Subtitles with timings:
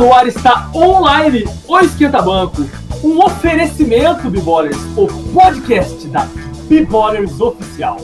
[0.00, 2.66] no ar, está online o Esquenta Banco,
[3.04, 6.26] um oferecimento B-Ballers, o podcast da
[6.68, 7.98] B-Ballers Oficial.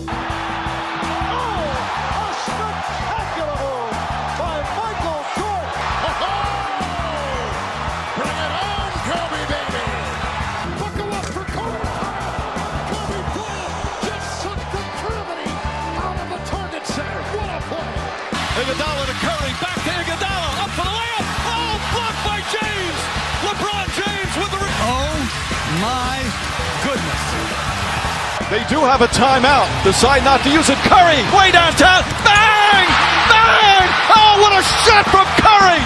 [28.48, 29.66] They do have a timeout.
[29.82, 30.78] Decide not to use it.
[30.86, 32.04] Curry, way downtown.
[32.22, 32.86] Bang!
[33.26, 33.88] Bang!
[34.14, 35.82] Oh, what a shot from Curry!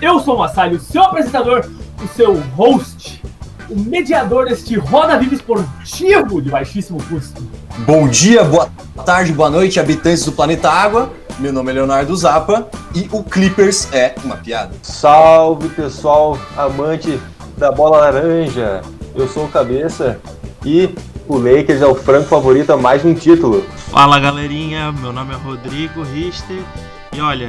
[0.00, 1.64] Eu sou o Massalho, seu apresentador,
[2.02, 3.22] o seu host,
[3.70, 7.40] o mediador deste Roda Viva esportivo de baixíssimo custo.
[7.86, 8.68] Bom dia, boa
[9.06, 11.12] tarde, boa noite, habitantes do planeta Água.
[11.38, 14.74] Meu nome é Leonardo Zappa e o Clippers é uma piada.
[14.82, 17.20] Salve pessoal, amante
[17.56, 18.82] da bola laranja.
[19.14, 20.18] Eu sou o Cabeça
[20.64, 20.92] e
[21.32, 23.64] o Lakers é o franco favorito a mais um título.
[23.90, 26.62] Fala galerinha, meu nome é Rodrigo Richter
[27.10, 27.48] e olha,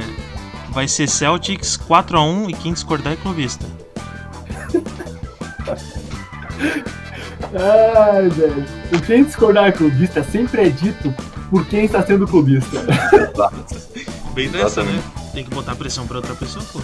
[0.70, 3.66] vai ser Celtics 4x1 e quem discordar é clubista.
[7.54, 8.64] Ai, velho.
[8.92, 11.14] O quem discordar clubista sempre é dito
[11.50, 12.80] por quem está sendo clubista.
[14.32, 14.98] Bem nessa, né?
[15.32, 16.80] Tem que botar pressão pra outra pessoa, pô.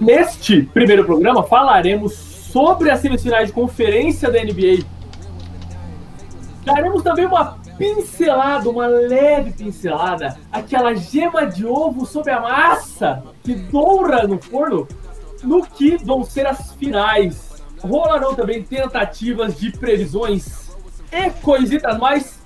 [0.00, 4.84] Neste primeiro programa falaremos sobre as semifinais de conferência da NBA.
[6.64, 13.54] Daremos também uma pincelada, uma leve pincelada, aquela gema de ovo sobre a massa que
[13.54, 14.88] doura no forno,
[15.42, 17.50] no que vão ser as finais.
[17.82, 20.70] Rolarão também tentativas de previsões
[21.12, 22.39] e coisitas mais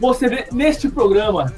[0.00, 1.52] você vê neste programa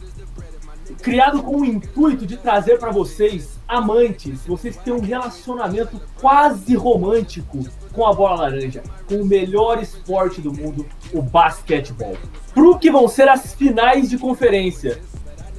[1.00, 6.74] criado com o intuito de trazer para vocês, amantes, vocês que têm um relacionamento quase
[6.74, 12.16] romântico com a bola laranja, com o melhor esporte do mundo, o basquetebol.
[12.52, 15.00] Pro que vão ser as finais de conferência.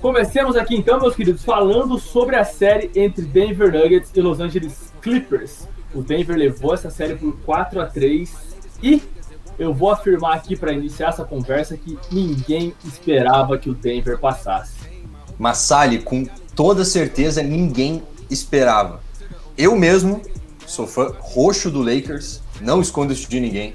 [0.02, 4.94] Comecemos aqui então, meus queridos, falando sobre a série entre Denver Nuggets e Los Angeles
[5.02, 5.68] Clippers.
[5.94, 9.02] O Denver levou essa série por 4 a 3 e
[9.58, 14.74] eu vou afirmar aqui para iniciar essa conversa que ninguém esperava que o Denver passasse.
[15.38, 16.26] Massali, com
[16.56, 19.02] toda certeza, ninguém esperava.
[19.58, 20.22] Eu mesmo
[20.66, 23.74] sou fã roxo do Lakers, não escondo isso de ninguém,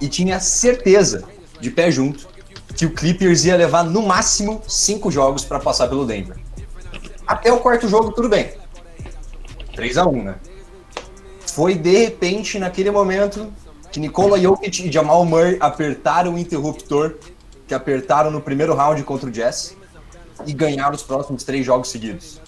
[0.00, 1.24] e tinha certeza,
[1.60, 2.28] de pé junto,
[2.76, 6.36] que o Clippers ia levar no máximo cinco jogos para passar pelo Denver.
[7.26, 8.52] Até o quarto jogo, tudo bem.
[9.74, 10.34] 3 a 1 né?
[11.46, 13.52] Foi de repente, naquele momento,
[13.96, 17.14] que Nikola Jokic e Jamal Murray apertaram o interruptor
[17.66, 19.74] que apertaram no primeiro round contra o Jazz
[20.44, 22.38] e ganharam os próximos três jogos seguidos.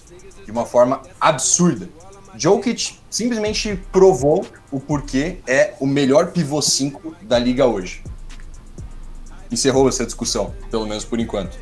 [0.45, 1.89] De uma forma absurda.
[2.37, 8.03] Jokic simplesmente provou o porquê é o melhor pivô 5 da liga hoje.
[9.51, 11.57] Encerrou essa discussão, pelo menos por enquanto.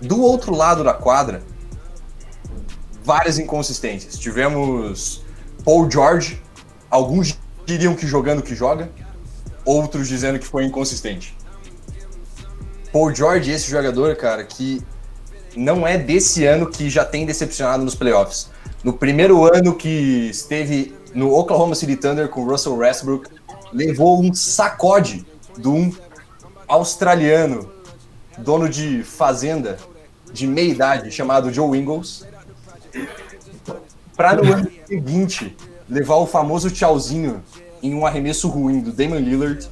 [0.00, 1.42] Do outro lado da quadra,
[3.02, 4.16] várias inconsistências.
[4.16, 5.24] Tivemos
[5.64, 6.40] Paul George,
[6.88, 8.90] alguns diriam que jogando que joga,
[9.64, 11.36] outros dizendo que foi inconsistente.
[12.92, 14.82] Paul George, esse jogador, cara, que
[15.56, 18.50] não é desse ano que já tem decepcionado nos playoffs.
[18.82, 23.30] No primeiro ano que esteve no Oklahoma City Thunder com Russell Westbrook,
[23.72, 25.26] levou um sacode
[25.58, 25.92] de um
[26.68, 27.70] australiano,
[28.38, 29.78] dono de fazenda
[30.32, 32.26] de meia idade, chamado Joe Ingles,
[34.16, 35.56] para no ano seguinte
[35.88, 37.42] levar o famoso tchauzinho
[37.84, 39.68] em um arremesso ruim do Damon Lillard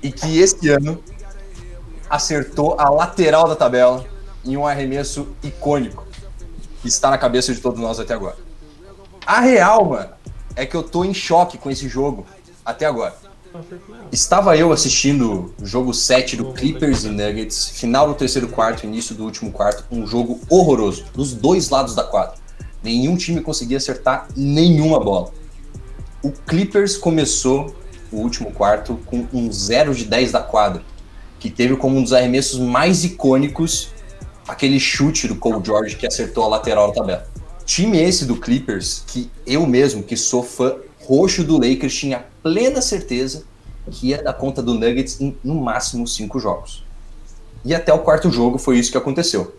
[0.00, 1.02] e que esse ano
[2.08, 4.06] acertou a lateral da tabela
[4.44, 6.06] em um arremesso icônico
[6.80, 8.36] que está na cabeça de todos nós até agora.
[9.26, 10.10] A real, mano,
[10.54, 12.24] é que eu tô em choque com esse jogo
[12.64, 13.16] até agora.
[14.12, 19.12] Estava eu assistindo o jogo 7 do Clippers e Nuggets, final do terceiro quarto, início
[19.12, 22.36] do último quarto, um jogo horroroso, dos dois lados da quadra.
[22.80, 25.32] Nenhum time conseguia acertar nenhuma bola.
[26.26, 27.72] O Clippers começou
[28.10, 30.82] o último quarto com um 0 de 10 da quadra,
[31.38, 33.90] que teve como um dos arremessos mais icônicos
[34.48, 37.28] aquele chute do Cole George que acertou a lateral da tabela.
[37.64, 40.74] Time esse do Clippers que eu mesmo, que sou fã
[41.04, 43.44] roxo do Lakers, tinha plena certeza
[43.88, 46.84] que ia dar conta do Nuggets em no máximo cinco jogos.
[47.64, 49.54] E até o quarto jogo foi isso que aconteceu.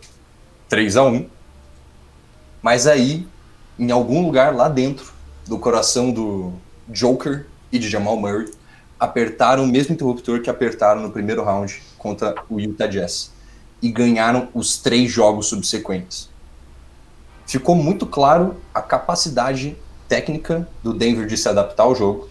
[0.67, 1.29] 3 a 1
[2.61, 3.25] Mas aí,
[3.79, 5.15] em algum lugar lá dentro
[5.47, 6.53] do coração do
[6.89, 8.51] Joker e de Jamal Murray,
[8.99, 13.31] apertaram o mesmo interruptor que apertaram no primeiro round contra o Utah Jazz
[13.81, 16.29] e ganharam os três jogos subsequentes.
[17.45, 19.77] Ficou muito claro a capacidade
[20.07, 22.29] técnica do Denver de se adaptar ao jogo,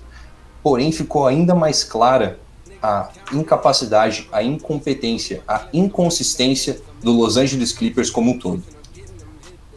[0.62, 2.38] porém ficou ainda mais clara
[2.82, 8.62] a incapacidade, a incompetência, a inconsistência do Los Angeles Clippers como um todo.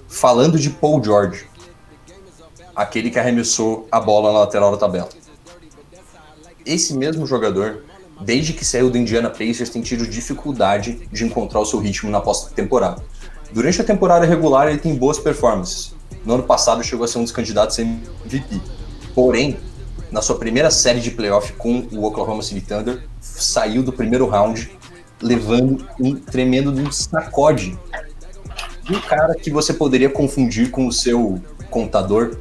[0.08, 1.49] Falando de Paul George,
[2.80, 5.10] aquele que arremessou a bola na lateral da tabela.
[6.66, 7.84] Esse mesmo jogador,
[8.22, 12.22] desde que saiu do Indiana Pacers, tem tido dificuldade de encontrar o seu ritmo na
[12.22, 13.04] pós-temporada.
[13.52, 15.94] Durante a temporada regular, ele tem boas performances.
[16.24, 18.62] No ano passado, chegou a ser um dos candidatos MVP.
[19.14, 19.58] Porém,
[20.10, 24.72] na sua primeira série de playoff com o Oklahoma City Thunder, saiu do primeiro round
[25.22, 27.78] levando um tremendo sacode
[28.90, 31.40] um cara que você poderia confundir com o seu
[31.70, 32.38] contador,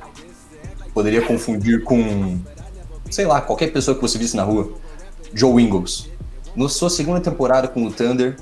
[0.99, 2.41] poderia confundir com,
[3.09, 4.73] sei lá, qualquer pessoa que você visse na rua,
[5.33, 6.09] Joe Ingles.
[6.57, 8.35] Na sua segunda temporada com o Thunder,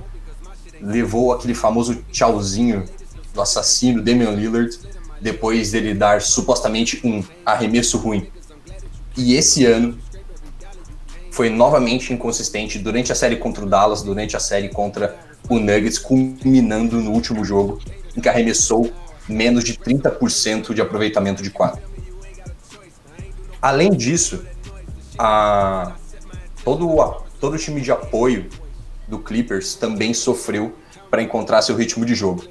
[0.81, 2.87] levou aquele famoso tchauzinho
[3.35, 4.75] do assassino Damian Lillard,
[5.21, 8.27] depois dele dar supostamente um arremesso ruim.
[9.19, 9.99] E esse ano
[11.31, 15.15] foi novamente inconsistente durante a série contra o Dallas, durante a série contra
[15.47, 17.79] o Nuggets, culminando no último jogo,
[18.17, 18.91] em que arremessou
[19.29, 21.96] menos de 30% de aproveitamento de quadro.
[23.67, 24.45] Além disso,
[25.19, 25.97] a,
[26.63, 27.05] todo, o,
[27.41, 28.49] todo o time de apoio
[29.09, 30.73] do Clippers também sofreu
[31.11, 32.45] para encontrar seu ritmo de jogo.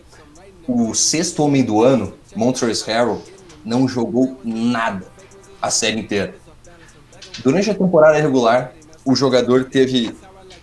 [0.67, 3.21] O sexto homem do ano, Montrezl Harrell,
[3.63, 5.07] não jogou nada
[5.61, 6.35] a série inteira.
[7.41, 8.73] Durante a temporada regular,
[9.05, 10.13] o jogador teve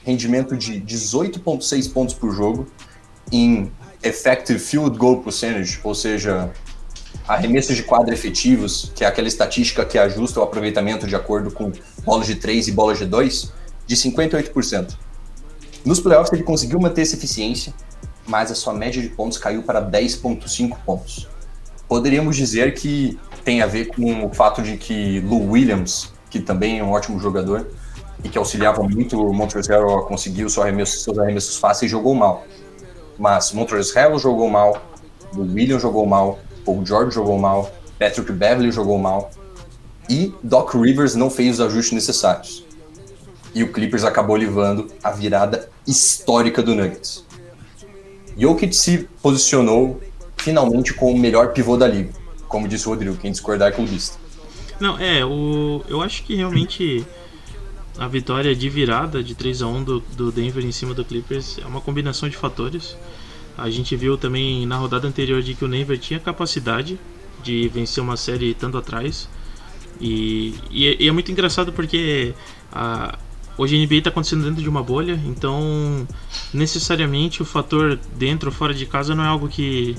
[0.04, 2.66] rendimento de 18,6 pontos por jogo
[3.32, 3.72] em
[4.02, 6.52] effective field goal percentage, ou seja,
[7.26, 11.72] arremessos de quadra efetivos, que é aquela estatística que ajusta o aproveitamento de acordo com
[12.04, 13.52] bolas de 3 e bolas de 2,
[13.86, 14.96] de 58%.
[15.84, 17.72] Nos playoffs ele conseguiu manter essa eficiência,
[18.26, 21.28] mas a sua média de pontos caiu para 10,5 pontos.
[21.88, 26.78] Poderíamos dizer que tem a ver com o fato de que Lou Williams que também
[26.78, 27.68] é um ótimo jogador
[28.24, 32.14] e que auxiliava muito o Montrezl a conseguir os seus arremessos, seus arremessos fáceis, jogou
[32.14, 32.44] mal.
[33.18, 34.82] Mas Montrezl jogou mal,
[35.36, 39.30] o William jogou mal, Paul George jogou mal, Patrick Beverly jogou mal
[40.08, 42.64] e Doc Rivers não fez os ajustes necessários.
[43.54, 47.24] E o Clippers acabou levando a virada histórica do Nuggets.
[48.36, 50.00] Jokic se posicionou
[50.38, 52.12] finalmente como o melhor pivô da liga,
[52.48, 54.18] como disse o Rodrigo, quem discordar é clubista.
[54.80, 57.06] Não, é, o, eu acho que realmente
[57.98, 61.58] a vitória de virada de 3 a 1 do, do Denver em cima do Clippers
[61.62, 62.96] é uma combinação de fatores.
[63.56, 66.98] A gente viu também na rodada anterior de que o Denver tinha capacidade
[67.42, 69.28] de vencer uma série tanto atrás.
[70.00, 72.34] E, e, é, e é muito engraçado porque
[72.72, 73.18] a,
[73.56, 76.06] hoje a NBA está acontecendo dentro de uma bolha, então
[76.52, 79.94] necessariamente o fator dentro ou fora de casa não é algo que,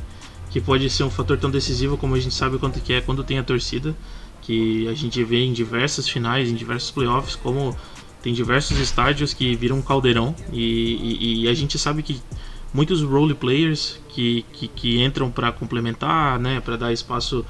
[0.50, 3.24] que pode ser um fator tão decisivo como a gente sabe quanto que é quando
[3.24, 3.96] tem a torcida
[4.42, 7.76] que a gente vê em diversas finais, em diversos playoffs, como
[8.22, 12.22] tem diversos estádios que viram um caldeirão e, e, e a gente sabe que
[12.74, 17.46] muitos role players que, que, que entram para complementar, né, para dar espaço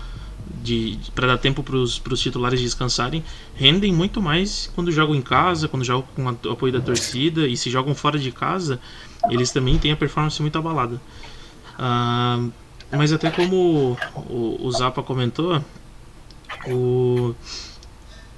[0.61, 3.23] de, para dar tempo para os titulares descansarem,
[3.55, 7.55] rendem muito mais quando jogam em casa, quando jogam com o apoio da torcida e
[7.55, 8.79] se jogam fora de casa,
[9.29, 11.01] eles também têm a performance muito abalada.
[11.75, 12.51] Uh,
[12.91, 13.97] mas até como
[14.29, 15.63] o, o Zapa comentou,
[16.67, 17.33] o,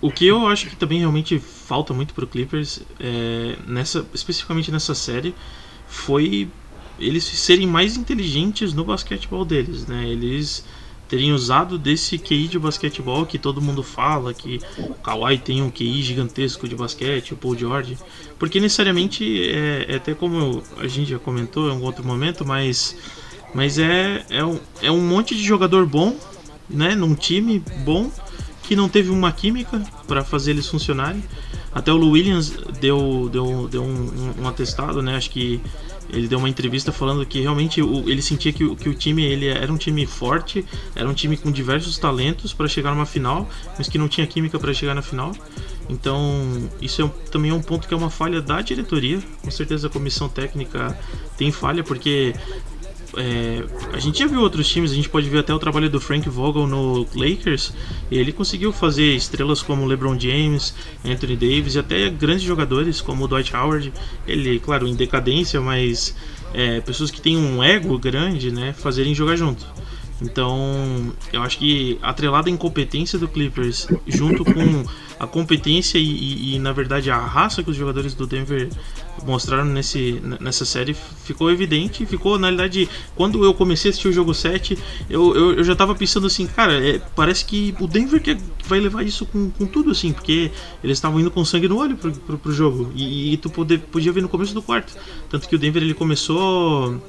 [0.01, 4.95] o que eu acho que também realmente falta muito pro Clippers, é, nessa, especificamente nessa
[4.95, 5.35] série,
[5.87, 6.49] foi
[6.99, 10.07] eles serem mais inteligentes no basquetebol deles, né?
[10.07, 10.65] Eles
[11.07, 15.69] terem usado desse QI de basquetebol que todo mundo fala, que o Kawhi tem um
[15.69, 17.97] QI gigantesco de basquete, o Paul George,
[18.39, 22.95] porque necessariamente é, é até como a gente já comentou em um outro momento, mas,
[23.53, 26.17] mas é, é, um, é um monte de jogador bom
[26.69, 28.11] né, num time bom
[28.63, 31.23] que não teve uma química para fazer eles funcionarem.
[31.71, 35.15] Até o Lou Williams deu, deu, deu um, um, atestado, né?
[35.17, 35.61] Acho que
[36.09, 39.23] ele deu uma entrevista falando que realmente o, ele sentia que, o, que o time
[39.23, 43.49] ele era um time forte, era um time com diversos talentos para chegar numa final,
[43.77, 45.31] mas que não tinha química para chegar na final.
[45.89, 49.21] Então, isso é, também é um ponto que é uma falha da diretoria.
[49.43, 50.97] Com certeza a comissão técnica
[51.37, 52.33] tem falha, porque
[53.17, 55.99] é, a gente já viu outros times, a gente pode ver até o trabalho do
[55.99, 57.73] Frank Vogel no Lakers.
[58.11, 63.27] ele conseguiu fazer estrelas como LeBron James, Anthony Davis e até grandes jogadores como o
[63.27, 63.93] Dwight Howard.
[64.27, 66.15] Ele, claro, em decadência, mas
[66.53, 69.65] é, pessoas que têm um ego grande, né, fazerem jogar junto.
[70.21, 74.85] Então, eu acho que atrelado à incompetência do Clippers, junto com
[75.19, 78.69] a competência e, e, e, na verdade a raça que os jogadores do Denver
[79.25, 82.05] mostraram nesse, nessa série ficou evidente.
[82.05, 84.77] Ficou, na realidade, quando eu comecei a assistir o jogo 7,
[85.09, 88.79] eu, eu, eu já tava pensando assim, cara, é, parece que o Denver que vai
[88.79, 90.51] levar isso com, com tudo, assim, porque
[90.83, 92.91] eles estavam indo com sangue no olho pro, pro, pro jogo.
[92.95, 94.95] E, e tu poder, podia ver no começo do quarto.
[95.29, 97.01] Tanto que o Denver ele começou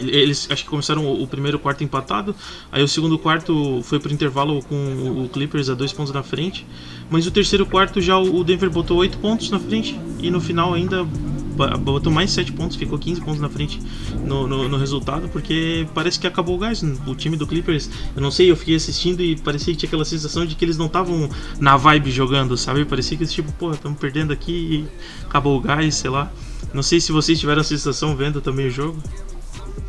[0.00, 2.34] eles acho que começaram o, primeiro quarto empatado,
[2.70, 6.66] aí o segundo quarto foi pro intervalo com o Clippers a dois pontos na frente,
[7.10, 10.74] mas o terceiro quarto já o Denver botou oito pontos na frente e no final
[10.74, 11.06] ainda
[11.54, 13.80] botou mais sete pontos, ficou 15 pontos na frente
[14.24, 16.82] no, no, no, resultado, porque parece que acabou o gás.
[17.06, 20.04] O time do Clippers, eu não sei, eu fiquei assistindo e parecia que tinha aquela
[20.04, 21.28] sensação de que eles não estavam
[21.60, 22.84] na vibe jogando, sabe?
[22.84, 26.30] Parecia que eles tipo, pô, estamos perdendo aqui e acabou o gás, sei lá.
[26.72, 29.00] Não sei se vocês tiveram a sensação vendo também o jogo.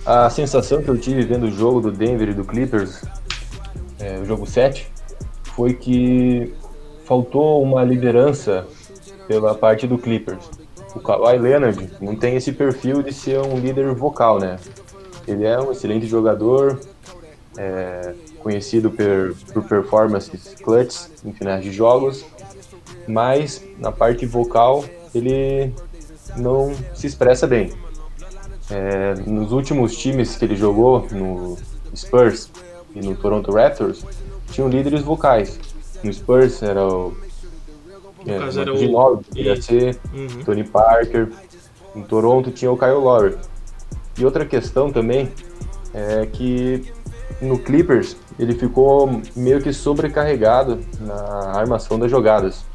[0.05, 3.03] A sensação que eu tive vendo o jogo do Denver e do Clippers,
[3.99, 4.87] é, o jogo 7,
[5.55, 6.53] foi que
[7.05, 8.67] faltou uma liderança
[9.27, 10.47] pela parte do Clippers.
[10.93, 14.57] O Kawhi Leonard não tem esse perfil de ser um líder vocal, né?
[15.27, 16.79] Ele é um excelente jogador,
[17.57, 22.23] é, conhecido por, por performances clutch em finais de jogos,
[23.07, 24.85] mas na parte vocal
[25.15, 25.73] ele
[26.37, 27.71] não se expressa bem.
[28.69, 31.57] É, nos últimos times que ele jogou, no
[31.95, 32.49] Spurs
[32.95, 34.03] e no Toronto Raptors,
[34.51, 35.59] tinham líderes vocais.
[36.03, 37.15] No Spurs era o.
[38.25, 38.77] É, caso era o.
[39.61, 40.43] ser, Uhum.
[40.43, 41.29] Tony Parker.
[41.95, 43.37] Em Toronto tinha o Kyle Lowry.
[44.17, 45.31] E outra questão também
[45.93, 46.83] é que
[47.41, 52.65] no Clippers ele ficou meio que sobrecarregado na armação das jogadas.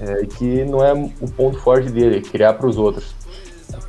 [0.00, 3.14] É, que não é o ponto forte dele, criar para os outros.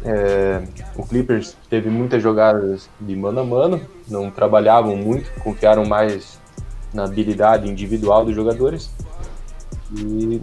[0.03, 0.61] É,
[0.95, 6.39] o Clippers teve muitas jogadas de mano a mano, não trabalhavam muito, confiaram mais
[6.93, 8.91] na habilidade individual dos jogadores.
[9.95, 10.41] E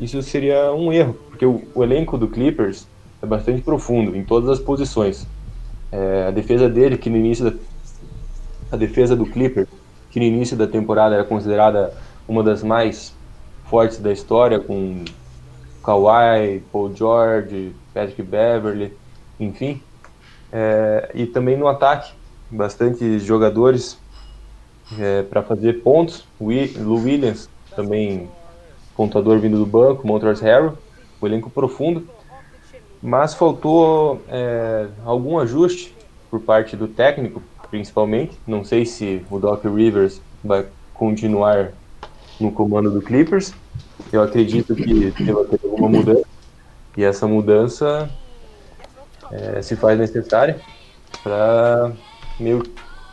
[0.00, 2.86] isso seria um erro, porque o, o elenco do Clippers
[3.22, 5.26] é bastante profundo em todas as posições.
[5.90, 7.56] É, a defesa dele, que no início da,
[8.70, 9.68] a defesa do Clippers,
[10.10, 11.92] que no início da temporada era considerada
[12.26, 13.14] uma das mais
[13.64, 15.04] fortes da história, com
[15.82, 18.92] Kawhi, Paul George, Patrick Beverly,
[19.40, 19.82] enfim.
[20.52, 22.12] É, e também no ataque,
[22.48, 23.98] bastante jogadores
[24.96, 26.24] é, para fazer pontos.
[26.40, 28.28] Lou Williams, também
[28.96, 30.78] pontuador vindo do banco, Montrezl Harrell,
[31.20, 32.08] o elenco profundo.
[33.02, 35.92] Mas faltou é, algum ajuste
[36.30, 38.38] por parte do técnico, principalmente.
[38.46, 41.72] Não sei se o Doc Rivers vai continuar
[42.40, 43.52] no comando do Clippers.
[44.12, 46.37] Eu acredito que deva ter alguma mudança.
[46.98, 48.10] E essa mudança
[49.30, 50.60] é, se faz necessária
[51.22, 51.92] para
[52.40, 52.60] meio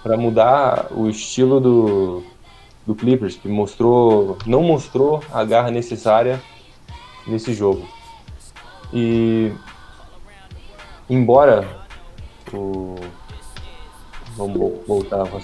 [0.02, 2.24] para mudar o estilo do,
[2.84, 6.42] do Clippers, que mostrou não mostrou a garra necessária
[7.28, 7.88] nesse jogo.
[8.92, 9.54] E
[11.08, 11.86] embora
[12.52, 12.96] o
[14.36, 15.40] vamos voltar ao.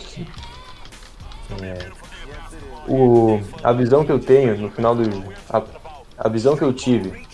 [1.62, 1.92] É,
[2.88, 5.32] o, a visão que eu tenho no final do.
[5.48, 5.62] A,
[6.18, 7.30] a visão que eu tive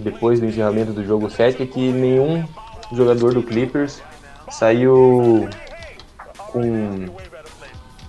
[0.00, 2.44] depois do encerramento do jogo 7 é que nenhum
[2.92, 4.02] jogador do Clippers
[4.50, 5.48] saiu
[6.52, 7.06] com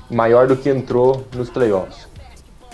[0.10, 2.08] maior do que entrou nos playoffs.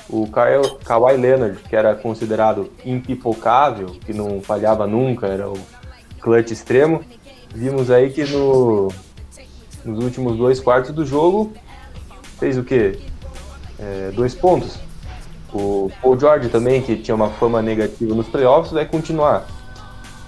[0.10, 5.58] O Kawhi Leonard, que era considerado impipocável, que não falhava nunca, era o
[6.20, 7.04] clutch extremo,
[7.54, 8.90] vimos aí que no,
[9.84, 11.54] nos últimos dois quartos do jogo
[12.38, 13.00] fez o quê?
[13.80, 14.78] É, dois pontos.
[15.54, 19.46] O Paul George também, que tinha uma fama negativa nos playoffs, vai continuar.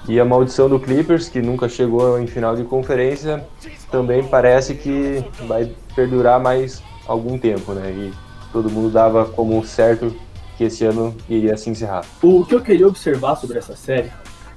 [0.08, 3.44] E a maldição do Clippers, que nunca chegou em final de conferência,
[3.89, 7.89] também parece que vai perdurar mais algum tempo, né?
[7.89, 8.13] E
[8.53, 10.15] todo mundo dava como certo
[10.58, 12.05] que esse ano iria se encerrar.
[12.22, 14.12] O que eu queria observar sobre essa série,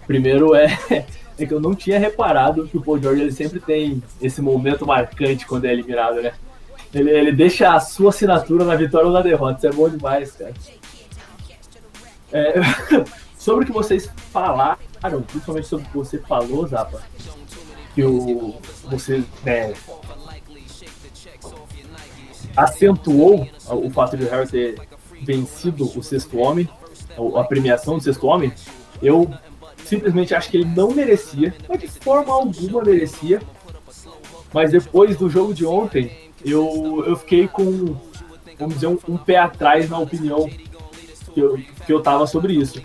[0.07, 0.67] primeiro é,
[1.39, 4.87] é que eu não tinha reparado que o Paul George ele sempre tem esse momento
[4.87, 6.33] marcante quando é eliminado, né?
[6.92, 9.59] Ele, ele deixa a sua assinatura na vitória ou na derrota.
[9.59, 10.54] Isso é bom demais, cara.
[12.33, 12.54] É,
[13.37, 14.78] sobre o que vocês falaram,
[15.26, 17.02] principalmente sobre o que você falou, Zapa,
[17.95, 19.75] que o, você né,
[22.57, 24.88] acentuou o fato de o Harry ter
[25.23, 26.68] vencido o sexto homem,
[27.37, 28.52] a premiação do sexto homem,
[29.02, 29.30] eu
[29.85, 33.40] simplesmente acho que ele não merecia, mas de forma alguma merecia.
[34.52, 37.97] Mas depois do jogo de ontem, eu, eu fiquei com,
[38.59, 40.49] vamos dizer, um, um pé atrás na opinião
[41.33, 42.83] que eu, que eu tava sobre isso.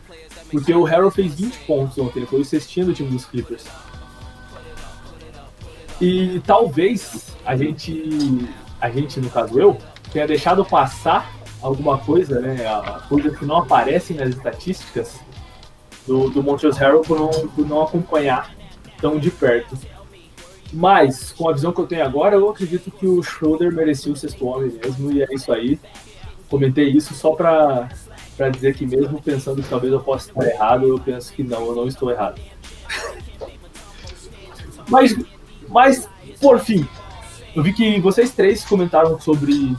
[0.52, 3.66] Porque o Harrell fez 20 pontos ontem, foi o cestinho do time dos Clippers.
[6.00, 8.48] E talvez a gente
[8.84, 9.78] a gente, no caso eu,
[10.12, 12.68] tenha deixado passar alguma coisa, né?
[12.68, 15.22] A coisa que não aparece nas estatísticas
[16.06, 18.54] do, do Montrezl Harrell por não, por não acompanhar
[19.00, 19.78] tão de perto.
[20.74, 24.16] Mas, com a visão que eu tenho agora, eu acredito que o Schroeder merecia o
[24.16, 25.80] sexto homem mesmo, e é isso aí.
[26.50, 27.90] Comentei isso só pra,
[28.36, 31.64] pra dizer que mesmo pensando que talvez eu possa estar errado, eu penso que não,
[31.68, 32.42] eu não estou errado.
[34.90, 35.16] mas,
[35.70, 36.10] mas,
[36.42, 36.88] por fim,
[37.56, 39.78] eu vi que vocês três comentaram sobre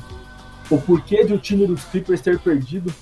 [0.70, 2.94] o porquê de o time dos Clippers ter perdido.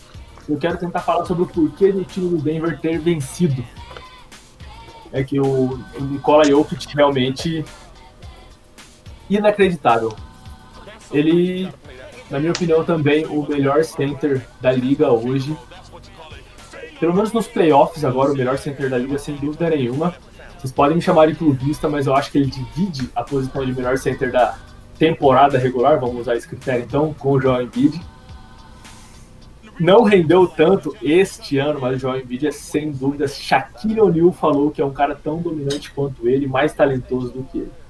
[0.48, 3.62] Eu quero tentar falar sobre o porquê do time do Denver ter vencido.
[5.12, 7.62] É que o, o Nikola Jokic realmente
[9.36, 10.14] inacreditável.
[11.12, 11.68] Ele,
[12.30, 15.56] na minha opinião, também o melhor center da liga hoje.
[16.98, 20.14] Pelo menos nos playoffs agora, o melhor center da liga, sem dúvida nenhuma.
[20.58, 23.72] Vocês podem me chamar de clubista, mas eu acho que ele divide a posição de
[23.72, 24.56] melhor center da
[24.98, 28.00] temporada regular, vamos usar esse critério então, com o Joel Embiid.
[29.80, 33.26] Não rendeu tanto este ano, mas o Joel Embiid é sem dúvida.
[33.26, 37.58] Shaquille O'Neal falou que é um cara tão dominante quanto ele, mais talentoso do que
[37.58, 37.81] ele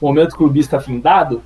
[0.00, 1.42] momento clubista findado,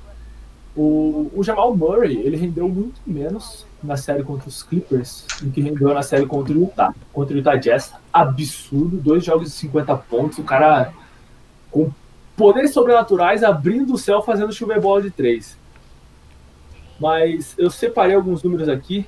[0.75, 5.61] o, o Jamal Murray ele rendeu muito menos na série contra os Clippers do que
[5.61, 6.93] rendeu na série contra o Utah.
[7.11, 10.91] Contra o Utah Jazz, absurdo, dois jogos de 50 pontos, o cara
[11.69, 11.91] com
[12.35, 15.57] poderes sobrenaturais abrindo o céu fazendo chover bola de três.
[16.99, 19.05] Mas eu separei alguns números aqui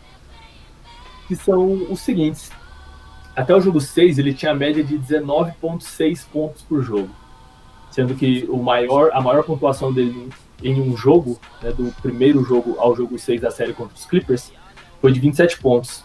[1.28, 2.52] que são os seguintes.
[3.36, 7.10] Até o jogo 6 ele tinha média de 19.6 pontos por jogo
[7.96, 10.30] sendo que o maior, a maior pontuação dele
[10.62, 14.52] em um jogo, né, do primeiro jogo ao jogo 6 da série contra os Clippers,
[15.00, 16.04] foi de 27 pontos.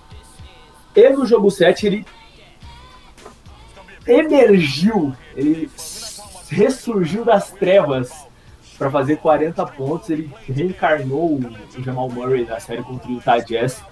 [0.95, 2.07] E no jogo 7 ele
[4.07, 5.69] emergiu, ele
[6.49, 8.25] ressurgiu das trevas
[8.79, 10.11] para fazer 40 pontos.
[10.11, 13.83] Ele reencarnou o Jamal Murray na série contra o Utah Jazz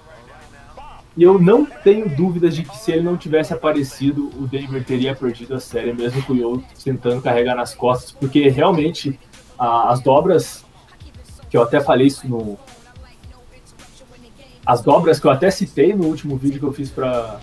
[1.17, 5.15] e eu não tenho dúvidas de que se ele não tivesse aparecido, o Denver teria
[5.15, 9.19] perdido a série, mesmo com o Yo tentando carregar nas costas, porque realmente
[9.57, 10.63] a, as dobras,
[11.49, 12.57] que eu até falei isso no.
[14.65, 17.39] As dobras que eu até citei no último vídeo que eu fiz para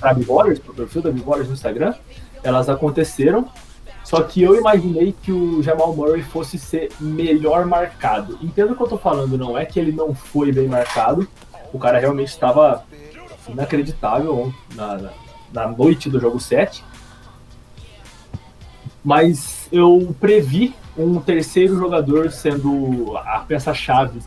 [0.00, 1.94] para Bigorers, para o perfil da Bigorers no Instagram,
[2.42, 3.48] elas aconteceram.
[4.04, 8.38] Só que eu imaginei que o Jamal Murray fosse ser melhor marcado.
[8.42, 11.26] Entendo o que eu tô falando, não é que ele não foi bem marcado,
[11.74, 12.84] o cara realmente estava
[13.48, 15.10] inacreditável na,
[15.52, 16.84] na noite do jogo 7.
[19.04, 24.20] Mas eu previ um terceiro jogador sendo a peça-chave.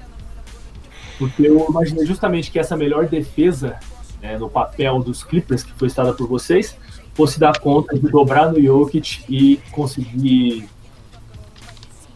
[1.17, 3.79] Porque eu imaginei justamente que essa melhor defesa
[4.21, 6.77] né, no papel dos Clippers, que foi citada por vocês,
[7.13, 10.69] fosse dar conta de dobrar no Jokic e conseguir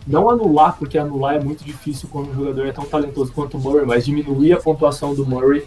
[0.07, 3.59] não anular, porque anular é muito difícil quando um jogador é tão talentoso quanto o
[3.59, 5.65] Murray, mas diminuir a pontuação do Murray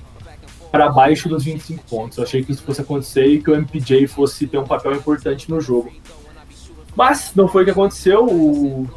[0.71, 2.19] para baixo dos 25 pontos.
[2.19, 5.49] Eu achei que isso fosse acontecer e que o MPJ fosse ter um papel importante
[5.49, 5.93] no jogo.
[6.97, 8.25] Mas não foi o que aconteceu.
[8.27, 8.89] O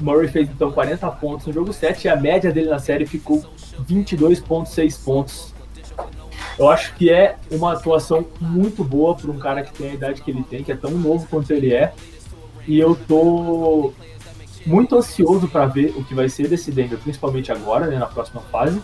[0.00, 3.44] Murray fez então 40 pontos no jogo 7 e a média dele na série ficou
[3.88, 5.54] 22,6 pontos.
[6.58, 10.22] Eu acho que é uma atuação muito boa para um cara que tem a idade
[10.22, 11.92] que ele tem, que é tão novo quanto ele é.
[12.66, 13.92] E eu tô
[14.66, 18.40] muito ansioso para ver o que vai ser desse Denver, principalmente agora, né, na próxima
[18.52, 18.82] fase.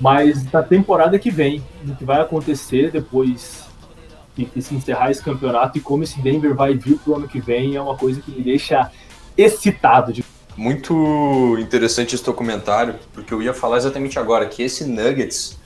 [0.00, 3.64] Mas na temporada que vem, o que vai acontecer depois
[4.36, 7.74] de se encerrar esse campeonato e como esse Denver vai vir pro ano que vem
[7.74, 8.90] é uma coisa que me deixa
[9.36, 10.12] excitado.
[10.12, 10.22] De...
[10.56, 15.58] Muito interessante esse teu comentário, porque eu ia falar exatamente agora que esse Nuggets,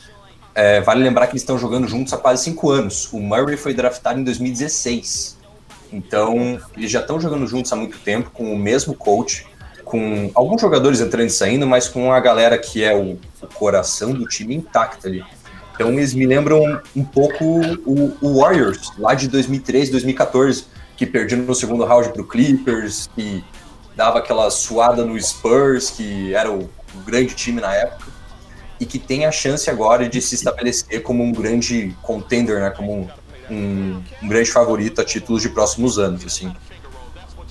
[0.55, 3.13] é, vale lembrar que eles estão jogando juntos há quase cinco anos.
[3.13, 5.40] O Murray foi draftado em 2016.
[5.93, 9.47] Então, eles já estão jogando juntos há muito tempo, com o mesmo coach,
[9.85, 14.13] com alguns jogadores entrando e saindo, mas com a galera que é o, o coração
[14.13, 15.25] do time intacto ali.
[15.75, 21.41] Então, eles me lembram um pouco o, o Warriors, lá de 2013, 2014, que perdiam
[21.41, 23.43] no segundo round para o Clippers, que
[23.97, 28.11] dava aquela suada no Spurs, que era o, o grande time na época,
[28.79, 33.11] e que tem a chance agora de se estabelecer como um grande contender, né, como
[33.51, 36.25] um, um, grande favorito a títulos de próximos anos.
[36.25, 36.53] Assim.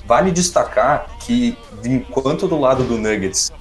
[0.06, 3.52] Vale destacar que, enquanto do lado do Nuggets,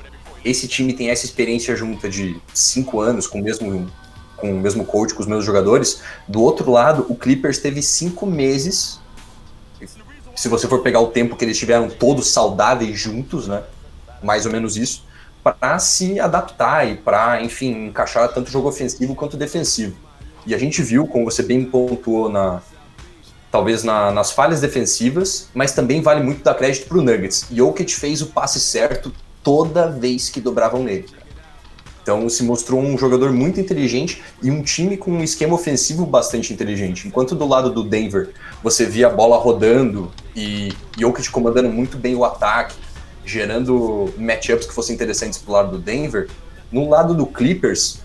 [0.44, 3.90] esse time tem essa experiência junta de cinco anos com o mesmo,
[4.36, 8.24] com o mesmo coach, com os mesmos jogadores, do outro lado, o Clippers teve cinco
[8.24, 9.00] meses.
[10.34, 13.62] Se você for pegar o tempo que eles estiveram todos saudáveis juntos, né?
[14.22, 15.04] Mais ou menos isso,
[15.42, 20.07] para se adaptar e para, enfim, encaixar tanto jogo ofensivo quanto defensivo.
[20.48, 22.62] E a gente viu, como você bem pontuou na
[23.50, 27.46] talvez na, nas falhas defensivas, mas também vale muito dar crédito para o Nuggets.
[27.50, 31.06] Jokic fez o passe certo toda vez que dobravam nele.
[32.02, 36.50] Então se mostrou um jogador muito inteligente e um time com um esquema ofensivo bastante
[36.50, 37.06] inteligente.
[37.06, 38.30] Enquanto do lado do Denver
[38.62, 42.74] você via a bola rodando e Jokic comandando muito bem o ataque,
[43.22, 46.28] gerando matchups que fossem interessantes pro lado do Denver,
[46.72, 48.00] no lado do Clippers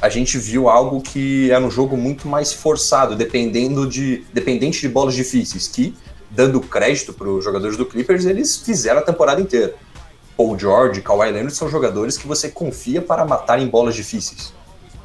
[0.00, 4.88] a gente viu algo que era um jogo muito mais forçado, dependendo de, dependente de
[4.88, 5.94] bolas difíceis, que,
[6.30, 9.74] dando crédito para os jogadores do Clippers, eles fizeram a temporada inteira.
[10.36, 14.52] Paul George, Kawhi Leonard são jogadores que você confia para matar em bolas difíceis.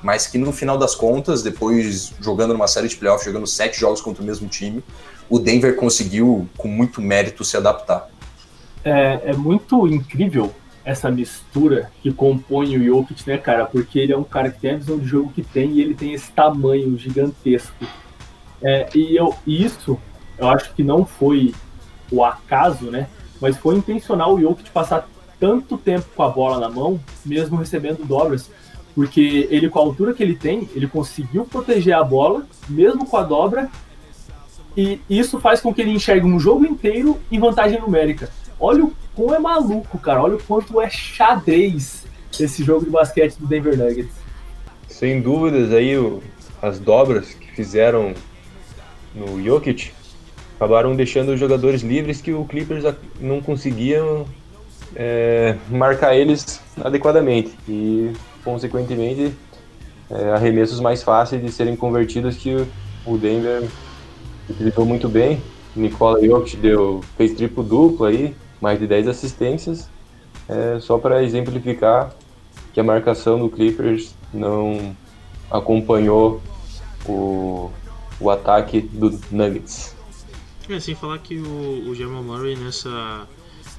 [0.01, 4.01] Mas que no final das contas, depois jogando numa série de playoffs, jogando sete jogos
[4.01, 4.83] contra o mesmo time,
[5.29, 8.09] o Denver conseguiu, com muito mérito, se adaptar.
[8.83, 10.51] É, é muito incrível
[10.89, 13.65] essa mistura que compõe o Jokic, né, cara?
[13.65, 15.93] Porque ele é um cara que tem a visão de jogo que tem e ele
[15.93, 17.85] tem esse tamanho gigantesco.
[18.61, 19.99] É, e eu, isso,
[20.37, 21.53] eu acho que não foi
[22.11, 23.07] o acaso, né?
[23.39, 25.07] Mas foi intencional o Jokic passar
[25.39, 28.49] tanto tempo com a bola na mão, mesmo recebendo dobras,
[28.95, 33.15] porque ele, com a altura que ele tem, ele conseguiu proteger a bola, mesmo com
[33.15, 33.69] a dobra,
[34.75, 38.29] e isso faz com que ele enxergue um jogo inteiro em vantagem numérica.
[38.59, 40.21] Olha o quão é maluco, cara.
[40.21, 42.05] Olha o quanto é xadrez
[42.39, 44.11] esse jogo de basquete do Denver Nuggets.
[44.87, 45.93] Sem dúvidas, aí
[46.61, 48.13] as dobras que fizeram
[49.15, 49.91] no Jokic
[50.57, 52.83] acabaram deixando os jogadores livres que o Clippers
[53.19, 54.25] não conseguiam
[54.95, 58.11] é, marcar eles adequadamente e,
[58.43, 59.33] consequentemente,
[60.09, 62.67] é, arremessos mais fáceis de serem convertidos que
[63.05, 63.69] o Denver
[64.49, 65.41] utilizou muito bem.
[65.75, 69.89] Nicola Jokic deu, fez triplo duplo aí, mais de 10 assistências,
[70.47, 72.13] é, só para exemplificar
[72.73, 74.95] que a marcação do Clippers não
[75.49, 76.41] acompanhou
[77.05, 77.71] o,
[78.19, 79.95] o ataque do Nuggets.
[80.69, 83.27] É, sem falar que o, o Jamal Murray nessa.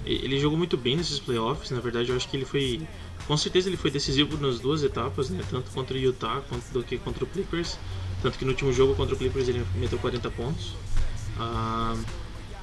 [0.05, 2.81] Ele jogou muito bem nesses playoffs, na verdade eu acho que ele foi.
[3.27, 5.41] Com certeza ele foi decisivo nas duas etapas, né?
[5.49, 7.79] Tanto contra o Utah quanto do que contra o Clippers.
[8.23, 10.75] Tanto que no último jogo contra o Clippers ele meteu 40 pontos.
[11.39, 11.95] Ah,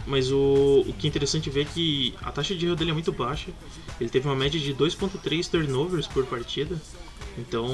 [0.07, 2.93] mas o, o que é interessante ver é que a taxa de erro dele é
[2.93, 3.51] muito baixa.
[3.99, 6.81] Ele teve uma média de 2.3 turnovers por partida.
[7.37, 7.67] Então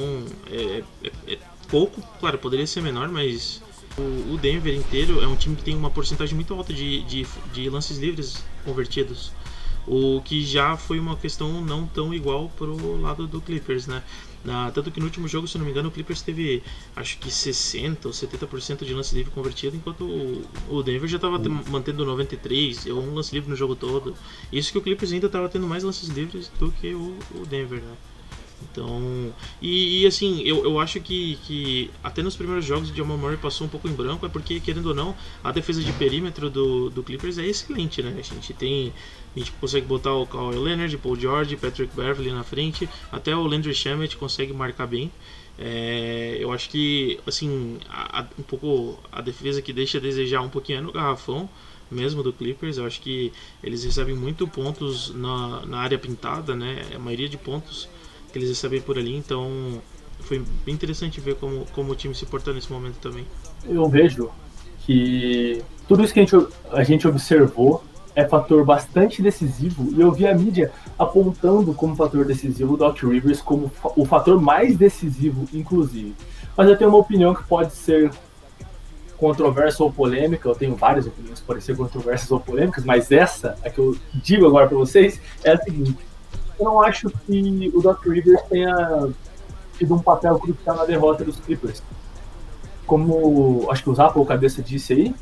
[0.49, 3.61] é, é, é, pouco, claro, poderia ser menor, mas
[3.97, 7.27] o, o, Denver inteiro é um time que tem uma porcentagem muito alta de, de,
[7.53, 9.31] de lances livres convertidos.
[9.85, 14.01] O que já foi uma questão não tão igual pro lado do Clippers, né?
[14.43, 16.61] Na, tanto que no último jogo, se não me engano, o Clippers teve
[16.95, 20.03] acho que 60 ou 70% de lance livre convertido, enquanto
[20.69, 21.63] o, Denver já estava uhum.
[21.69, 24.15] mantendo 93, ou um lance livre no jogo todo.
[24.51, 27.79] Isso que o Clippers ainda estava tendo mais lances livres do que o, o Denver,
[27.79, 27.95] né?
[28.61, 33.17] Então, e, e, assim, eu, eu acho que, que até nos primeiros jogos o Jamal
[33.17, 36.49] Murray passou um pouco em branco, é porque, querendo ou não, a defesa de perímetro
[36.49, 38.15] do, do Clippers é excelente, né?
[38.17, 38.93] A gente tem.
[39.35, 43.43] A gente consegue botar o Kawhi Leonard, Paul George, Patrick Beverly na frente, até o
[43.43, 45.11] Landry Shamet consegue marcar bem.
[45.57, 50.41] É, eu acho que, assim, a, a, um pouco a defesa que deixa a desejar
[50.41, 51.49] um pouquinho é no garrafão
[51.91, 52.77] mesmo do Clippers.
[52.77, 53.31] Eu acho que
[53.63, 56.83] eles recebem muito pontos na, na área pintada, né?
[56.95, 57.87] A maioria de pontos
[58.33, 59.79] que eles recebem por ali, então
[60.21, 63.25] foi bem interessante ver como, como o time se portou nesse momento também.
[63.63, 64.29] Eu vejo
[64.79, 67.83] que tudo isso que a gente, a gente observou
[68.15, 73.01] é fator bastante decisivo e eu vi a mídia apontando como fator decisivo o Doc
[73.03, 76.15] Rivers como o fator mais decisivo, inclusive.
[76.55, 78.11] Mas eu tenho uma opinião que pode ser
[79.17, 83.57] controversa ou polêmica, eu tenho várias opiniões que podem ser controversas ou polêmicas, mas essa,
[83.63, 85.95] a que eu digo agora para vocês, é a seguinte
[86.63, 89.09] eu não acho que o Doc Rivers tenha
[89.77, 91.83] tido um papel crucial na derrota dos Clippers.
[92.85, 95.15] Como acho que o Zapo, cabeça disse aí,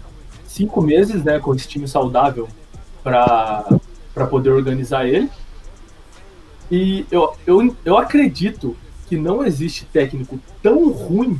[0.45, 2.47] cinco meses né, com esse time saudável
[3.03, 5.29] para poder organizar ele.
[6.69, 8.77] E eu, eu, eu acredito
[9.07, 11.39] que não existe técnico tão ruim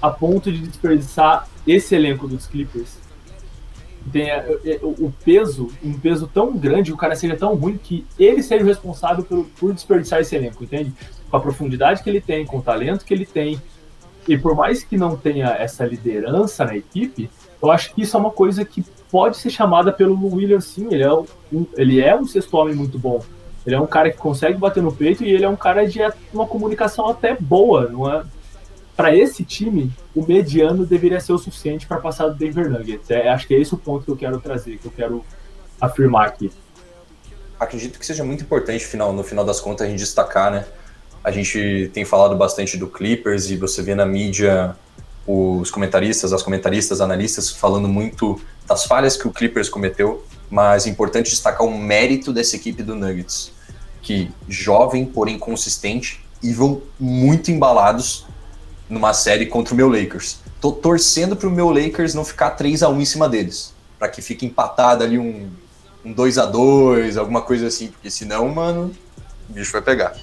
[0.00, 3.05] a ponto de desperdiçar esse elenco dos Clippers
[4.12, 8.04] tenha é, é, o peso, um peso tão grande, o cara seja tão ruim que
[8.18, 10.92] ele seja o responsável por, por desperdiçar esse elenco, entende?
[11.30, 13.60] Com a profundidade que ele tem, com o talento que ele tem.
[14.28, 17.30] E por mais que não tenha essa liderança na equipe,
[17.62, 20.88] eu acho que isso é uma coisa que pode ser chamada pelo William sim.
[20.90, 21.26] Ele é um,
[21.76, 23.22] ele é um sexto homem muito bom.
[23.66, 26.00] Ele é um cara que consegue bater no peito e ele é um cara de
[26.32, 28.22] uma comunicação até boa, não é?
[28.96, 33.10] Para esse time, o mediano deveria ser o suficiente para passar do Denver Nuggets.
[33.10, 35.24] É, acho que é esse o ponto que eu quero trazer, que eu quero
[35.78, 36.50] afirmar aqui.
[37.60, 40.64] Acredito que seja muito importante final, no final das contas a gente destacar, né?
[41.22, 44.74] A gente tem falado bastante do Clippers e você vê na mídia
[45.26, 50.90] os comentaristas, as comentaristas, analistas falando muito das falhas que o Clippers cometeu, mas é
[50.90, 53.52] importante destacar o mérito dessa equipe do Nuggets.
[54.06, 58.24] que jovem, porém consistente, e vão muito embalados
[58.88, 60.38] numa série contra o meu Lakers.
[60.60, 64.22] Tô torcendo pro meu Lakers não ficar 3 a 1 em cima deles, para que
[64.22, 65.50] fique empatado ali um
[66.06, 68.92] um 2 a 2 alguma coisa assim, porque senão, mano,
[69.50, 70.14] o bicho vai pegar.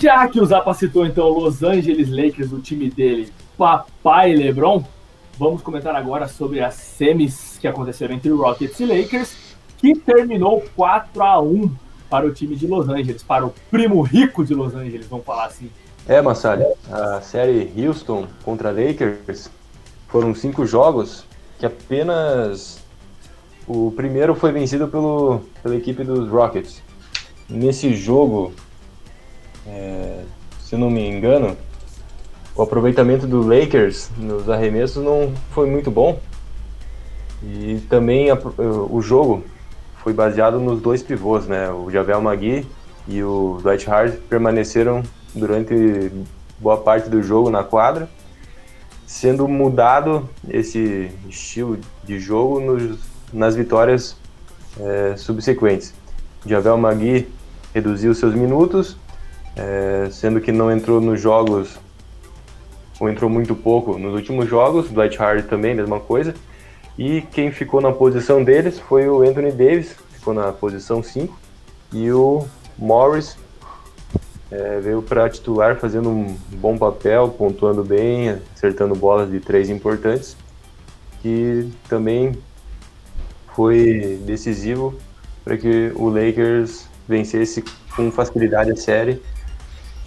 [0.00, 4.84] Já que o Zapa citou então Los Angeles Lakers, o time dele, Papai LeBron,
[5.38, 9.36] vamos comentar agora sobre as semis que aconteceram entre Rockets e Lakers,
[9.78, 11.70] que terminou 4 a 1
[12.08, 15.46] para o time de Los Angeles, para o primo rico de Los Angeles, vamos falar
[15.46, 15.70] assim.
[16.08, 19.50] É, Massali, a série Houston contra Lakers
[20.08, 21.24] foram cinco jogos
[21.58, 22.82] que apenas
[23.66, 26.82] o primeiro foi vencido pelo, pela equipe dos Rockets.
[27.48, 28.52] Nesse jogo,
[29.66, 30.24] é,
[30.60, 31.56] se não me engano,
[32.54, 36.20] o aproveitamento do Lakers nos arremessos não foi muito bom.
[37.42, 38.38] E também a-
[38.90, 39.42] o jogo
[40.02, 41.70] foi baseado nos dois pivôs, né?
[41.70, 42.66] O Javel Magui
[43.08, 45.02] e o Dwight Howard permaneceram
[45.34, 46.12] durante
[46.58, 48.08] boa parte do jogo na quadra,
[49.06, 52.98] sendo mudado esse estilo de jogo nos,
[53.32, 54.16] nas vitórias
[54.78, 55.92] é, subsequentes.
[56.46, 57.28] Javel Magui
[57.74, 58.96] reduziu seus minutos,
[59.56, 61.78] é, sendo que não entrou nos jogos
[63.02, 64.88] ou entrou muito pouco nos últimos jogos.
[64.88, 66.34] Dwight Howard também, mesma coisa.
[66.96, 71.36] E quem ficou na posição deles foi o Anthony Davis, ficou na posição 5,
[71.92, 72.46] e o
[72.78, 73.36] Morris
[74.52, 80.36] é, veio para titular fazendo um bom papel, pontuando bem, acertando bolas de três importantes,
[81.20, 82.38] que também
[83.52, 84.94] foi decisivo
[85.42, 87.64] para que o Lakers vencesse
[87.96, 89.20] com facilidade a série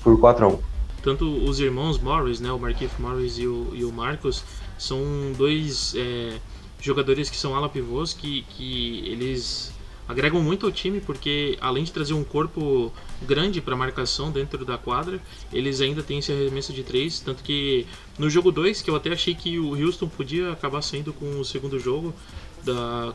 [0.01, 0.74] por 4 a 1.
[1.05, 4.43] Tanto os irmãos Morris, né, o Marquinhos Morris e o, e o Marcos,
[4.75, 4.99] são
[5.37, 6.39] dois é,
[6.81, 9.71] jogadores que são ala pivôs que, que eles
[10.07, 12.91] agregam muito ao time porque além de trazer um corpo
[13.21, 15.21] grande para marcação dentro da quadra,
[15.53, 17.85] eles ainda têm esse arremesso de três, tanto que
[18.17, 21.45] no jogo 2, que eu até achei que o Houston podia acabar saindo com o
[21.45, 22.15] segundo jogo
[22.63, 23.13] da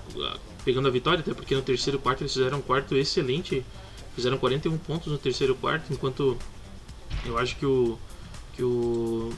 [0.64, 3.64] pegando a vitória, até porque no terceiro quarto eles fizeram um quarto excelente,
[4.14, 6.38] fizeram 41 pontos no terceiro quarto, enquanto
[7.24, 7.98] eu acho que o
[8.54, 9.33] que o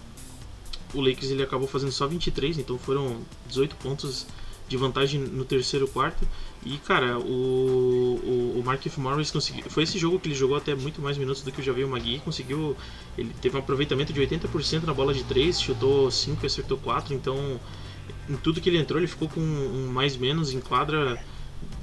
[0.94, 4.26] o Lakers ele acabou fazendo só 23, então foram 18 pontos
[4.68, 6.26] de vantagem no terceiro quarto.
[6.64, 9.64] E cara, o, o, o Markif Morris conseguiu.
[9.68, 12.20] Foi esse jogo que ele jogou até muito mais minutos do que o Javier Magui.
[12.20, 12.76] Conseguiu.
[13.18, 17.14] Ele teve um aproveitamento de 80% na bola de 3, chutou 5 e acertou 4.
[17.14, 17.60] Então,
[18.28, 21.22] em tudo que ele entrou, ele ficou com um mais menos em quadra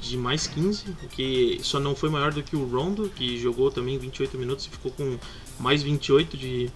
[0.02, 3.72] de mais 15, o que só não foi maior do que o Rondo, que jogou
[3.72, 5.18] também 28 minutos e ficou com
[5.60, 6.70] mais 28 de,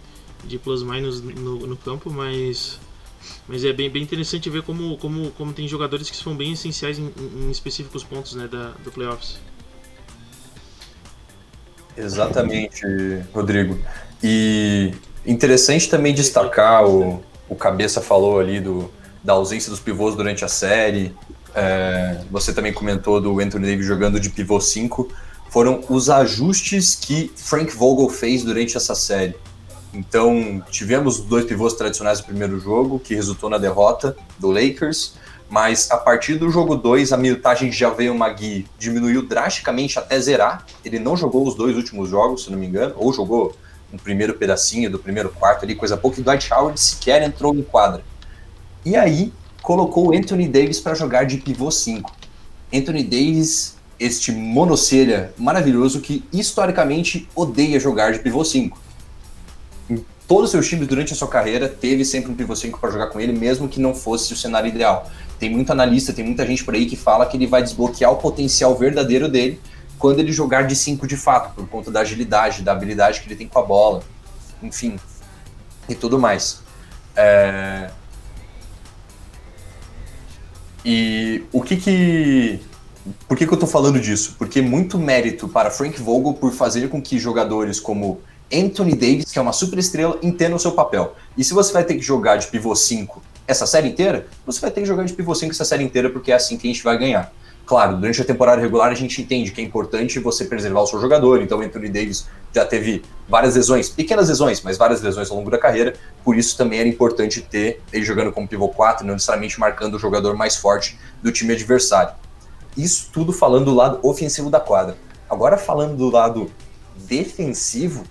[0.44, 2.80] de plus-minus no, no campo, mas,
[3.48, 7.00] mas é bem, bem interessante ver como, como, como tem jogadores que são bem essenciais
[7.00, 9.38] em, em específicos pontos né, da, do playoffs.
[11.96, 12.82] Exatamente,
[13.34, 13.80] Rodrigo.
[14.22, 14.94] E
[15.26, 18.90] interessante também destacar, o, o Cabeça falou ali do,
[19.24, 21.14] da ausência dos pivôs durante a série.
[21.56, 25.10] É, você também comentou do Anthony Davis jogando de pivô 5.
[25.54, 29.36] Foram os ajustes que Frank Vogel fez durante essa série.
[29.94, 35.14] Então, tivemos dois pivôs tradicionais no primeiro jogo, que resultou na derrota do Lakers.
[35.48, 40.66] Mas a partir do jogo 2, a minutagem de Javel Magui diminuiu drasticamente até zerar.
[40.84, 43.56] Ele não jogou os dois últimos jogos, se não me engano, ou jogou
[43.94, 47.62] um primeiro pedacinho do primeiro quarto ali, coisa pouca, e Dwight Howard sequer entrou em
[47.62, 48.04] quadra.
[48.84, 52.12] E aí, colocou Anthony Davis para jogar de pivô 5.
[52.74, 58.80] Anthony Davis, este monocelha maravilhoso que historicamente odeia jogar de pivô 5.
[59.90, 62.92] Em todos os seus times durante a sua carreira, teve sempre um pivô 5 para
[62.92, 65.10] jogar com ele, mesmo que não fosse o cenário ideal.
[65.40, 68.18] Tem muito analista, tem muita gente por aí que fala que ele vai desbloquear o
[68.18, 69.60] potencial verdadeiro dele
[70.00, 73.36] quando ele jogar de 5 de fato, por conta da agilidade, da habilidade que ele
[73.36, 74.04] tem com a bola,
[74.62, 75.00] enfim,
[75.88, 76.62] e tudo mais.
[77.16, 77.90] É...
[80.86, 82.60] E o que que.
[83.28, 84.36] Por que, que eu tô falando disso?
[84.38, 89.38] Porque muito mérito para Frank Vogel por fazer com que jogadores como Anthony Davis, que
[89.38, 91.16] é uma super estrela, entendam o seu papel.
[91.38, 94.72] E se você vai ter que jogar de pivô 5 essa série inteira, você vai
[94.72, 96.84] ter que jogar de pivô 5 essa série inteira, porque é assim que a gente
[96.84, 97.34] vai ganhar.
[97.66, 101.00] Claro, durante a temporada regular a gente entende que é importante você preservar o seu
[101.00, 105.50] jogador, então Anthony Davis já teve várias lesões, pequenas lesões, mas várias lesões ao longo
[105.50, 105.94] da carreira,
[106.26, 110.00] por isso também era importante ter ele jogando como pivô 4, não necessariamente marcando o
[110.00, 112.14] jogador mais forte do time adversário.
[112.78, 114.98] Isso tudo falando do lado ofensivo da quadra.
[115.30, 116.52] Agora falando do lado
[116.96, 118.04] defensivo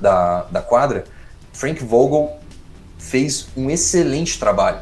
[0.00, 1.04] da, da quadra,
[1.52, 2.38] Frank Vogel
[2.98, 4.80] fez um excelente trabalho.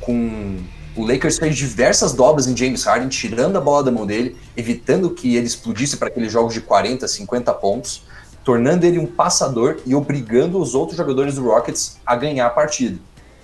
[0.00, 0.58] Com
[0.96, 5.10] o Lakers fez diversas dobras em James Harden, tirando a bola da mão dele, evitando
[5.10, 8.02] que ele explodisse para aqueles jogos de 40, 50 pontos,
[8.42, 12.98] tornando ele um passador e obrigando os outros jogadores do Rockets a ganhar a partida.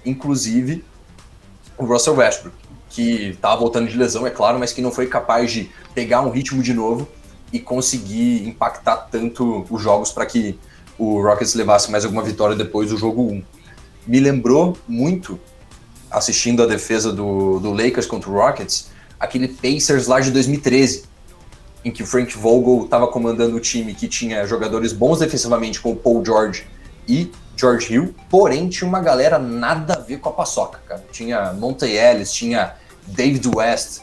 [0.05, 0.85] Inclusive
[1.79, 2.57] o Russell Westbrook,
[2.95, 6.31] que estava voltando de lesão, é claro, mas que não foi capaz de pegar um
[6.31, 7.09] ritmo de novo
[7.53, 10.57] e conseguir impactar tanto os jogos para que
[10.97, 13.43] o Rockets levasse mais alguma vitória depois do jogo 1.
[14.07, 15.41] Me lembrou muito,
[16.09, 21.05] assistindo a defesa do, do Lakers contra o Rockets, aquele Pacers lá de 2013,
[21.85, 25.97] em que o Frank Vogel estava comandando o time que tinha jogadores bons defensivamente, como
[25.97, 26.65] Paul George
[27.09, 31.05] e George Hill, porém tinha uma galera nada a ver com a paçoca, cara.
[31.11, 32.75] Tinha Monte Ellis, tinha
[33.07, 34.03] David West.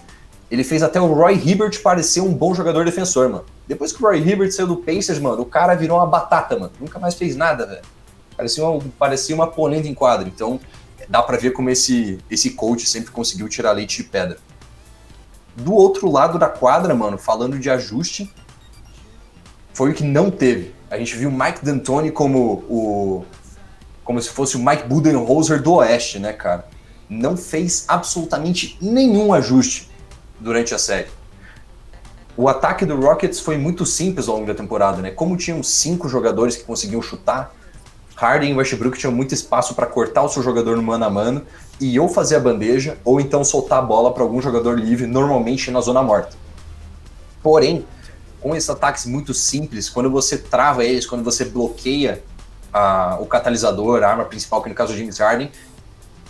[0.49, 3.45] Ele fez até o Roy Hibbert parecer um bom jogador defensor, mano.
[3.67, 6.71] Depois que o Roy Hibbert saiu do Pacers, mano, o cara virou uma batata, mano.
[6.79, 7.81] Nunca mais fez nada, velho.
[8.35, 10.27] Parecia uma, parecia uma polenta em quadro.
[10.27, 10.59] Então,
[11.07, 14.37] dá para ver como esse, esse coach sempre conseguiu tirar leite de pedra.
[15.55, 18.33] Do outro lado da quadra, mano, falando de ajuste,
[19.73, 20.73] foi o que não teve.
[20.89, 23.25] A gente viu Mike D'Antoni como o
[24.03, 26.65] como se fosse o Mike Budenholzer do Oeste, né, cara?
[27.13, 29.91] Não fez absolutamente nenhum ajuste
[30.39, 31.09] durante a série.
[32.37, 35.11] O ataque do Rockets foi muito simples ao longo da temporada, né?
[35.11, 37.53] Como tinham cinco jogadores que conseguiam chutar,
[38.15, 41.45] Harden e Westbrook tinham muito espaço para cortar o seu jogador no mano a mano
[41.81, 45.69] e ou fazer a bandeja ou então soltar a bola para algum jogador livre, normalmente
[45.69, 46.37] na zona morta.
[47.43, 47.85] Porém,
[48.39, 52.23] com esses ataques muito simples, quando você trava eles, quando você bloqueia
[52.71, 55.51] a, o catalisador, a arma principal, que no caso do James Harden,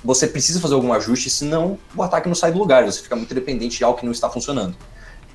[0.03, 3.33] você precisa fazer algum ajuste, senão o ataque não sai do lugar, você fica muito
[3.33, 4.75] dependente de algo que não está funcionando.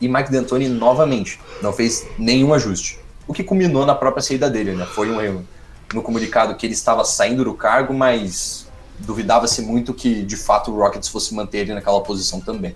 [0.00, 2.98] E Mike D'Antoni, novamente, não fez nenhum ajuste.
[3.26, 4.84] O que culminou na própria saída dele, né?
[4.86, 5.46] Foi um erro
[5.94, 8.66] no comunicado que ele estava saindo do cargo, mas
[8.98, 12.74] duvidava-se muito que, de fato, o Rockets fosse manter ele naquela posição também.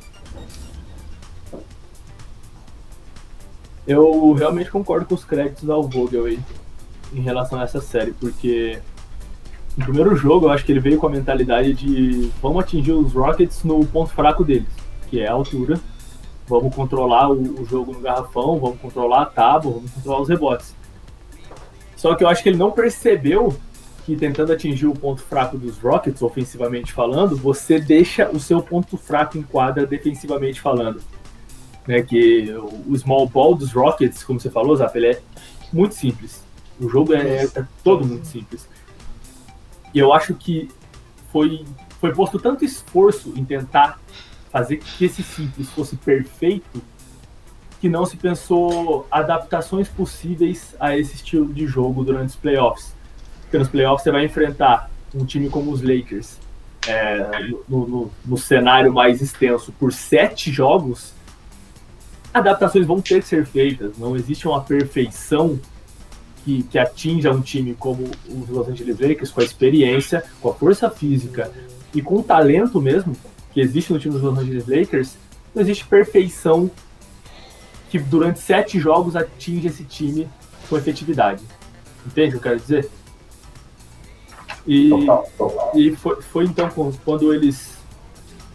[3.87, 6.39] Eu realmente concordo com os créditos ao Vogel aí
[7.13, 8.81] em relação a essa série, porque
[9.77, 13.13] no primeiro jogo eu acho que ele veio com a mentalidade de vamos atingir os
[13.13, 14.69] Rockets no ponto fraco deles,
[15.09, 15.81] que é a altura.
[16.47, 20.75] Vamos controlar o, o jogo no garrafão, vamos controlar a tábua, vamos controlar os rebotes.
[21.97, 23.55] Só que eu acho que ele não percebeu
[24.05, 28.97] que tentando atingir o ponto fraco dos Rockets, ofensivamente falando, você deixa o seu ponto
[28.97, 31.01] fraco em quadra defensivamente falando.
[31.87, 32.53] Né, que
[32.87, 35.21] o small ball dos Rockets, como você falou, Zap, ele é
[35.73, 36.43] muito simples.
[36.81, 38.69] O jogo é, é todo muito simples.
[39.95, 40.69] E eu acho que
[41.33, 41.65] foi,
[42.01, 44.01] foi posto tanto esforço em tentar
[44.51, 46.83] fazer que esse simples fosse perfeito
[47.81, 52.95] que não se pensou adaptações possíveis a esse estilo de jogo durante os playoffs.
[53.43, 56.39] Porque nos playoffs você vai enfrentar um time como os Lakers
[56.87, 61.13] é, no, no, no, cenário mais extenso por sete jogos,
[62.33, 63.99] adaptações vão ter que ser feitas.
[63.99, 65.59] Não existe uma perfeição
[66.45, 70.55] que, que atinja um time como os Los Angeles Lakers, com a experiência, com a
[70.55, 71.51] força física
[71.95, 73.17] e com o talento mesmo
[73.53, 75.17] que existe no time dos Los Angeles Lakers,
[75.55, 76.71] não existe perfeição
[77.91, 80.29] que durante sete jogos atinge esse time
[80.69, 81.43] com efetividade.
[82.07, 82.91] Entende o que eu quero dizer?
[84.67, 84.91] E,
[85.75, 86.71] e foi, foi então
[87.05, 87.79] quando eles.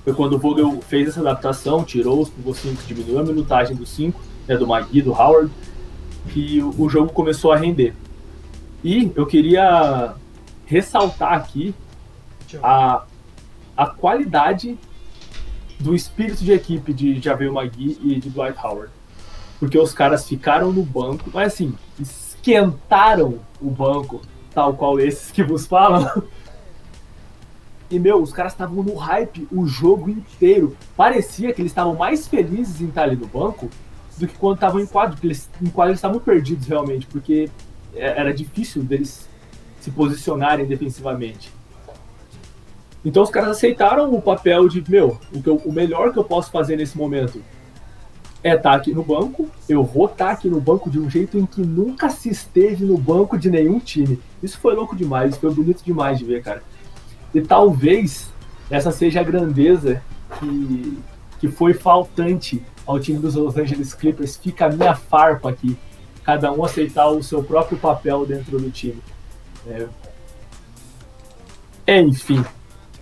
[0.04, 3.88] Foi quando o Vogel fez essa adaptação, tirou os pivô 5, diminuiu a minutagem do
[3.88, 5.52] 5, né, do Magui, do Howard,
[6.31, 7.93] que o jogo começou a render.
[8.83, 10.13] E eu queria
[10.65, 11.73] ressaltar aqui
[12.61, 13.03] a,
[13.75, 14.77] a qualidade
[15.79, 18.91] do espírito de equipe de Javel Magui e de Dwight Howard.
[19.60, 24.21] Porque os caras ficaram no banco, mas assim, esquentaram o banco,
[24.54, 26.23] tal qual esses que vos falam.
[27.87, 30.75] E, meu, os caras estavam no hype o jogo inteiro.
[30.97, 33.69] Parecia que eles estavam mais felizes em estar ali no banco
[34.17, 37.49] do que quando estavam em quadro, porque eles, em quadro eles estavam perdidos realmente, porque
[37.95, 39.27] é, era difícil deles
[39.81, 41.51] se posicionarem defensivamente.
[43.03, 46.49] Então os caras aceitaram o papel de, meu, o, eu, o melhor que eu posso
[46.49, 47.41] fazer nesse momento
[48.43, 51.09] é estar tá aqui no banco, eu vou estar tá aqui no banco de um
[51.09, 54.19] jeito em que nunca se esteve no banco de nenhum time.
[54.41, 56.63] Isso foi louco demais, isso foi bonito demais de ver, cara.
[57.33, 58.31] E talvez
[58.69, 60.01] essa seja a grandeza
[60.39, 60.99] que,
[61.39, 65.77] que foi faltante ao time dos Los Angeles Clippers, fica a minha farpa aqui.
[66.23, 69.02] Cada um aceitar o seu próprio papel dentro do time.
[69.67, 69.88] É...
[72.00, 72.44] Enfim,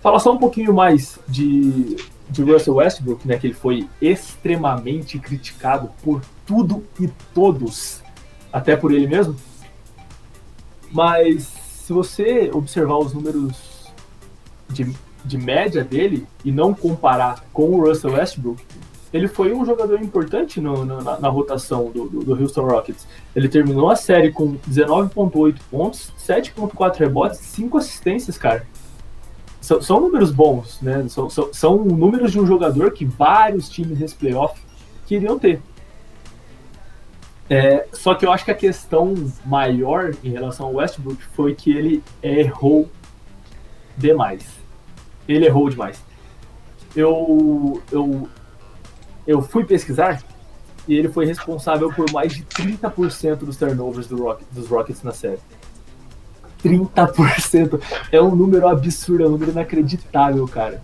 [0.02, 1.96] falar só um pouquinho mais de,
[2.28, 8.02] de Russell Westbrook, né, que ele foi extremamente criticado por tudo e todos
[8.52, 9.34] até por ele mesmo.
[10.92, 13.92] Mas se você observar os números
[14.68, 18.62] de, de média dele e não comparar com o Russell Westbrook,
[19.14, 23.06] ele foi um jogador importante no, no, na, na, rotação do, do, do, Houston Rockets.
[23.34, 28.66] Ele terminou a série com 19,8 pontos, 7,4 rebotes, 5 assistências, cara.
[29.60, 31.06] São, são números bons, né?
[31.08, 34.60] São, são, são números de um jogador que vários times nesse playoff
[35.06, 35.62] queriam ter.
[37.48, 39.14] É, só que eu acho que a questão
[39.46, 42.90] maior em relação ao Westbrook foi que ele errou
[43.96, 44.44] demais.
[45.28, 46.02] Ele errou demais.
[46.96, 48.28] Eu, eu,
[49.26, 50.22] eu fui pesquisar
[50.86, 55.12] e ele foi responsável por mais de 30% dos turnovers do Rock, dos Rockets na
[55.12, 55.38] série.
[56.62, 57.80] 30%.
[58.10, 60.82] É um número absurdo, é um número inacreditável, cara.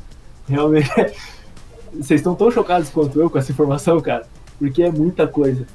[0.48, 0.90] Realmente.
[1.92, 4.26] Vocês estão tão chocados quanto eu com essa informação, cara?
[4.58, 5.66] Porque é muita coisa.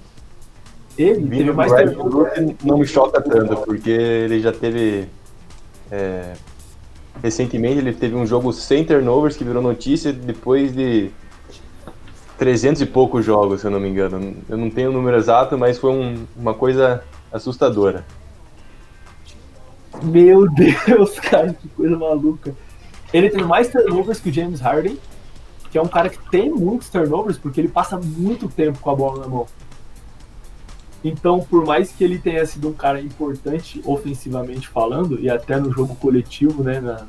[0.98, 2.56] Ele teve mais turnovers.
[2.64, 5.10] Não me choca tanto, porque ele já teve.
[5.92, 6.34] É,
[7.22, 11.12] recentemente ele teve um jogo sem turnovers que virou notícia depois de
[12.38, 14.36] 300 e poucos jogos, se eu não me engano.
[14.50, 18.06] Eu não tenho o número exato, mas foi um, uma coisa assustadora.
[20.04, 22.56] Meu Deus, cara, que coisa maluca.
[23.14, 24.98] Ele tem mais turnovers que o James Harden,
[25.72, 28.96] que é um cara que tem muitos turnovers porque ele passa muito tempo com a
[28.96, 29.48] bola na mão.
[31.04, 35.72] Então, por mais que ele tenha sido um cara importante ofensivamente falando, e até no
[35.72, 37.06] jogo coletivo, né, na,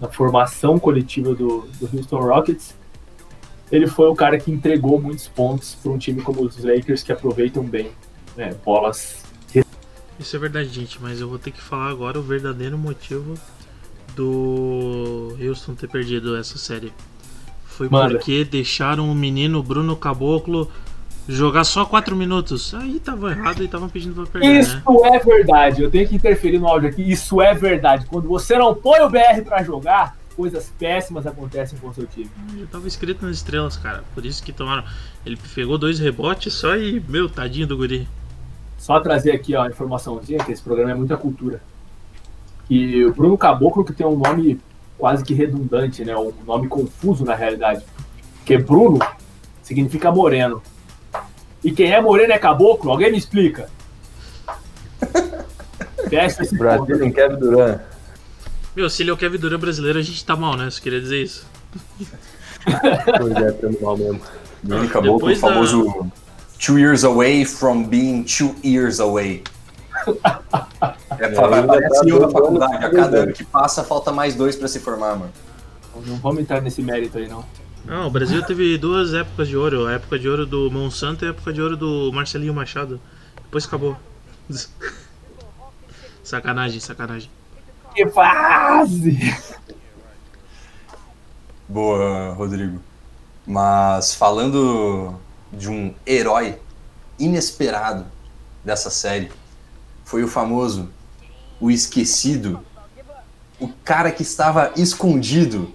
[0.00, 2.74] na formação coletiva do, do Houston Rockets,
[3.70, 7.12] ele foi o cara que entregou muitos pontos para um time como os Lakers que
[7.12, 7.90] aproveitam bem
[8.36, 9.24] né, bolas.
[10.18, 13.34] Isso é verdade, gente, mas eu vou ter que falar agora o verdadeiro motivo
[14.14, 16.92] do Houston ter perdido essa série.
[17.64, 18.14] Foi Manda.
[18.14, 20.70] porque deixaram o menino Bruno Caboclo
[21.28, 22.72] jogar só 4 minutos.
[22.74, 24.60] Aí tava errado e estavam pedindo pra perder.
[24.60, 25.10] Isso né?
[25.14, 27.02] é verdade, eu tenho que interferir no áudio aqui.
[27.02, 28.06] Isso é verdade.
[28.06, 32.30] Quando você não põe o BR para jogar, coisas péssimas acontecem com o seu time.
[32.56, 34.04] Eu tava escrito nas estrelas, cara.
[34.14, 34.84] Por isso que tomaram.
[35.24, 38.08] Ele pegou dois rebotes só e, meu, tadinho do guri.
[38.78, 41.62] Só trazer aqui ó, a informaçãozinha, que esse programa é muita cultura.
[42.68, 44.60] E o Bruno Caboclo, que tem um nome
[44.98, 46.16] quase que redundante, né?
[46.16, 47.84] Um nome confuso na realidade.
[48.38, 48.98] Porque Bruno
[49.62, 50.62] significa moreno.
[51.62, 52.90] E quem é moreno é caboclo?
[52.90, 53.70] Alguém me explica.
[56.10, 57.80] Testa esse Brasil em Kevin Durant.
[58.76, 60.68] Meu, se ele é o Kevin Durant brasileiro, a gente tá mal, né?
[60.70, 61.46] Só queria dizer isso.
[63.18, 64.20] pois é, estamos mal mesmo.
[64.64, 66.06] Ele acabou com o famoso da...
[66.58, 69.44] two years away from being two years away.
[71.18, 72.84] É, é, parece eu da faculdade.
[72.84, 75.32] A cada ano que passa, falta mais dois pra se formar, mano.
[76.06, 77.44] Não vamos entrar nesse mérito aí, não.
[77.84, 79.86] Não, o Brasil teve duas épocas de ouro.
[79.86, 83.00] A época de ouro do Monsanto e a época de ouro do Marcelinho Machado.
[83.42, 83.96] Depois acabou.
[86.24, 87.30] sacanagem, sacanagem.
[87.94, 89.18] Que fase!
[91.68, 92.80] Boa, Rodrigo.
[93.46, 95.14] Mas falando
[95.52, 96.58] de um herói
[97.18, 98.06] inesperado
[98.64, 99.30] dessa série,
[100.04, 100.90] foi o famoso,
[101.60, 102.60] o esquecido,
[103.60, 105.72] o cara que estava escondido,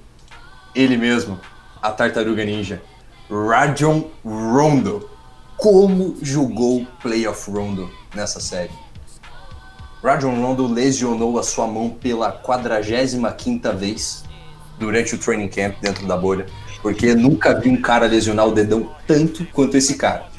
[0.76, 1.39] ele mesmo,
[1.82, 2.82] a tartaruga ninja,
[3.30, 5.09] Rajon Rondo.
[5.55, 8.72] Como jogou Playoff Rondo nessa série?
[10.02, 14.24] Rajon Rondo lesionou a sua mão pela 45ª vez
[14.80, 16.45] durante o training camp dentro da bolha,
[16.82, 20.30] porque nunca vi um cara lesionar o dedão tanto quanto esse cara.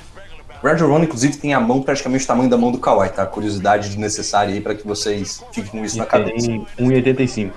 [0.63, 3.27] Rajon Rondo, inclusive, tem a mão praticamente o tamanho da mão do Kawhi, tá?
[3.27, 6.47] Curiosidade necessária aí para que vocês fiquem com isso e na cabeça.
[6.47, 7.51] Tem 1,85.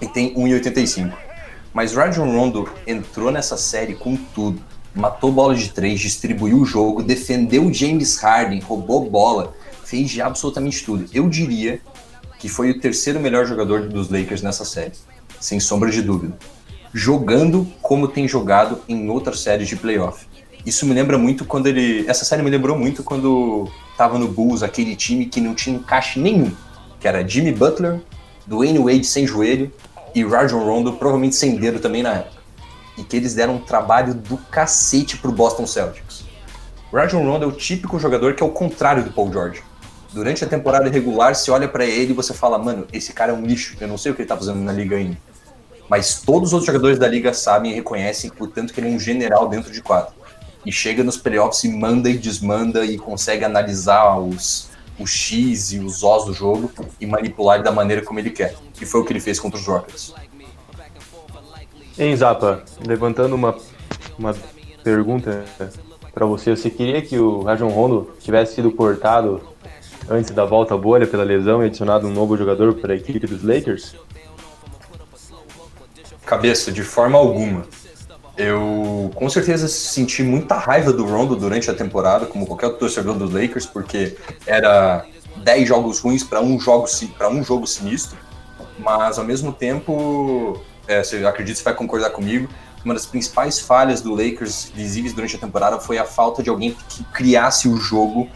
[0.00, 1.12] E tem 1,85.
[1.72, 4.60] Mas Rajon Rondo entrou nessa série com tudo.
[4.92, 9.54] Matou bola de três, distribuiu o jogo, defendeu James Harden, roubou bola,
[9.90, 11.04] fez de absolutamente tudo.
[11.12, 11.80] Eu diria
[12.38, 14.92] que foi o terceiro melhor jogador dos Lakers nessa série,
[15.40, 16.38] sem sombra de dúvida.
[16.94, 20.26] Jogando como tem jogado em outras séries de playoff.
[20.64, 22.04] Isso me lembra muito quando ele.
[22.08, 26.20] Essa série me lembrou muito quando tava no Bulls, aquele time que não tinha encaixe
[26.20, 26.52] nenhum.
[27.00, 28.00] Que era Jimmy Butler,
[28.46, 29.72] Dwayne Wade sem joelho
[30.14, 32.40] e Rajon Rondo, provavelmente sem dedo também na época.
[32.98, 36.24] E que eles deram um trabalho do cacete pro Boston Celtics.
[36.92, 39.62] Rajon Rondo é o típico jogador que é o contrário do Paul George
[40.12, 43.34] durante a temporada regular, você olha para ele e você fala, mano, esse cara é
[43.34, 45.16] um lixo, eu não sei o que ele tá fazendo na liga ainda.
[45.88, 48.98] Mas todos os outros jogadores da liga sabem e reconhecem, portanto, que ele é um
[48.98, 50.14] general dentro de quadro.
[50.64, 55.78] E chega nos playoffs e manda e desmanda e consegue analisar os, os X e
[55.78, 58.54] os Os do jogo e manipular da maneira como ele quer.
[58.80, 60.14] E foi o que ele fez contra os Rockets.
[61.98, 63.56] Hein, Zapa, levantando uma,
[64.18, 64.34] uma
[64.84, 65.44] pergunta
[66.12, 69.42] para você, você queria que o Rajon Rondo tivesse sido cortado
[70.08, 73.26] antes da volta à bolha pela lesão e adicionado um novo jogador para a equipe
[73.26, 73.94] dos Lakers?
[76.24, 77.64] Cabeça, de forma alguma.
[78.36, 83.32] Eu com certeza senti muita raiva do Rondo durante a temporada, como qualquer torcedor dos
[83.32, 85.04] Lakers, porque era
[85.38, 86.86] 10 jogos ruins para um, jogo,
[87.30, 88.16] um jogo sinistro.
[88.78, 92.48] Mas ao mesmo tempo, é, você acredito que você vai concordar comigo,
[92.84, 96.74] uma das principais falhas do Lakers visíveis durante a temporada foi a falta de alguém
[96.88, 98.26] que criasse o jogo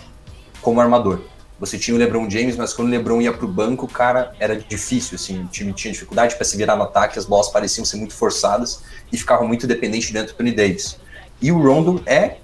[0.61, 1.21] como armador.
[1.65, 5.17] Você tinha o LeBron James, mas quando o LeBron ia pro banco, cara, era difícil,
[5.17, 8.15] assim, o time tinha dificuldade para se virar no ataque, as bolas pareciam ser muito
[8.15, 10.99] forçadas e ficava muito dependente dentro do Tony Davis.
[11.41, 12.37] E o Rondo é,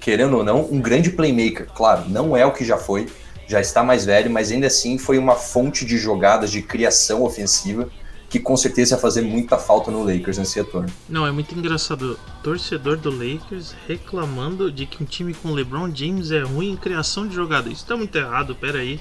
[0.00, 1.66] querendo ou não, um grande playmaker.
[1.74, 3.08] Claro, não é o que já foi,
[3.46, 7.88] já está mais velho, mas ainda assim foi uma fonte de jogadas de criação ofensiva
[8.28, 10.88] que com certeza ia fazer muita falta no Lakers nesse retorno.
[11.08, 12.18] Não, é muito engraçado.
[12.42, 17.26] Torcedor do Lakers reclamando de que um time com LeBron James é ruim em criação
[17.26, 17.68] de jogada.
[17.68, 19.00] Isso tá muito errado, peraí.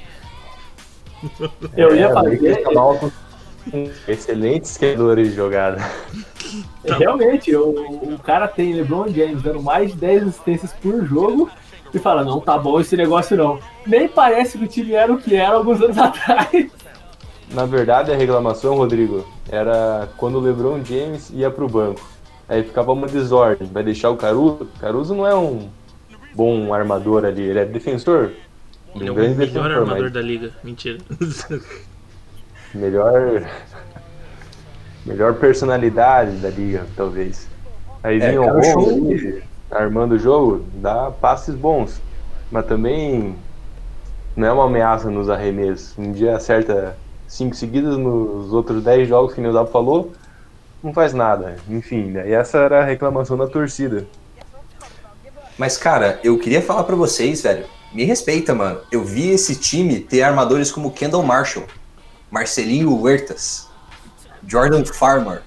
[1.76, 2.64] Eu ia É, fazer.
[2.64, 3.12] Tá
[4.08, 5.78] excelentes criadores de jogada.
[6.86, 6.98] Tá.
[6.98, 7.70] Realmente, o,
[8.14, 11.50] o cara tem LeBron James dando mais de 10 assistências por jogo
[11.92, 13.60] e fala: não tá bom esse negócio não.
[13.86, 16.72] Nem parece que o time era o que era alguns anos atrás.
[17.52, 22.02] Na verdade, a reclamação, Rodrigo, era quando o LeBron James ia pro banco.
[22.50, 23.68] Aí ficava uma desordem.
[23.72, 24.68] Vai deixar o Caruso?
[24.80, 25.70] Caruso não é um
[26.36, 28.32] bom armador ali, ele é defensor.
[28.96, 30.52] Ele é Um o grande melhor defensor, armador mas da liga.
[30.64, 30.98] Mentira.
[32.74, 33.44] melhor
[35.06, 37.48] melhor personalidade da liga, talvez.
[38.04, 42.02] Aí É, vinha o o show- Rondo ali, armando o jogo, dá passes bons,
[42.52, 43.36] mas também
[44.36, 45.98] não é uma ameaça nos arremessos.
[45.98, 46.98] Um dia acerta
[47.36, 50.14] cinco seguidas, nos outros dez jogos que o Zap falou,
[50.82, 51.58] não faz nada.
[51.70, 52.30] Enfim, né?
[52.30, 54.06] e essa era a reclamação da torcida.
[55.58, 57.66] Mas, cara, eu queria falar pra vocês, velho.
[57.94, 58.80] Me respeita, mano.
[58.92, 61.66] Eu vi esse time ter armadores como Kendall Marshall,
[62.30, 63.68] Marcelinho Huertas,
[64.46, 65.42] Jordan Farmer.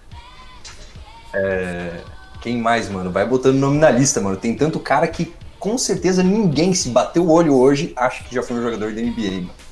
[1.34, 2.00] É,
[2.40, 3.10] Quem mais, mano?
[3.10, 4.36] Vai botando nome na lista, mano.
[4.36, 8.42] Tem tanto cara que com certeza ninguém se bateu o olho hoje acha que já
[8.42, 9.67] foi um jogador da NBA, mano.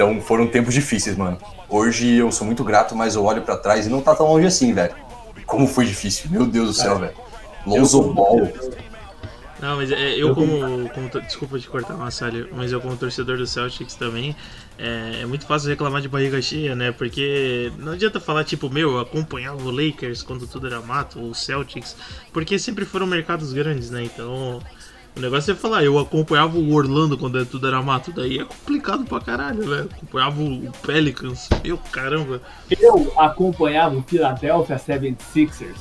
[0.00, 1.36] Então foram tempos difíceis, mano.
[1.68, 4.46] Hoje eu sou muito grato, mas eu olho pra trás e não tá tão longe
[4.46, 4.94] assim, velho.
[5.44, 7.12] Como foi difícil, meu Deus do céu, velho.
[7.66, 8.50] Lonzo Ball.
[9.60, 13.46] Não, mas é, eu como, como Desculpa te cortar, Massalho, mas eu como torcedor do
[13.46, 14.34] Celtics também,
[14.78, 16.92] é, é muito fácil reclamar de barriga cheia, né?
[16.92, 21.32] Porque não adianta falar, tipo, meu, eu acompanhava o Lakers quando tudo era mato, ou
[21.32, 21.94] o Celtics,
[22.32, 24.02] porque sempre foram mercados grandes, né?
[24.04, 24.62] Então,
[25.20, 29.04] o negócio é falar, eu acompanhava o Orlando quando tudo era mato, daí é complicado
[29.04, 29.86] pra caralho, né?
[29.94, 32.40] Acompanhava o Pelicans, meu caramba.
[32.80, 35.76] Eu acompanhava o Philadelphia 76ers.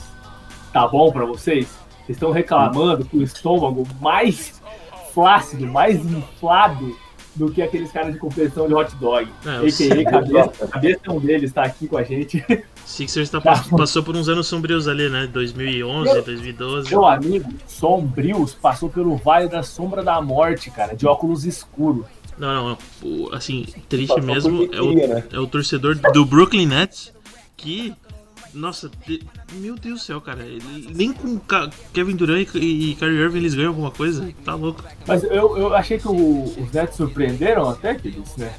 [0.73, 1.67] Tá bom pra vocês?
[2.05, 4.61] Vocês estão reclamando com o estômago mais
[5.13, 6.97] flácido, mais inflado
[7.39, 9.29] do que aqueles caras de competição de hot dog.
[9.45, 10.03] É, sei.
[10.03, 12.45] cabeça, cabeça um deles, tá aqui com a gente.
[12.85, 15.25] Sixers tá, passou por uns anos sombrios ali, né?
[15.31, 16.89] 2011, 2012.
[16.89, 22.05] Meu amigo, Sombrios, passou pelo Vale da Sombra da Morte, cara, de óculos escuros.
[22.37, 22.77] Não, não, não.
[23.09, 25.23] O- assim, triste mesmo é o, né?
[25.31, 27.13] é o torcedor do Brooklyn Nets
[27.55, 27.93] que.
[28.53, 29.21] Nossa, de-
[29.53, 30.43] meu Deus do céu, cara.
[30.93, 31.39] Nem com
[31.93, 34.33] Kevin Durant e, e Kyrie Irving eles ganham alguma coisa.
[34.43, 34.83] Tá louco.
[35.07, 38.53] Mas eu, eu achei que o- os Nets surpreenderam até que eles, né?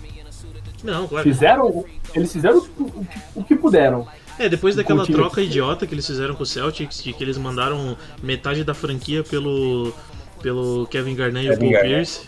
[0.84, 1.28] Não, claro.
[1.28, 1.84] Fizeram.
[2.14, 4.06] Eles fizeram o, o- o que puderam.
[4.38, 7.96] É, depois daquela troca idiota que eles fizeram com o Celtics, de que eles mandaram
[8.22, 9.92] metade da franquia pelo,
[10.42, 11.88] pelo Kevin Garnett e o Paul Garnett.
[11.94, 12.20] Pierce.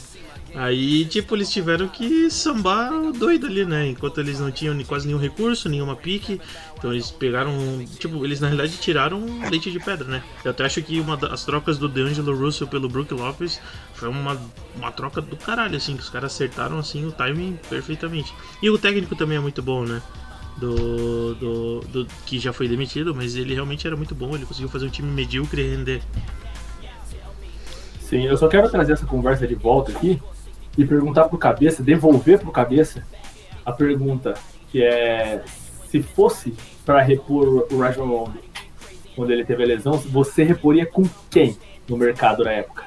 [0.55, 3.87] Aí, tipo, eles tiveram que sambar doido ali, né?
[3.89, 6.39] Enquanto eles não tinham quase nenhum recurso, nenhuma pique.
[6.77, 7.53] Então eles pegaram.
[7.99, 10.23] Tipo, eles na realidade tiraram leite de pedra, né?
[10.45, 13.59] Eu até acho que uma das trocas do DeAngelo Russell pelo Brook Lopes
[13.95, 14.39] foi uma,
[14.77, 18.35] uma troca do caralho, assim, que os caras acertaram assim o timing perfeitamente.
[18.63, 20.03] E o técnico também é muito bom, né?
[20.59, 24.69] do, do, do- que já foi demitido, mas ele realmente era muito bom, ele conseguiu
[24.69, 26.03] fazer um time medíocre render.
[28.01, 30.21] Sim, eu só quero trazer essa conversa de volta aqui
[30.77, 33.03] e perguntar pro cabeça, devolver pro cabeça
[33.65, 34.35] a pergunta
[34.71, 35.43] que é
[35.91, 36.55] se fosse
[36.85, 38.53] para repor o Rajon Rondo
[39.15, 41.57] quando ele teve a lesão, você reporia com quem
[41.89, 42.85] no mercado na época?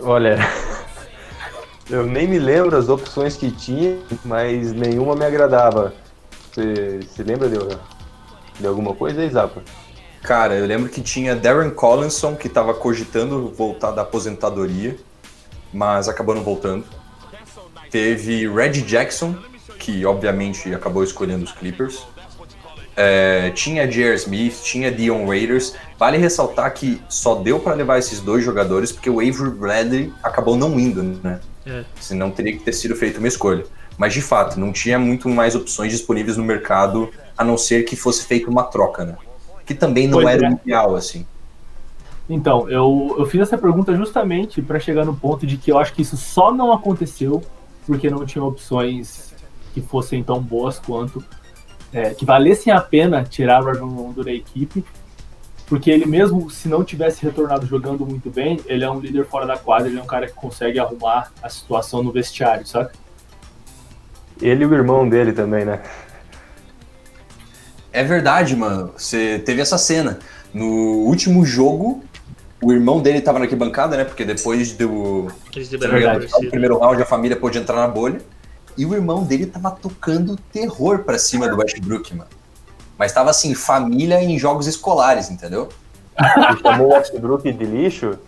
[0.00, 0.38] Olha,
[1.88, 5.94] eu nem me lembro as opções que tinha, mas nenhuma me agradava.
[6.52, 7.56] Você se lembra de,
[8.60, 9.62] de alguma coisa aí, Zapa?
[10.22, 14.96] Cara, eu lembro que tinha Darren Collinson, que tava cogitando voltar da aposentadoria,
[15.72, 16.84] mas acabou não voltando.
[17.90, 19.34] Teve Reggie Jackson,
[19.78, 22.06] que obviamente acabou escolhendo os Clippers.
[23.00, 24.16] É, tinha J.R.
[24.16, 25.74] Smith, tinha Dion Waiters.
[25.96, 30.56] Vale ressaltar que só deu para levar esses dois jogadores porque o Avery Bradley acabou
[30.56, 31.40] não indo, né?
[31.64, 31.84] É.
[32.00, 33.64] Senão teria que ter sido feita uma escolha.
[33.96, 37.94] Mas de fato, não tinha muito mais opções disponíveis no mercado, a não ser que
[37.94, 39.16] fosse feita uma troca, né?
[39.64, 40.50] Que também não Pois era é.
[40.50, 41.26] o ideal, assim.
[42.28, 45.94] Então, eu, eu fiz essa pergunta justamente para chegar no ponto de que eu acho
[45.94, 47.42] que isso só não aconteceu
[47.88, 49.32] porque não tinha opções
[49.72, 51.24] que fossem tão boas quanto
[51.90, 54.84] é, que valessem a pena tirar o Rajon Rondo da equipe,
[55.66, 59.46] porque ele mesmo se não tivesse retornado jogando muito bem, ele é um líder fora
[59.46, 62.90] da quadra, ele é um cara que consegue arrumar a situação no vestiário, sabe?
[64.38, 65.80] Ele e o irmão dele também, né?
[67.90, 68.92] É verdade, mano.
[68.98, 70.18] Você teve essa cena.
[70.52, 70.66] No
[71.06, 72.04] último jogo,
[72.60, 74.04] o irmão dele tava na arquibancada, né?
[74.04, 75.28] Porque depois do,
[76.44, 78.20] no primeiro round, a família pôde entrar na bolha.
[78.76, 82.30] E o irmão dele tava tocando terror pra cima do Westbrook, mano.
[82.96, 85.68] Mas tava assim, família em jogos escolares, entendeu?
[86.18, 88.18] Ele chamou o Westbrook de lixo.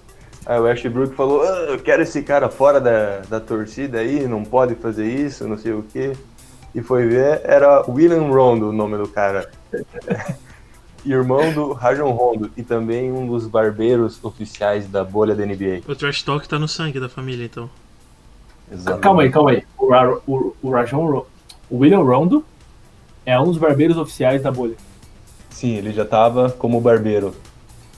[0.47, 4.45] Aí o Westbrook falou: "Ah, Eu quero esse cara fora da, da torcida aí, não
[4.45, 6.13] pode fazer isso, não sei o quê.
[6.75, 9.51] E foi ver, era William Rondo o nome do cara.
[11.05, 15.81] Irmão do Rajon Rondo e também um dos barbeiros oficiais da bolha da NBA.
[15.89, 17.71] O trash talk tá no sangue da família, então.
[18.71, 19.03] Exatamente.
[19.03, 19.63] Calma aí, calma aí.
[19.79, 21.25] O, Ra- o, o Rajon
[21.71, 22.45] o William Rondo
[23.25, 24.75] é um dos barbeiros oficiais da bolha.
[25.51, 27.35] Sim, ele já tava como barbeiro.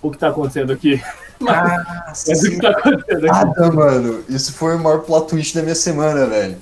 [0.00, 1.00] O que tá acontecendo aqui?
[1.48, 3.26] Ah, Mas o que tá acontecendo aqui?
[3.26, 4.22] Nada, mano.
[4.28, 6.56] Isso foi o maior plot twist da minha semana, velho.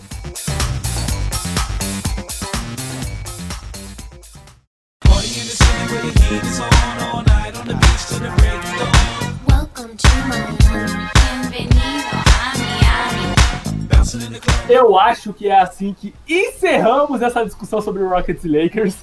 [14.81, 18.97] Eu acho que é assim que encerramos essa discussão sobre Rockets e Lakers.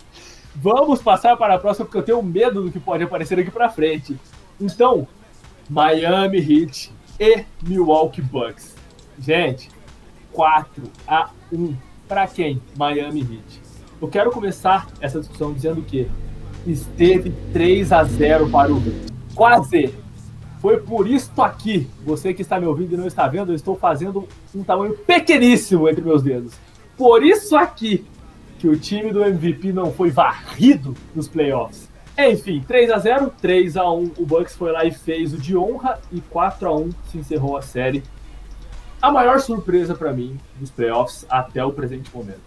[0.56, 3.70] Vamos passar para a próxima, porque eu tenho medo do que pode aparecer aqui pra
[3.70, 4.20] frente.
[4.60, 5.08] Então,
[5.70, 8.76] Miami Heat e Milwaukee Bucks.
[9.20, 9.70] Gente,
[10.32, 11.76] 4 a 1
[12.08, 12.60] para quem?
[12.76, 13.62] Miami Heat.
[14.02, 16.10] Eu quero começar essa discussão dizendo que
[16.66, 19.14] esteve 3 a 0 para o Heat.
[19.36, 19.94] Quase.
[20.68, 23.78] Foi por isto aqui, você que está me ouvindo e não está vendo, eu estou
[23.78, 26.56] fazendo um tamanho pequeníssimo entre meus dedos.
[26.98, 28.06] Por isso aqui
[28.60, 31.90] que o time do MVP não foi varrido nos playoffs.
[32.18, 35.56] Enfim, 3 a 0 3 a 1 o Bucks foi lá e fez o de
[35.56, 38.04] honra e 4 a 1 se encerrou a série.
[39.02, 42.42] A maior surpresa para mim dos playoffs até o presente momento.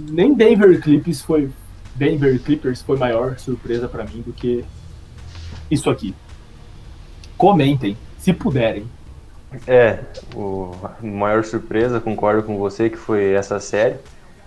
[0.00, 1.48] Nem Denver Clippers foi
[1.94, 4.64] Denver Clippers foi maior surpresa para mim do que
[5.70, 6.12] isso aqui.
[7.36, 8.86] Comentem, se puderem.
[9.66, 10.00] É,
[10.34, 13.96] o maior surpresa, concordo com você, que foi essa série,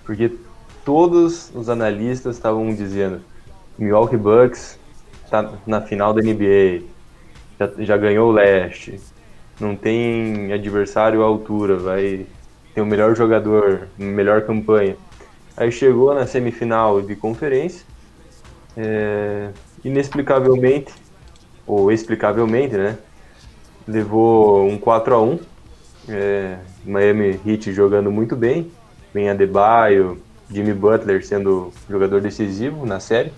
[0.06, 0.32] porque
[0.84, 3.22] todos os analistas estavam dizendo
[3.78, 4.80] Milwaukee Bucks
[5.30, 6.84] tá na final da NBA,
[7.60, 9.00] já, já ganhou o leste,
[9.60, 12.26] não tem adversário à altura, vai
[12.74, 14.96] ter o melhor jogador, melhor campanha.
[15.56, 17.86] Aí chegou na semifinal de conferência,
[18.76, 19.50] é,
[19.84, 20.94] inexplicavelmente,
[21.68, 22.98] ou explicavelmente, né?
[23.88, 25.40] levou um 4 a 1
[26.10, 28.72] é, Miami Heat jogando muito bem,
[29.14, 33.32] bem Adebayo, Jimmy Butler sendo jogador decisivo na série,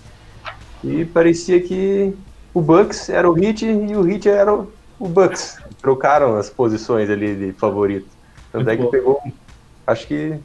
[0.82, 2.16] e parecia que
[2.54, 5.58] o Bucks era o Heat e o Heat era o o Bucks.
[5.80, 8.06] Trocaram as posições ali de favorito.
[8.52, 9.22] Tanto é que Muito pegou,
[9.86, 10.38] acho que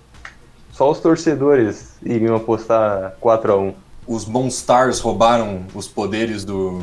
[0.72, 3.74] só os torcedores iriam apostar 4 a 1
[4.08, 6.82] Os Monstars roubaram os poderes do,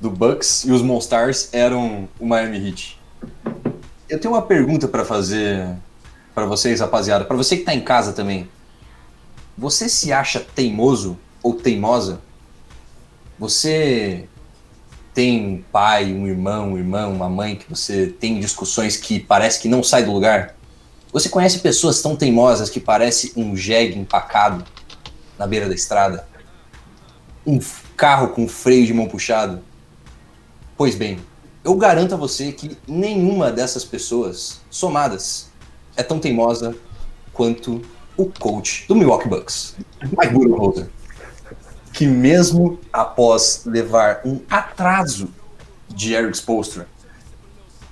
[0.00, 3.00] do Bucks e os Monstars eram o Miami Heat.
[4.08, 5.66] Eu tenho uma pergunta pra fazer
[6.34, 7.24] pra vocês, rapaziada.
[7.24, 8.48] Pra você que tá em casa também.
[9.56, 12.20] Você se acha teimoso ou teimosa?
[13.38, 14.28] Você
[15.14, 19.60] tem um pai, um irmão, um irmão, uma mãe que você tem discussões que parece
[19.60, 20.56] que não sai do lugar?
[21.12, 24.64] Você conhece pessoas tão teimosas que parece um jegue empacado
[25.38, 26.26] na beira da estrada?
[27.46, 27.60] Um
[27.96, 29.62] carro com freio de mão puxado?
[30.76, 31.18] Pois bem,
[31.62, 35.48] eu garanto a você que nenhuma dessas pessoas, somadas,
[35.96, 36.74] é tão teimosa
[37.32, 37.80] quanto
[38.16, 40.88] o coach do Milwaukee Bucks, Mike Budenholzer,
[41.92, 45.28] que mesmo após levar um atraso
[45.88, 46.88] de Eric Spoelstra,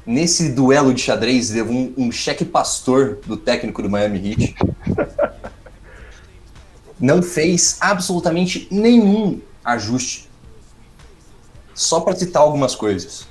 [0.04, 4.56] nesse duelo de xadrez levou um, um cheque pastor do técnico do Miami Heat,
[6.98, 10.31] não fez absolutamente nenhum ajuste.
[11.82, 13.26] Só para citar algumas coisas.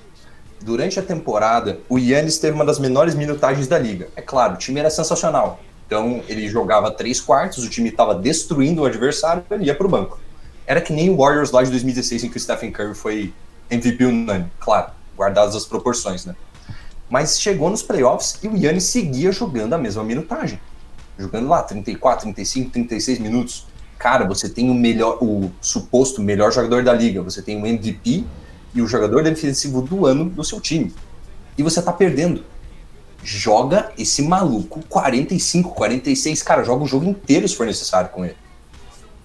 [0.62, 4.10] Durante a temporada, o Yannis teve uma das menores minutagens da liga.
[4.14, 5.62] É claro, o time era sensacional.
[5.88, 9.90] Então, ele jogava três quartos, o time estava destruindo o adversário, ele ia para o
[9.90, 10.20] banco.
[10.68, 13.34] Era que nem o Warriors lá de 2016, em que o Stephen Curry foi
[13.70, 14.52] MVP unânime.
[14.60, 16.36] Claro, guardadas as proporções, né?
[17.10, 20.60] Mas chegou nos playoffs e o Yannis seguia jogando a mesma minutagem.
[21.18, 23.66] Jogando lá 34, 35, 36 minutos.
[23.98, 28.26] Cara, você tem o melhor, o suposto melhor jogador da liga, você tem o MVP
[28.74, 30.94] e o jogador defensivo do ano do seu time.
[31.58, 32.44] E você tá perdendo.
[33.24, 38.38] Joga esse maluco 45, 46, cara, joga o jogo inteiro se for necessário com ele.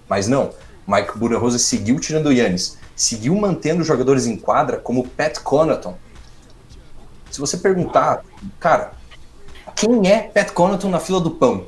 [0.07, 0.51] Mas não,
[0.87, 5.97] Mike Budenholzer seguiu tirando o Yannis, seguiu mantendo os jogadores em quadra como Pat Connaughton.
[7.31, 8.23] Se você perguntar,
[8.59, 8.93] cara,
[9.75, 11.65] quem é Pat Connaughton na fila do pão?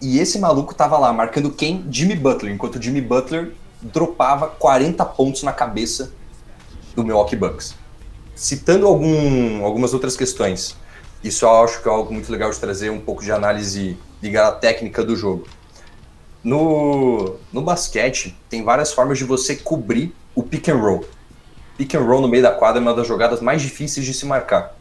[0.00, 1.84] E esse maluco tava lá marcando quem?
[1.90, 3.52] Jimmy Butler, enquanto Jimmy Butler
[3.82, 6.12] dropava 40 pontos na cabeça
[7.00, 7.74] do Milwaukee Bucks.
[8.34, 10.76] Citando algum, algumas outras questões,
[11.22, 14.48] isso eu acho que é algo muito legal de trazer um pouco de análise ligada
[14.48, 15.46] à técnica do jogo.
[16.42, 21.04] No, no basquete, tem várias formas de você cobrir o pick and roll.
[21.76, 24.24] Pick and roll no meio da quadra é uma das jogadas mais difíceis de se
[24.24, 24.74] marcar.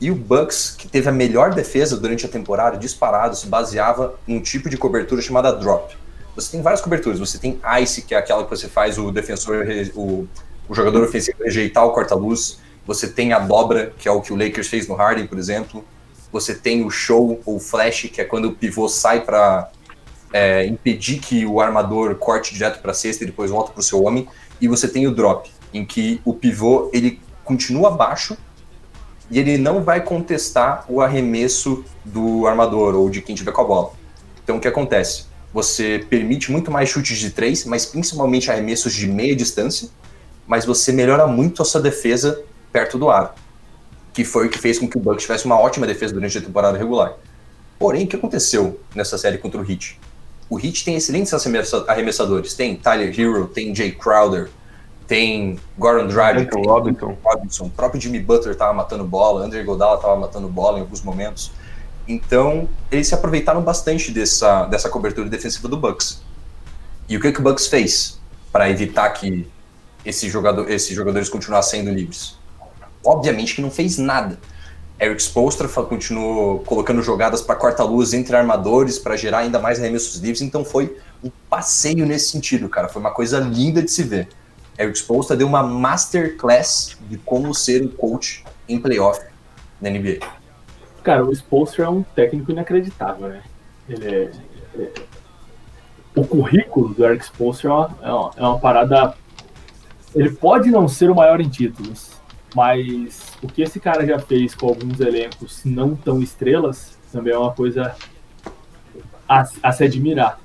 [0.00, 4.36] E o Bucks, que teve a melhor defesa durante a temporada, disparado, se baseava em
[4.36, 5.96] um tipo de cobertura chamada drop.
[6.34, 7.18] Você tem várias coberturas.
[7.20, 10.26] Você tem ice, que é aquela que você faz o defensor, o,
[10.68, 12.58] o jogador ofensivo rejeitar o corta-luz.
[12.86, 15.84] Você tem a dobra, que é o que o Lakers fez no Harden, por exemplo.
[16.32, 19.70] Você tem o show ou flash, que é quando o pivô sai para
[20.32, 23.84] é, impedir que o armador corte direto para a cesta e depois volta para o
[23.84, 24.26] seu homem.
[24.60, 28.36] E você tem o drop, em que o pivô ele continua baixo
[29.30, 33.64] e ele não vai contestar o arremesso do armador ou de quem tiver com a
[33.64, 33.92] bola.
[34.42, 35.26] Então o que acontece?
[35.52, 39.88] Você permite muito mais chutes de três, mas principalmente arremessos de meia distância,
[40.46, 42.42] mas você melhora muito a sua defesa
[42.72, 43.30] perto do aro,
[44.12, 46.40] que foi o que fez com que o Bucks tivesse uma ótima defesa durante a
[46.40, 47.14] temporada regular.
[47.78, 49.98] Porém, o que aconteceu nessa série contra o Heat?
[50.48, 52.54] O Heat tem excelentes arremessa- arremessadores.
[52.54, 54.50] Tem Tyler Hero, tem Jay Crowder,
[55.06, 57.16] tem Goran Dragic, tem Robinson.
[57.22, 57.64] Robinson.
[57.66, 61.50] O próprio Jimmy Butler tava matando bola, André Godala tava matando bola em alguns momentos.
[62.06, 66.22] Então, eles se aproveitaram bastante dessa, dessa cobertura defensiva do Bucks.
[67.08, 68.20] E o que, que o Bucks fez
[68.52, 69.48] para evitar que
[70.04, 72.36] esse jogador, esses jogadores continuassem sendo livres?
[73.04, 74.38] Obviamente que não fez nada.
[75.00, 80.16] Eric Spoelstra fa- continuou colocando jogadas para corta-luz entre armadores para gerar ainda mais arremessos
[80.20, 82.88] livres, então foi um passeio nesse sentido, cara.
[82.88, 84.28] Foi uma coisa linda de se ver.
[84.78, 89.20] Eric Spoelstra deu uma masterclass de como ser um coach em playoff
[89.80, 90.18] na NBA.
[91.02, 93.42] Cara, o Spolster é um técnico inacreditável, né?
[93.88, 94.30] Ele é,
[94.78, 94.90] é-
[96.16, 97.74] O currículo do Eric Spolster é
[98.08, 99.14] é uma- é uma parada.
[100.14, 102.12] Ele pode não ser o maior em títulos,
[102.54, 107.38] mas o que esse cara já fez com alguns elencos não tão estrelas também é
[107.38, 107.94] uma coisa
[109.28, 110.40] a, a se admirar.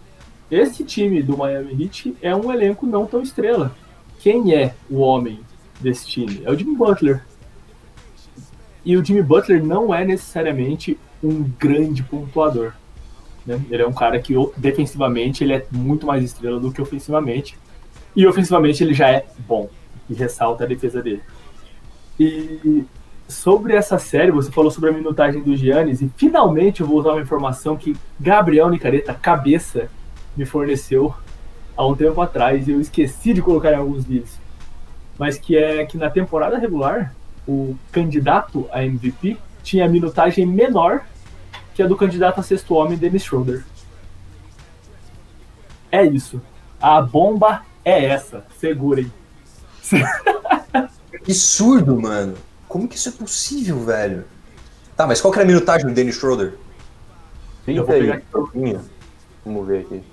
[0.49, 3.75] Esse time do Miami Heat é um elenco não tão estrela.
[4.19, 5.39] Quem é o homem
[5.79, 6.41] desse time?
[6.43, 7.23] É o Jimmy Butler.
[8.83, 12.73] E o Jimmy Butler não é necessariamente um grande pontuador.
[13.45, 13.61] né?
[13.69, 17.57] Ele é um cara que defensivamente ele é muito mais estrela do que ofensivamente.
[18.15, 19.69] E ofensivamente ele já é bom.
[20.09, 21.21] E ressalta a defesa dele.
[22.19, 22.83] E
[23.27, 26.01] sobre essa série, você falou sobre a minutagem do Giannis.
[26.01, 29.89] E finalmente eu vou usar uma informação que Gabriel Nicareta, cabeça,
[30.35, 31.13] me forneceu
[31.77, 32.67] há um tempo atrás.
[32.67, 34.37] E eu esqueci de colocar em alguns vídeos.
[35.17, 37.13] Mas que é que na temporada regular,
[37.47, 41.03] o candidato a MVP tinha a minutagem menor
[41.73, 43.63] que a do candidato a sexto homem, Dennis Schroeder.
[45.91, 46.41] É isso.
[46.81, 48.45] A bomba é essa.
[48.59, 49.11] Segurem.
[51.23, 52.35] Que surdo, mano.
[52.67, 54.25] Como que isso é possível, velho?
[54.95, 56.53] Tá, mas qual que era a minutagem do Dennis Schroeder?
[57.67, 58.25] Eu vou 30 pegar aqui.
[58.31, 58.81] pouquinho.
[59.45, 60.03] Vamos ver aqui.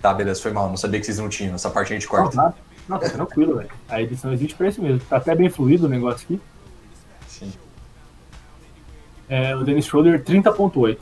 [0.00, 0.68] Tá, beleza, foi mal.
[0.68, 1.54] Não sabia que vocês não tinham.
[1.54, 2.36] Essa parte a gente Não, corta.
[2.36, 2.54] tá,
[2.88, 3.70] não, tá tranquilo, velho.
[3.88, 5.00] A edição existe pra isso mesmo.
[5.08, 6.40] Tá até bem fluido o negócio aqui.
[7.28, 7.52] Sim.
[9.28, 10.98] É, o Dennis Schroeder, 30.8.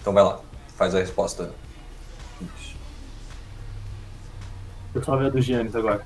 [0.00, 0.40] Então vai lá.
[0.76, 1.52] Faz a resposta.
[4.94, 6.04] Eu só ver a do Giannis agora.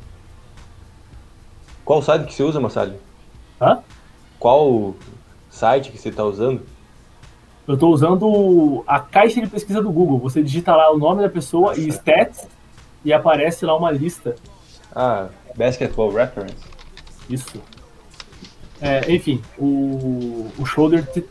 [1.85, 2.95] Qual site que você usa, Massad?
[3.61, 3.79] Hã?
[4.39, 4.95] Qual
[5.51, 6.63] site que você está usando?
[7.67, 10.19] Eu tô usando a caixa de pesquisa do Google.
[10.21, 12.47] Você digita lá o nome da pessoa e stats
[13.05, 14.37] e aparece lá uma lista.
[14.95, 16.57] Ah, Basketball Reference.
[17.29, 17.63] Isso.
[18.81, 21.05] É, enfim, o, o shoulder.
[21.11, 21.27] te-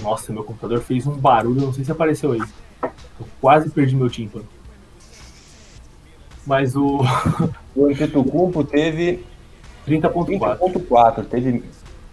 [0.00, 2.42] Nossa, meu computador fez um barulho, não sei se apareceu aí.
[2.82, 4.46] Eu quase perdi meu tímpano.
[6.48, 7.00] Mas o
[7.78, 9.24] O Antetokounmpo teve
[9.86, 10.58] 30.4.
[10.58, 11.62] 30.4, teve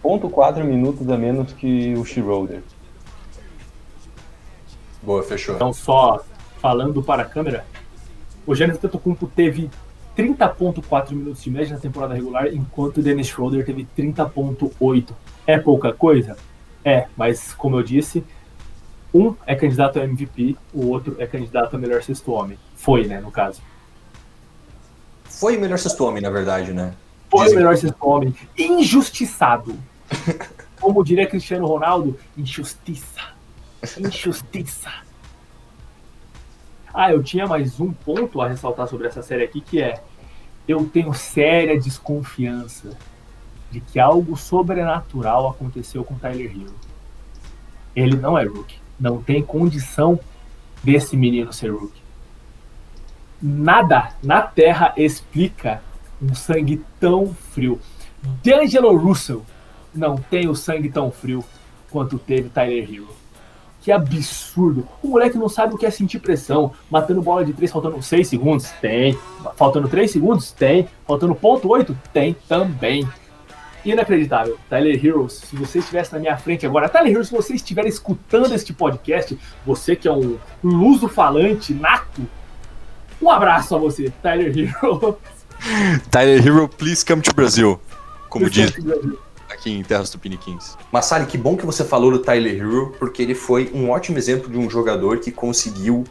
[0.00, 2.62] 0.4 minutos a menos que o Schroeder.
[5.02, 5.56] Boa, fechou.
[5.56, 6.24] Então, só
[6.60, 7.66] falando para a câmera,
[8.46, 9.68] o Giannis Antetokounmpo teve
[10.16, 15.10] 30.4 minutos de média na temporada regular, enquanto o Dennis Schroeder teve 30.8.
[15.48, 16.36] É pouca coisa?
[16.84, 18.22] É, mas como eu disse,
[19.12, 22.56] um é candidato a MVP, o outro é candidato a melhor sexto homem.
[22.76, 23.60] Foi, né, no caso.
[25.28, 26.94] Foi o melhor sexto homem, na verdade, né?
[27.30, 28.34] Foi o Dizem- melhor sexto homem.
[28.56, 29.76] Injustiçado.
[30.80, 33.20] Como diria Cristiano Ronaldo, injustiça.
[33.98, 34.90] Injustiça.
[36.92, 40.00] Ah, eu tinha mais um ponto a ressaltar sobre essa série aqui, que é
[40.66, 42.96] eu tenho séria desconfiança
[43.70, 46.74] de que algo sobrenatural aconteceu com Tyler Hill.
[47.94, 48.78] Ele não é rookie.
[48.98, 50.18] Não tem condição
[50.82, 52.02] desse menino ser rookie.
[53.40, 55.82] Nada na Terra explica
[56.20, 57.78] um sangue tão frio.
[58.42, 59.44] D'Angelo Russell
[59.94, 61.44] não tem o sangue tão frio
[61.90, 63.08] quanto teve Tyler Hero.
[63.82, 64.88] Que absurdo.
[65.02, 66.72] O moleque não sabe o que é sentir pressão.
[66.90, 68.70] Matando bola de 3 faltando 6 segundos?
[68.80, 69.16] Tem.
[69.54, 70.50] Faltando 3 segundos?
[70.50, 70.88] Tem.
[71.06, 71.96] Faltando ponto 8?
[72.12, 73.08] Tem também.
[73.84, 74.58] Inacreditável.
[74.68, 78.52] Tyler Heroes, se você estivesse na minha frente agora, Tyler Heroes, se você estiver escutando
[78.52, 82.22] este podcast, você que é um luso falante nato,
[83.20, 85.18] um abraço a você, Tyler Hero.
[86.10, 87.80] Tyler Hero, please come to Brazil.
[88.28, 88.72] Como diz
[89.48, 90.76] aqui em Terras Tupiniquins.
[90.92, 94.50] Massari, que bom que você falou do Tyler Hero, porque ele foi um ótimo exemplo
[94.50, 96.04] de um jogador que conseguiu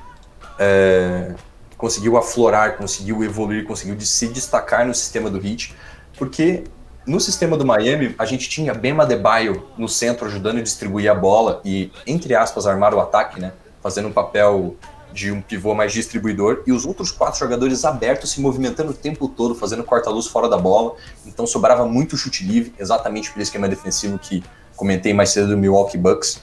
[0.57, 1.35] é,
[1.77, 5.75] conseguiu aflorar, conseguiu evoluir, conseguiu se destacar no sistema do Heat,
[6.17, 6.63] porque
[7.05, 11.15] no sistema do Miami a gente tinha Bema Adebayo no centro ajudando a distribuir a
[11.15, 13.51] bola e entre aspas armar o ataque, né,
[13.81, 14.75] fazendo um papel
[15.15, 19.29] de um pivô mais distribuidor e os outros quatro jogadores abertos se movimentando o tempo
[19.29, 20.97] todo, fazendo corta-luz fora da bola.
[21.25, 24.43] Então sobrava muito chute livre, exatamente pelo esquema defensivo que
[24.75, 26.41] comentei mais cedo do Milwaukee Bucks.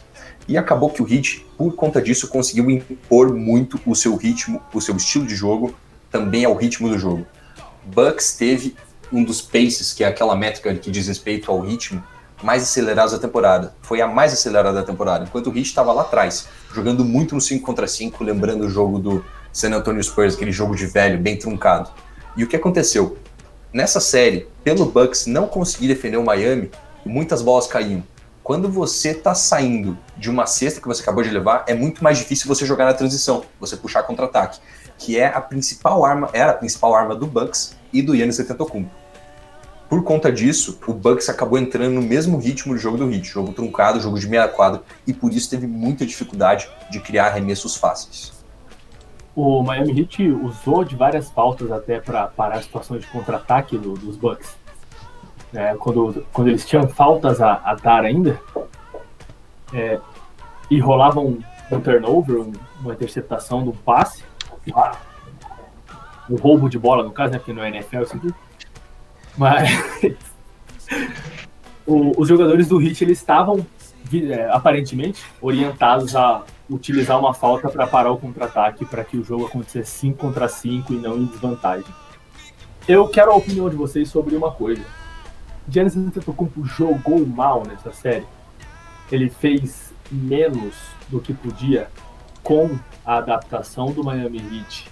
[0.48, 4.80] E acabou que o Heat, por conta disso, conseguiu impor muito o seu ritmo, o
[4.80, 5.74] seu estilo de jogo,
[6.10, 7.26] também ao ritmo do jogo.
[7.84, 8.74] Bucks teve
[9.12, 12.02] um dos paces, que é aquela métrica que diz respeito ao ritmo,
[12.42, 13.74] mais acelerados da temporada.
[13.82, 17.40] Foi a mais acelerada da temporada, enquanto o Heat estava lá atrás, jogando muito no
[17.40, 21.38] 5 contra 5, lembrando o jogo do San Antonio Spurs, aquele jogo de velho, bem
[21.38, 21.90] truncado.
[22.36, 23.18] E o que aconteceu?
[23.72, 26.70] Nessa série, pelo Bucks não conseguir defender o Miami,
[27.04, 28.02] muitas bolas caíam.
[28.42, 32.18] Quando você está saindo de uma cesta que você acabou de levar, é muito mais
[32.18, 34.58] difícil você jogar na transição, você puxar contra-ataque,
[34.98, 39.01] que é a principal arma, era a principal arma do Bucks e do Giannis Antetokounmpo.
[39.92, 43.52] Por conta disso, o Bucks acabou entrando no mesmo ritmo do jogo do Heat, jogo
[43.52, 48.32] truncado, jogo de meia quadra, e por isso teve muita dificuldade de criar arremessos fáceis.
[49.36, 53.92] O Miami Heat usou de várias faltas até para parar a situação de contra-ataque do-
[53.92, 54.56] dos Bucks.
[55.52, 58.40] É, quando, quando eles tinham faltas a, a dar ainda,
[59.74, 60.00] é,
[60.70, 61.38] e rolava um,
[61.70, 64.24] um turnover, um- uma interceptação do passe,
[64.74, 64.96] ah,
[66.30, 68.32] um roubo de bola no caso, né, porque não é NFL isso aqui,
[69.36, 69.68] mas
[71.86, 73.64] o- os jogadores do Heat eles estavam
[74.12, 79.46] é, aparentemente orientados a utilizar uma falta para parar o contra-ataque para que o jogo
[79.46, 81.86] acontecesse 5 contra 5 e não em desvantagem.
[82.86, 84.82] Eu quero a opinião de vocês sobre uma coisa.
[85.68, 88.26] Giannis Antetokounmpo jogou mal nessa série.
[89.10, 90.74] Ele fez menos
[91.08, 91.88] do que podia
[92.42, 92.76] com
[93.06, 94.88] a adaptação do Miami Heat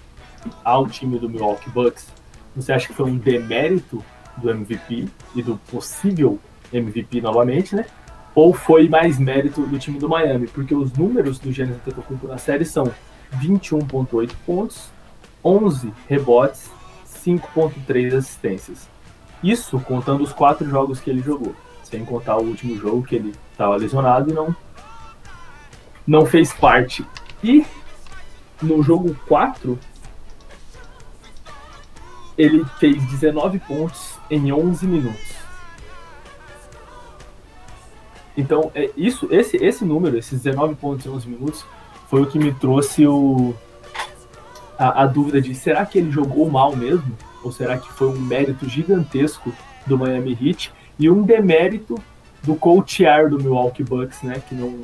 [0.65, 2.07] ao time do Milwaukee Bucks.
[2.55, 4.03] Você acha que foi um demérito
[4.41, 6.39] do MVP e do possível
[6.73, 7.87] MVP novamente, né?
[8.35, 10.47] Ou foi mais mérito do time do Miami?
[10.47, 12.91] Porque os números do Giannis Antetokounmpo na série são
[13.39, 14.91] 21.8 pontos,
[15.45, 16.71] 11 rebotes,
[17.25, 18.89] 5.3 assistências.
[19.43, 23.35] Isso contando os quatro jogos que ele jogou, sem contar o último jogo que ele
[23.53, 24.55] estava lesionado e não
[26.07, 27.07] não fez parte.
[27.43, 27.65] E
[28.61, 29.79] no jogo 4
[32.41, 35.41] ele fez 19 pontos em 11 minutos.
[38.37, 41.67] Então, é isso, esse, esse número, esses 19 pontos em 11 minutos,
[42.09, 43.55] foi o que me trouxe o,
[44.79, 47.17] a, a dúvida de será que ele jogou mal mesmo?
[47.45, 49.53] Ou será que foi um mérito gigantesco
[49.87, 51.97] do Miami Heat e um demérito
[52.43, 54.81] do coachear do Milwaukee Bucks, né, que não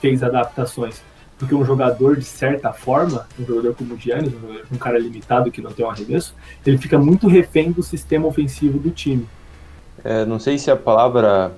[0.00, 1.02] fez adaptações?
[1.38, 4.32] Porque um jogador, de certa forma, um jogador como o Giannis,
[4.70, 8.78] um, cara limitado que não tem um arremesso, ele fica muito refém do sistema ofensivo
[8.78, 9.26] do time.
[10.04, 11.52] É, não sei se a palavra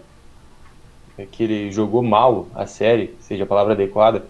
[1.18, 4.24] é que ele jogou mal a série seja a palavra adequada.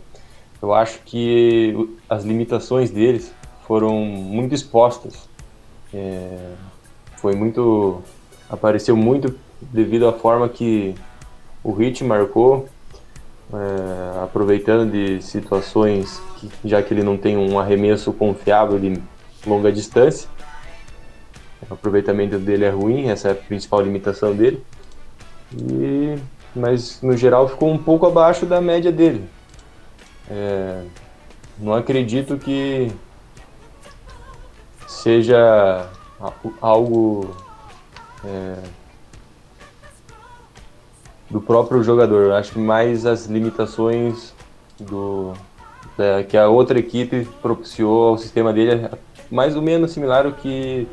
[0.60, 1.74] Eu acho que
[2.08, 3.32] as limitações deles
[3.66, 5.28] foram muito expostas.
[5.92, 6.54] É,
[7.16, 8.02] foi muito
[8.48, 10.94] apareceu muito devido à forma que
[11.62, 12.68] o Hit marcou,
[13.52, 19.00] é, aproveitando de situações que, já que ele não tem um arremesso confiável de
[19.46, 20.28] longa distância.
[21.68, 24.62] O aproveitamento dele é ruim, essa é a principal limitação dele.
[25.52, 26.18] E
[26.56, 29.28] mas no geral ficou um pouco abaixo da média dele.
[30.30, 30.82] É,
[31.58, 32.90] não acredito que
[34.88, 35.88] seja
[36.60, 37.36] algo
[38.24, 38.56] é,
[41.36, 42.24] do próprio jogador.
[42.24, 44.32] Eu acho mais as limitações
[44.80, 45.34] do
[46.28, 48.88] que a outra equipe propiciou ao sistema dele,
[49.30, 50.88] mais ou menos similar ao que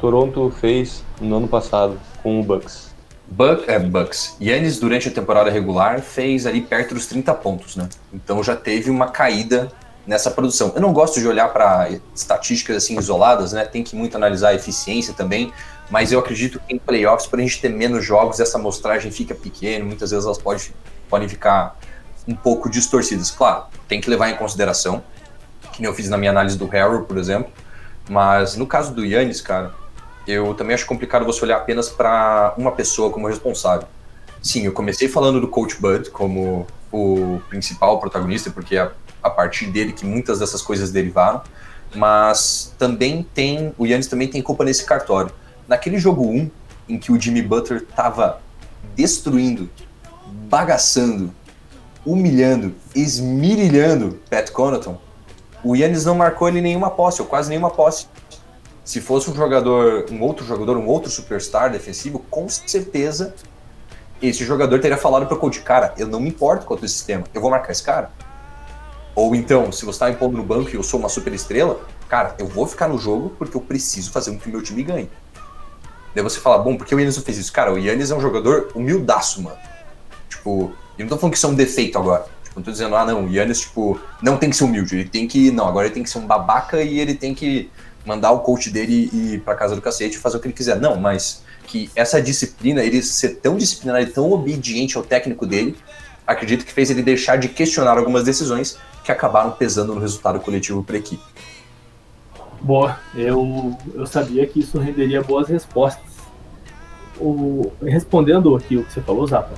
[0.00, 2.94] Toronto fez no ano passado com o Bucks.
[3.26, 4.36] Buck, é, Bucks.
[4.40, 7.88] Yannis, durante a temporada regular, fez ali perto dos 30 pontos, né?
[8.12, 9.70] Então já teve uma caída
[10.06, 10.72] nessa produção.
[10.74, 13.64] Eu não gosto de olhar para estatísticas assim isoladas, né?
[13.64, 15.52] Tem que muito analisar a eficiência também,
[15.90, 19.34] mas eu acredito que em playoffs, por a gente ter menos jogos, essa amostragem fica
[19.34, 20.74] pequena, muitas vezes elas pode,
[21.08, 21.78] podem ficar
[22.26, 23.30] um pouco distorcidas.
[23.30, 25.02] Claro, tem que levar em consideração,
[25.72, 27.50] que nem eu fiz na minha análise do Harrow, por exemplo,
[28.08, 29.72] mas no caso do Yannis, cara,
[30.26, 33.88] eu também acho complicado você olhar apenas para uma pessoa como responsável.
[34.42, 38.90] Sim, eu comecei falando do Coach Bud como o principal protagonista, porque é
[39.22, 41.42] a partir dele que muitas dessas coisas derivaram,
[41.94, 45.32] mas também tem, o Yannis também tem culpa nesse cartório.
[45.68, 46.50] Naquele jogo 1,
[46.88, 48.40] em que o Jimmy Butler tava
[48.96, 49.68] destruindo,
[50.48, 51.30] bagaçando,
[52.06, 54.98] humilhando, esmirilhando Pat Connaughton,
[55.62, 58.06] o Yannis não marcou ele nenhuma posse, ou quase nenhuma posse.
[58.82, 63.34] Se fosse um jogador, um outro jogador, um outro superstar defensivo, com certeza
[64.22, 67.24] esse jogador teria falado pro coach, cara, eu não me importo com o teu sistema,
[67.34, 68.10] eu vou marcar esse cara.
[69.14, 71.80] Ou então, se você tá me pondo no banco e eu sou uma super estrela,
[72.08, 74.82] cara, eu vou ficar no jogo porque eu preciso fazer com que o meu time
[74.82, 75.10] ganhe.
[76.18, 77.52] Daí você fala, bom, por que o Yannis não fez isso?
[77.52, 79.56] Cara, o Yannis é um jogador humildaço, mano.
[80.28, 82.26] Tipo, eu não tô falando que isso é um defeito agora.
[82.42, 84.96] Tipo, não tô dizendo, ah, não, o Yannis, tipo, não tem que ser humilde.
[84.96, 85.52] Ele tem que.
[85.52, 87.70] Não, agora ele tem que ser um babaca e ele tem que
[88.04, 90.80] mandar o coach dele ir pra casa do cacete e fazer o que ele quiser.
[90.80, 95.76] Não, mas que essa disciplina, ele ser tão disciplinado e tão obediente ao técnico dele,
[96.26, 100.82] acredito que fez ele deixar de questionar algumas decisões que acabaram pesando no resultado coletivo
[100.82, 101.22] para equipe.
[102.60, 106.07] Boa, eu, eu sabia que isso renderia boas respostas.
[107.20, 109.54] O, respondendo aqui o que você falou, Zapa,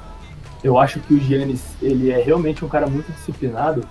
[0.64, 3.86] eu acho que o Giannis, ele é realmente um cara muito disciplinado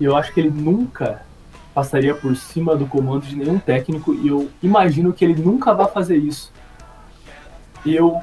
[0.00, 1.22] e eu acho que ele nunca
[1.74, 5.86] passaria por cima do comando de nenhum técnico e eu imagino que ele nunca vai
[5.88, 6.52] fazer isso.
[7.84, 8.20] E eu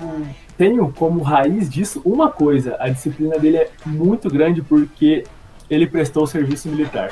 [0.58, 5.24] tenho como raiz disso uma coisa, a disciplina dele é muito grande porque
[5.70, 7.10] ele prestou serviço militar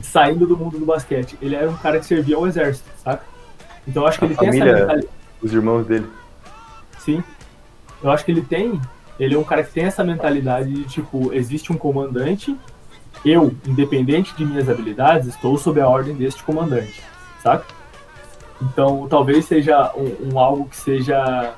[0.00, 1.36] saindo do mundo do basquete.
[1.42, 3.24] Ele era um cara que servia ao exército, saca?
[3.86, 5.17] Então eu acho que A ele tem essa família- mentalidade.
[5.42, 6.06] Os irmãos dele.
[6.98, 7.22] Sim.
[8.02, 8.80] Eu acho que ele tem.
[9.18, 12.56] Ele é um cara que tem essa mentalidade de tipo, existe um comandante,
[13.24, 17.02] eu, independente de minhas habilidades, estou sob a ordem deste comandante,
[17.42, 17.66] saca?
[18.62, 21.54] Então talvez seja um, um algo que seja.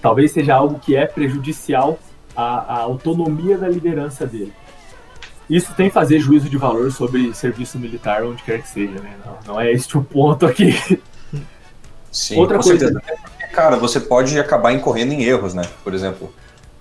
[0.00, 1.98] Talvez seja algo que é prejudicial
[2.34, 4.52] à, à autonomia da liderança dele.
[5.48, 9.16] Isso tem fazer juízo de valor sobre serviço militar, onde quer que seja, né?
[9.24, 10.72] Não, não é este o ponto aqui.
[12.12, 13.02] Sim, Outra com coisa- certeza.
[13.52, 15.62] Cara, você pode acabar incorrendo em erros, né?
[15.82, 16.32] Por exemplo,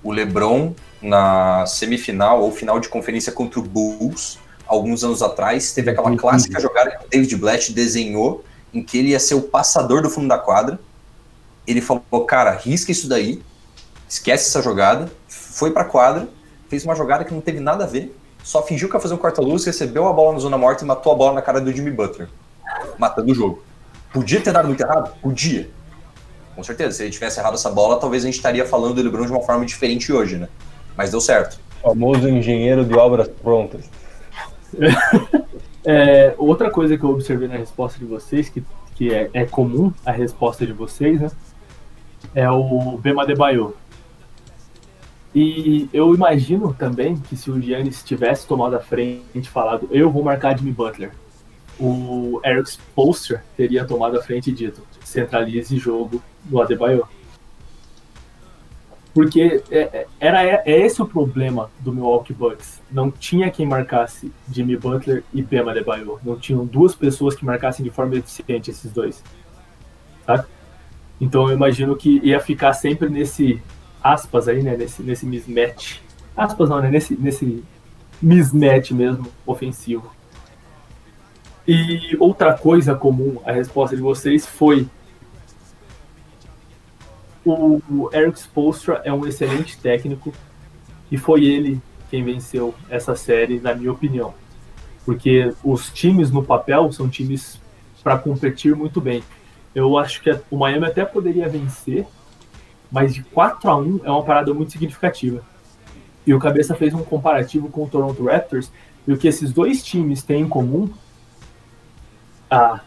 [0.04, 5.90] o LeBron na semifinal ou final de conferência contra o Bulls, alguns anos atrás, teve
[5.92, 10.02] aquela clássica jogada que o David Blatt desenhou, em que ele ia ser o passador
[10.02, 10.80] do fundo da quadra.
[11.68, 13.42] Ele falou, cara, risca isso daí,
[14.08, 16.28] esquece essa jogada, foi pra quadra,
[16.70, 19.18] fez uma jogada que não teve nada a ver, só fingiu que ia fazer um
[19.18, 21.92] corta-luz, recebeu a bola na zona morta e matou a bola na cara do Jimmy
[21.92, 22.30] Butler,
[22.98, 23.62] matando o jogo.
[24.14, 25.14] Podia ter dado muito errado?
[25.22, 25.70] Podia.
[26.55, 29.26] Com certeza, se ele tivesse errado essa bola, talvez a gente estaria falando do LeBron
[29.26, 30.49] de uma forma diferente hoje, né?
[30.97, 31.59] Mas deu certo.
[31.82, 33.89] Famoso engenheiro de obras prontas.
[35.84, 39.91] É, outra coisa que eu observei na resposta de vocês, que, que é, é comum
[40.05, 41.32] a resposta de vocês, né?
[42.36, 43.76] É o Bema Debaio.
[45.34, 50.12] E eu imagino também que se o Giannis tivesse tomado a frente e falado, eu
[50.12, 51.12] vou marcar Jimmy Butler,
[51.82, 57.08] o Eric Spoelstra teria tomado a frente e dito, centralize jogo do Adebayo.
[59.14, 62.80] Porque é, é- era, é esse o problema do Milwaukee Bucks.
[62.90, 66.20] Não tinha quem marcasse Jimmy Butler e Bema Adebayo.
[66.24, 69.22] Não tinham duas pessoas que marcassem de forma eficiente esses dois.
[70.26, 70.46] Tá?
[71.20, 73.62] Então eu imagino que ia ficar sempre nesse
[74.04, 74.78] aspas aí, né?
[74.78, 76.00] Nesse, nesse mismatch.
[76.38, 76.90] Aspas não, né?
[76.90, 77.64] Nesse, nesse
[78.22, 80.10] mismatch mesmo ofensivo.
[81.68, 84.88] E outra coisa comum, a resposta de vocês foi
[87.45, 90.32] o, Eric Spoelstra é um excelente técnico
[91.12, 94.34] e foi ele quem venceu essa série, na minha opinião.
[95.05, 97.59] Porque os times no papel são times
[98.03, 99.24] para competir muito bem.
[99.74, 102.05] Eu acho que o Miami até poderia vencer,
[102.91, 105.41] mas de 4 a 1 é uma parada muito significativa.
[106.28, 108.72] E o Cabeça fez um comparativo com o Toronto Raptors,
[109.07, 110.89] e o que esses dois times têm em comum,
[112.52, 112.82] ah,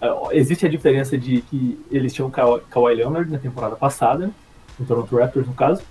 [0.00, 4.30] ah, existe a diferença de que eles tinham Ka- Kawhi Leonard na temporada passada,
[4.78, 5.82] no Toronto Raptors no caso,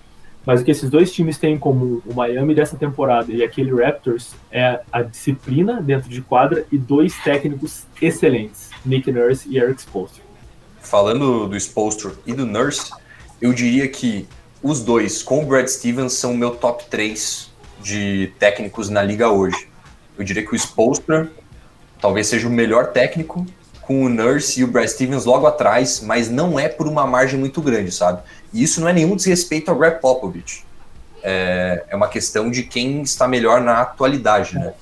[0.45, 3.71] mas o que esses dois times têm em comum, o Miami dessa temporada e aquele
[3.71, 9.79] Raptors, é a disciplina dentro de quadra e dois técnicos excelentes, Nick Nurse e Eric
[9.81, 10.23] Spoelstra.
[10.81, 12.91] Falando do Spolstra e do Nurse,
[13.39, 14.27] eu diria que
[14.63, 17.51] os dois, com o Brad Stevens, são o meu top 3
[17.81, 19.67] de técnicos na liga hoje.
[20.17, 21.31] Eu diria que o Spolstra
[22.01, 23.45] talvez seja o melhor técnico,
[23.81, 27.39] com o Nurse e o Brad Stevens logo atrás, mas não é por uma margem
[27.39, 28.21] muito grande, sabe?
[28.53, 30.65] E isso não é nenhum desrespeito ao Greg Popovich.
[31.23, 34.73] É, é uma questão de quem está melhor na atualidade, né?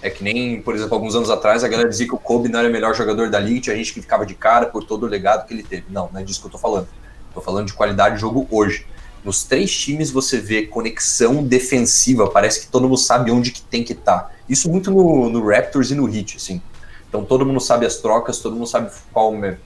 [0.00, 2.58] É que nem, por exemplo, alguns anos atrás a galera dizia que o Kobe não
[2.58, 5.06] era o melhor jogador da liga, tinha gente que ficava de cara por todo o
[5.06, 5.84] legado que ele teve.
[5.90, 6.88] Não, não é disso que eu tô falando.
[7.32, 8.86] Tô falando de qualidade de jogo hoje.
[9.24, 13.84] Nos três times você vê conexão defensiva, parece que todo mundo sabe onde que tem
[13.84, 14.34] que estar.
[14.48, 16.60] Isso muito no, no Raptors e no Heat, assim.
[17.08, 19.58] Então todo mundo sabe as trocas, todo mundo sabe qual é,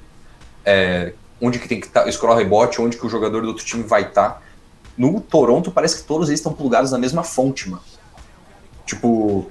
[0.64, 3.64] é, onde que tem que estar, escorar o rebote, onde que o jogador do outro
[3.64, 4.42] time vai estar.
[4.96, 7.82] No Toronto parece que todos eles estão plugados na mesma fonte, mano.
[8.84, 9.50] Tipo,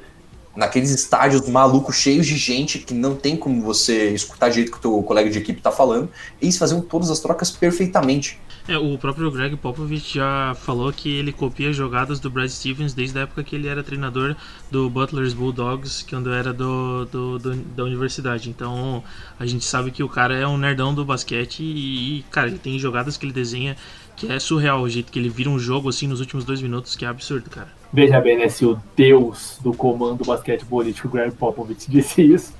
[0.55, 4.77] naqueles estádios malucos, cheios de gente, que não tem como você escutar do jeito que
[4.77, 6.09] o teu colega de equipe tá falando,
[6.41, 8.41] eles faziam todas as trocas perfeitamente.
[8.67, 13.19] É, o próprio Greg Popovich já falou que ele copia jogadas do Brad Stevens desde
[13.19, 14.35] a época que ele era treinador
[14.71, 18.49] do Butler's Bulldogs, quando era do, do, do- da universidade.
[18.49, 19.03] Então
[19.37, 22.79] a gente sabe que o cara é um nerdão do basquete e, cara, ele tem
[22.79, 23.77] jogadas que ele desenha
[24.15, 26.95] que é surreal o jeito que ele vira um jogo assim nos últimos dois minutos,
[26.95, 27.77] que é absurdo, cara.
[27.95, 32.53] Veja bem, né, se o deus do comando basquetebolístico Greg Popovich disse isso,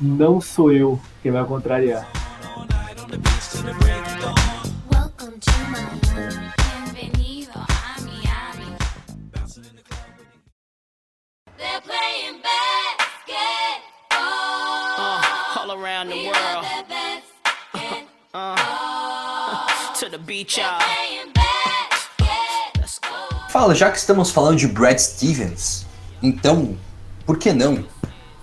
[0.00, 2.04] não sou eu quem vai contrariar.
[3.12, 4.34] Basketball.
[19.94, 21.41] To the beach, y'all.
[23.52, 25.84] Fala, já que estamos falando de Brad Stevens,
[26.22, 26.74] então,
[27.26, 27.84] por que não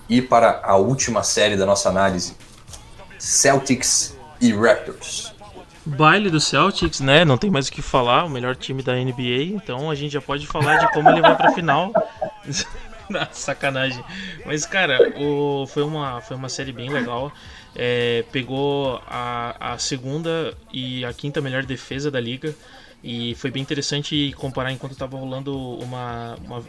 [0.07, 2.37] ir para a última série da nossa análise?
[3.17, 5.33] Celtics e Raptors.
[5.83, 7.25] Baile do Celtics, né?
[7.25, 9.45] Não tem mais o que falar, o melhor time da NBA.
[9.55, 11.91] Então a gente já pode falar de como ele vai pra final.
[13.11, 14.05] Ah, Sacanagem.
[14.45, 17.31] Mas, cara, o, foi, uma, foi uma série bem legal.
[17.75, 22.53] É, pegou a, a segunda e a quinta melhor defesa da liga.
[23.03, 26.63] E foi bem interessante comparar enquanto estava rolando uma, uma-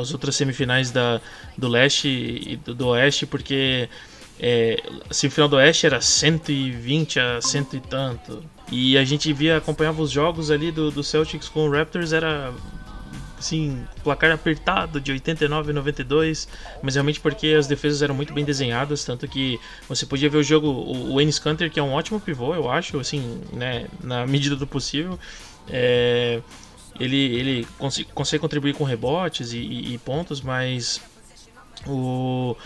[0.00, 1.20] as outras semifinais da,
[1.58, 3.88] do leste e do, do oeste, porque
[4.38, 8.42] é, a semifinal do Oeste era 120 a cento e tanto.
[8.70, 12.52] E a gente via, acompanhava os jogos ali do, do Celtics com o Raptors, era
[13.38, 16.48] assim, placar apertado de 89 a 92,
[16.80, 19.58] mas realmente porque as defesas eram muito bem desenhadas, tanto que
[19.88, 22.70] você podia ver o jogo, o, o Enes Kanter, que é um ótimo pivô, eu
[22.70, 25.18] acho, assim, né, na medida do possível,
[25.68, 26.40] é,
[26.98, 31.00] ele, ele cons- consegue contribuir com rebotes e- e- e pontos, mas
[31.86, 32.56] o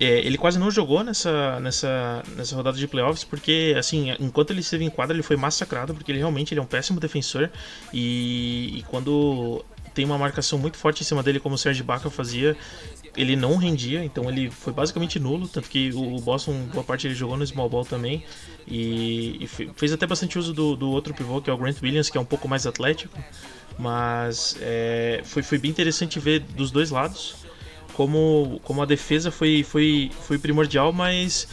[0.00, 4.60] é, ele quase não jogou nessa, nessa, nessa rodada de playoffs, porque, assim, enquanto ele
[4.60, 7.48] esteve em quadra, ele foi massacrado, porque ele realmente ele é um péssimo defensor.
[7.92, 9.64] E, e quando
[9.94, 12.56] tem uma marcação muito forte em cima dele, como o Serge Ibaka fazia,
[13.16, 15.48] ele não rendia, então ele foi basicamente nulo.
[15.48, 18.24] Tanto que o Boston, boa parte, ele jogou no small ball também.
[18.66, 21.80] E, e fe- fez até bastante uso do, do outro pivô, que é o Grant
[21.82, 23.18] Williams, que é um pouco mais atlético.
[23.78, 27.34] Mas é, foi, foi bem interessante ver dos dois lados
[27.94, 31.48] como, como a defesa foi, foi, foi primordial, mas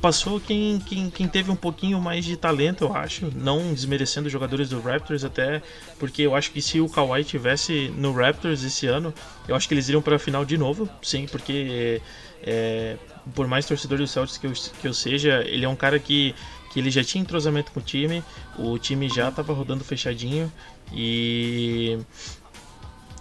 [0.00, 3.30] passou quem, quem, quem teve um pouquinho mais de talento, eu acho.
[3.34, 5.60] Não desmerecendo os jogadores do Raptors, até
[5.98, 9.12] porque eu acho que se o Kawhi tivesse no Raptors esse ano,
[9.48, 12.00] eu acho que eles iriam para a final de novo, sim, porque
[12.42, 12.96] é,
[13.34, 16.34] por mais torcedor do Celtics que eu, que eu seja, ele é um cara que,
[16.70, 18.22] que ele já tinha entrosamento com o time,
[18.58, 20.52] o time já estava rodando fechadinho
[20.92, 21.98] e.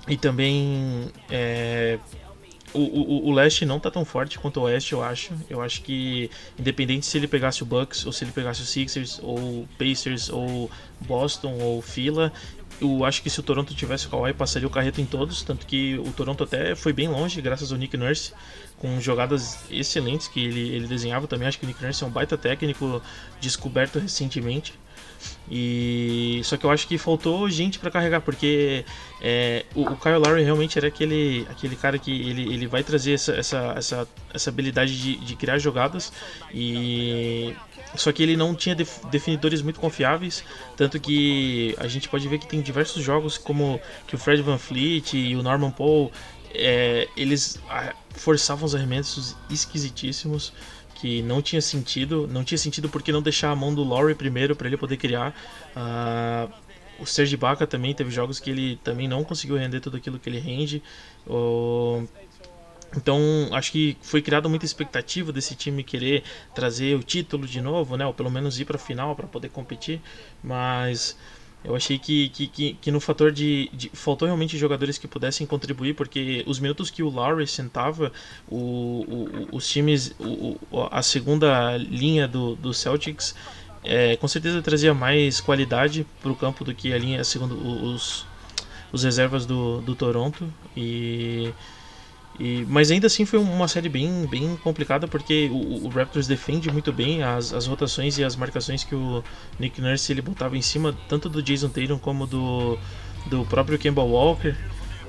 [0.06, 1.98] E também é,
[2.74, 5.34] o, o, o leste não tá tão forte quanto o oeste, eu acho.
[5.50, 9.20] Eu acho que, independente se ele pegasse o Bucks, ou se ele pegasse o Sixers,
[9.22, 10.70] ou Pacers, ou
[11.02, 12.32] Boston, ou Fila,
[12.82, 15.44] eu acho que se o Toronto tivesse o Kawhi, passaria o carreto em todos.
[15.44, 18.34] Tanto que o Toronto até foi bem longe, graças ao Nick Nurse,
[18.78, 21.48] com jogadas excelentes que ele, ele desenhava também.
[21.48, 23.02] Acho que o Nick Nurse é um baita técnico
[23.40, 24.74] descoberto recentemente.
[25.50, 28.86] E só que eu acho que faltou gente pra carregar, porque
[29.22, 33.14] é, o, o Kyle Lowry realmente era aquele, aquele cara que ele, ele vai trazer
[33.14, 36.12] essa, essa, essa, essa habilidade de, de criar jogadas.
[36.54, 37.56] E
[37.96, 40.44] só que ele não tinha def- definidores muito confiáveis,
[40.76, 44.58] tanto que a gente pode ver que tem diversos jogos como que o Fred Van
[44.58, 46.12] Fleet e o Norman Paul,
[46.56, 47.60] é, eles
[48.16, 50.54] forçavam os arremessos esquisitíssimos
[51.04, 54.56] que não tinha sentido, não tinha sentido porque não deixar a mão do Lowry primeiro
[54.56, 55.36] para ele poder criar.
[55.76, 56.48] Ah,
[56.98, 60.30] o Serge Ibaka também teve jogos que ele também não conseguiu render tudo aquilo que
[60.30, 60.82] ele rende.
[61.28, 62.04] O-
[62.96, 63.20] então,
[63.52, 66.24] acho que foi criada muita expectativa desse time querer
[66.54, 68.06] trazer o título de novo, né?
[68.06, 70.00] Ou pelo menos ir para a final para poder competir.
[70.42, 71.18] Mas
[71.64, 75.48] eu achei que, que, que, que no fator de, de- Faltou realmente jogadores que pudessem
[75.48, 78.12] contribuir, porque os minutos que o Lowry sentava,
[78.48, 78.58] o,
[79.08, 80.14] o- os times.
[80.20, 80.58] o-
[80.92, 83.34] a segunda linha do, do Celtics.
[83.84, 88.26] é, com certeza trazia mais qualidade para o campo do que a linha segundo os,
[88.94, 91.52] os reservas do, do Toronto e
[92.40, 96.72] e, mas ainda assim foi uma série bem, bem complicada porque o, o Raptors defende
[96.72, 99.24] muito bem as, as rotações e as marcações que o
[99.60, 102.78] Nick Nurse ele botava em cima tanto do Jason Tatum como do,
[103.28, 104.56] do próprio Kemba Walker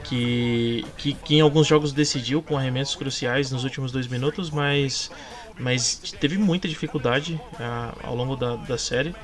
[0.04, 5.10] que, que, que em alguns jogos decidiu com arremessos cruciais nos últimos dois minutos mas,
[5.58, 9.14] mas teve muita dificuldade ah, ao longo da, da série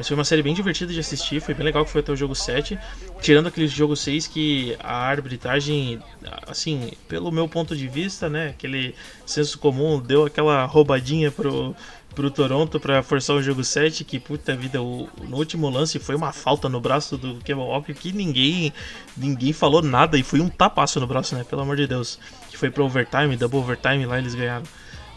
[0.00, 2.16] mas foi uma série bem divertida de assistir, foi bem legal que foi até o
[2.16, 2.78] jogo 7.
[3.20, 6.00] Tirando aquele jogo 6 que a arbitragem,
[6.46, 8.94] assim, pelo meu ponto de vista, né, aquele
[9.26, 11.76] senso comum, deu aquela roubadinha pro,
[12.14, 16.14] pro Toronto para forçar o jogo 7, que puta vida, o, no último lance foi
[16.14, 18.72] uma falta no braço do Kevin Walker que ninguém
[19.14, 22.18] ninguém falou nada e foi um tapaço no braço, né, pelo amor de Deus.
[22.48, 24.64] Que foi pro overtime, double overtime lá eles ganharam.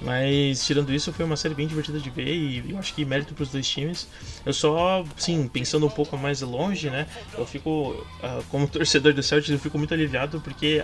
[0.01, 3.33] Mas tirando isso, foi uma série bem divertida de ver e eu acho que mérito
[3.33, 4.07] para os dois times.
[4.45, 7.07] Eu só, sim, pensando um pouco mais longe, né?
[7.37, 10.83] Eu fico, ah, como torcedor do Celtics, eu fico muito aliviado porque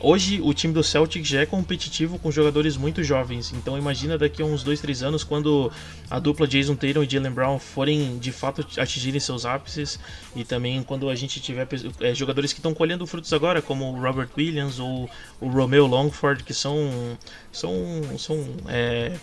[0.00, 3.52] hoje o time do Celtics já é competitivo com jogadores muito jovens.
[3.52, 5.70] Então imagina daqui a uns 2, 3 anos quando
[6.10, 9.98] a dupla Jason Tatum e Jalen Brown forem de fato atingirem seus ápices
[10.34, 11.66] e também quando a gente tiver
[12.00, 15.08] eh, jogadores que estão colhendo frutos agora, como o Robert Williams ou
[15.40, 17.18] o Romeo Longford, que são
[17.52, 17.72] são,
[18.18, 19.16] são é,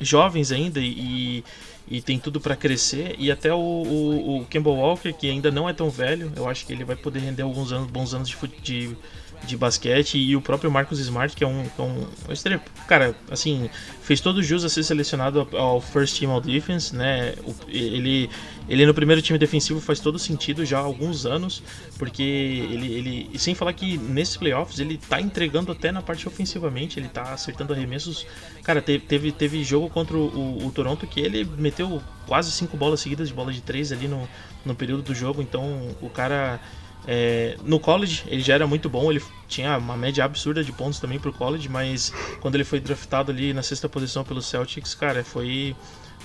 [0.00, 1.44] jovens ainda e,
[1.88, 3.14] e tem tudo para crescer.
[3.18, 6.66] E até o, o, o Kemba Walker, que ainda não é tão velho, eu acho
[6.66, 8.96] que ele vai poder render alguns anos, bons anos de, de,
[9.44, 10.18] de basquete.
[10.18, 12.60] E o próprio Marcus Smart, que é um, é um um.
[12.86, 13.68] Cara, assim,
[14.02, 17.34] fez todo o jus a ser selecionado ao- First Team All Defense, né?
[17.68, 18.28] Ele,
[18.68, 21.62] ele no primeiro time defensivo faz todo sentido já há alguns anos,
[21.98, 23.38] porque ele, ele.
[23.38, 27.72] Sem falar que nesses playoffs ele tá entregando até na parte ofensivamente, ele tá acertando
[27.72, 28.26] arremessos.
[28.62, 33.00] Cara, teve, teve, teve jogo contra o- o Toronto que ele meteu quase cinco bolas
[33.00, 34.28] seguidas de bola de três ali no,
[34.64, 36.60] no período do jogo, então o cara.
[37.06, 41.00] É, no college ele já era muito bom, ele tinha uma média absurda de pontos
[41.00, 45.24] também pro college, mas quando ele foi draftado ali na sexta posição pelo Celtics, cara,
[45.24, 45.74] foi,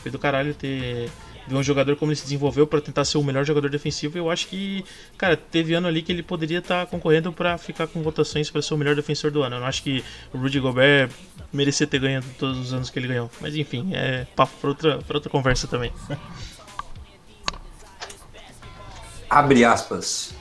[0.02, 1.10] foi do caralho ter
[1.48, 4.18] ver um jogador como ele se desenvolveu para tentar ser o melhor jogador defensivo.
[4.18, 4.84] Eu acho que,
[5.18, 8.74] cara, teve ano ali que ele poderia estar concorrendo para ficar com votações para ser
[8.74, 9.56] o melhor defensor do ano.
[9.56, 11.10] Eu não acho que o Rudy Gobert
[11.54, 14.98] merecia ter ganhado todos os anos que ele ganhou, mas enfim, é papo para outra,
[15.00, 15.92] pra outra conversa também.
[19.30, 20.34] Abre aspas.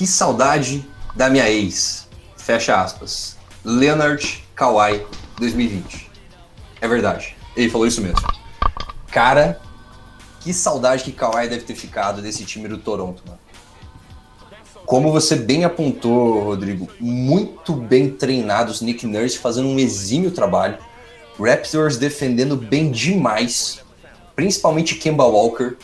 [0.00, 0.82] Que saudade
[1.14, 2.08] da minha ex.
[2.34, 3.36] Fecha aspas.
[3.62, 5.04] Leonard Kawhi
[5.38, 6.10] 2020.
[6.80, 7.36] É verdade.
[7.54, 8.26] Ele falou isso mesmo.
[9.12, 9.60] Cara,
[10.40, 13.38] que saudade que Kawhi deve ter ficado desse time do Toronto, mano.
[14.86, 20.78] Como você bem apontou, Rodrigo, muito bem treinados, Nick Nurse fazendo um exímio trabalho,
[21.38, 23.84] Raptors defendendo bem demais,
[24.34, 25.76] principalmente Kemba Walker,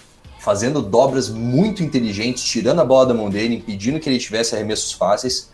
[0.47, 4.93] fazendo dobras muito inteligentes, tirando a bola da mão dele, impedindo que ele tivesse arremessos
[4.93, 5.51] fáceis,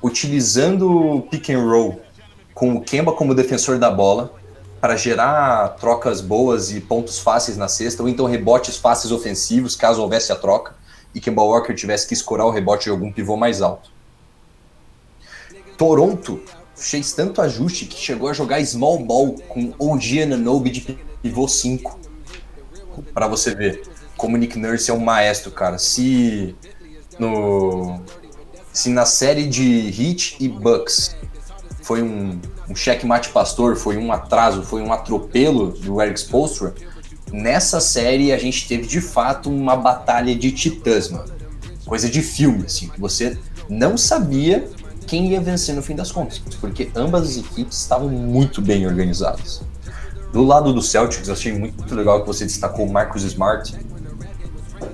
[0.00, 2.00] utilizando pick and roll
[2.54, 4.32] com o Kemba como defensor da bola
[4.80, 10.00] para gerar trocas boas e pontos fáceis na cesta, ou então rebotes fáceis ofensivos, caso
[10.00, 10.76] houvesse a troca,
[11.12, 13.90] e Kemba Walker tivesse que escorar o rebote de algum pivô mais alto.
[15.76, 16.40] Toronto
[16.76, 22.09] fez tanto ajuste que chegou a jogar small ball com OG Ananobi de pivô 5
[23.02, 23.82] para você ver
[24.16, 25.78] como Nick Nurse é um maestro, cara.
[25.78, 26.54] Se
[27.18, 28.00] no
[28.72, 31.16] se na série de Heat e Bucks
[31.82, 36.74] foi um, um checkmate pastor, foi um atraso, foi um atropelo do Eric Spoelstra,
[37.32, 41.30] nessa série a gente teve de fato uma batalha de titãs, mano.
[41.84, 43.36] Coisa de filme, assim, que você
[43.68, 44.68] não sabia
[45.06, 49.62] quem ia vencer no fim das contas, porque ambas as equipes estavam muito bem organizadas.
[50.32, 53.74] Do lado do Celtics, eu achei muito legal que você destacou o Marcus Smart,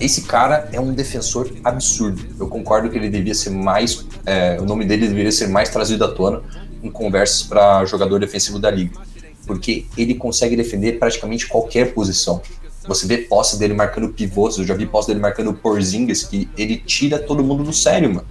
[0.01, 2.23] esse cara é um defensor absurdo.
[2.39, 4.05] Eu concordo que ele devia ser mais.
[4.25, 6.43] é, o nome dele deveria ser mais trazido à tona
[6.83, 8.99] em conversas para jogador defensivo da liga.
[9.47, 12.43] Porque ele consegue defender praticamente qualquer posição.
[12.89, 16.77] Você vê posse dele marcando pivôs, eu já vi posse dele marcando Porzingis, que ele
[16.79, 18.27] tira todo mundo do sério, mano.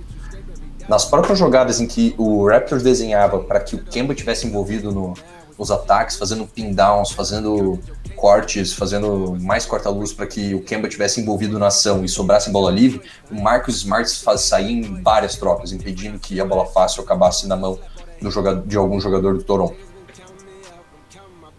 [0.88, 5.14] Nas próprias jogadas em que o Raptors desenhava para que o Kemba tivesse envolvido no-
[5.57, 7.80] nos ataques, fazendo pin downs, fazendo
[8.15, 12.72] cortes, fazendo mais corta-luz para que o Kemba tivesse envolvido na ação e sobrasse bola
[12.72, 13.02] livre,
[13.32, 17.56] o Marcus Smart faz sair em várias trocas, impedindo que a bola fácil acabasse na
[17.56, 17.80] mão
[18.22, 19.76] do jogador, de algum jogador do Toronto.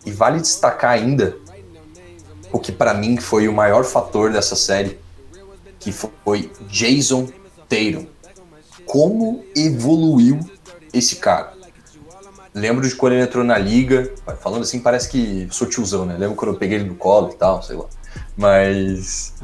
[0.04, 1.36] E vale destacar ainda
[2.52, 4.98] o que para mim foi o maior fator dessa série,
[5.78, 7.28] que foi Jason
[7.68, 8.06] Tatum.
[8.86, 10.40] Como evoluiu
[10.92, 11.55] esse cara?
[12.56, 14.10] Lembro de quando ele entrou na liga,
[14.40, 16.16] falando assim, parece que sou tiozão, né?
[16.18, 17.84] Lembro quando eu peguei ele no colo e tal, sei lá.
[18.34, 19.34] Mas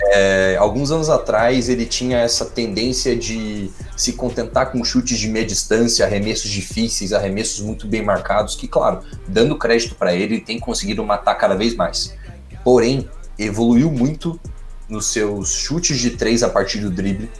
[0.00, 5.44] é, alguns anos atrás ele tinha essa tendência de se contentar com chutes de meia
[5.44, 11.04] distância, arremessos difíceis, arremessos muito bem marcados, que, claro, dando crédito para ele, tem conseguido
[11.04, 12.14] matar cada vez mais.
[12.64, 13.06] Porém,
[13.38, 14.40] evoluiu muito
[14.88, 17.30] nos seus chutes de três a partir do drible,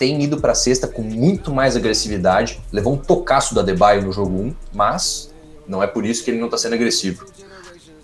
[0.00, 4.10] tem ido para a cesta com muito mais agressividade, levou um tocaço da Adebayo no
[4.10, 5.30] jogo 1, mas
[5.68, 7.26] não é por isso que ele não está sendo agressivo.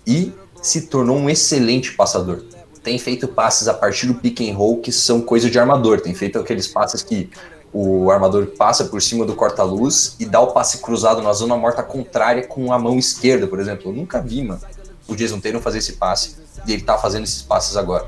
[0.05, 2.43] E se tornou um excelente passador.
[2.83, 6.13] Tem feito passes a partir do pick and roll que são coisa de armador, tem
[6.13, 7.31] feito aqueles passes que
[7.73, 11.81] o armador passa por cima do corta-luz e dá o passe cruzado na zona morta
[11.81, 13.89] contrária com a mão esquerda, por exemplo.
[13.89, 14.61] Eu nunca vi, mano,
[15.07, 16.35] o Jason Tatum fazer esse passe
[16.67, 18.07] e ele tá fazendo esses passes agora.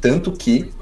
[0.00, 0.72] Tanto que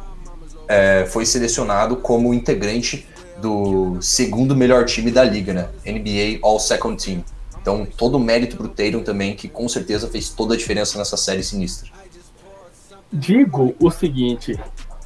[0.70, 3.04] é, foi selecionado como integrante
[3.42, 5.68] do segundo melhor time da liga, né?
[5.84, 7.24] NBA All Second Team.
[7.60, 11.16] Então, todo o mérito pro Tatum também, que com certeza fez toda a diferença nessa
[11.16, 11.90] série sinistra.
[13.12, 14.56] Digo o seguinte: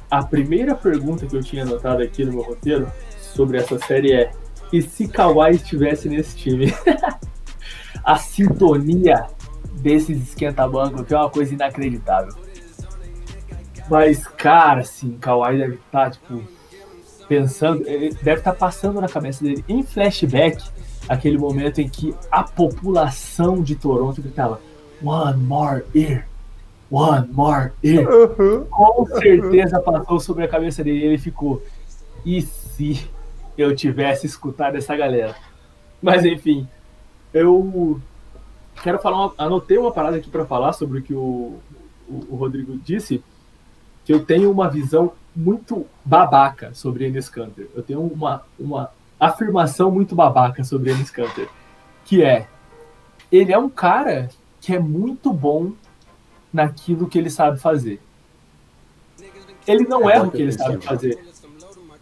[0.09, 2.87] a primeira pergunta que eu tinha anotado aqui no meu roteiro
[3.33, 4.31] sobre essa série é:
[4.71, 6.71] e se Kawhi estivesse nesse time?
[8.05, 9.25] a sintonia
[9.81, 12.44] desses esquenta-banco que é uma coisa inacreditável.
[13.89, 16.41] Mas, cara, assim, Kawhi deve estar, tipo,
[17.27, 20.63] pensando, deve estar passando na cabeça dele em flashback
[21.07, 24.59] aquele momento em que a população de Toronto gritava
[25.03, 26.25] One more year,
[26.89, 28.07] one more year.
[28.69, 31.61] Com certeza passou sobre a cabeça dele e ele ficou.
[32.25, 33.07] E se
[33.57, 35.35] eu tivesse escutado essa galera?
[36.01, 36.67] Mas enfim,
[37.33, 37.99] eu
[38.81, 41.59] quero falar, uma, anotei uma parada aqui para falar sobre o que o,
[42.07, 43.23] o, o Rodrigo disse,
[44.05, 47.67] que eu tenho uma visão muito babaca sobre Enes Kanter.
[47.75, 51.49] Eu tenho uma, uma afirmação muito babaca sobre Enes Kanter,
[52.05, 52.47] que é
[53.31, 54.29] ele é um cara
[54.61, 55.73] que é muito bom
[56.53, 57.99] naquilo que ele sabe fazer.
[59.67, 61.19] Ele não erra o que ele sabe fazer.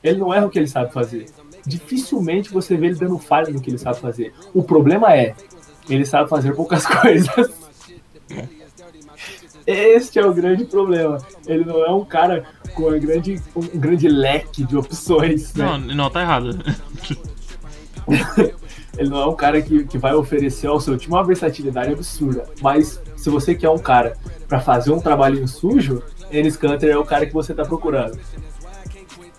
[0.03, 1.25] Ele não erra o que ele sabe fazer.
[1.65, 4.33] Dificilmente você vê ele dando falha no que ele sabe fazer.
[4.53, 5.33] O problema é,
[5.89, 7.53] ele sabe fazer poucas coisas.
[9.65, 11.17] Este é o grande problema.
[11.47, 15.53] Ele não é um cara com um grande, um grande leque de opções.
[15.53, 15.65] Né?
[15.65, 16.59] Não, não, tá errado.
[18.97, 22.45] Ele não é um cara que, que vai oferecer ao seu time uma versatilidade absurda.
[22.61, 24.15] Mas se você quer um cara
[24.47, 28.19] para fazer um trabalhinho sujo, Enes Kanter é o cara que você tá procurando.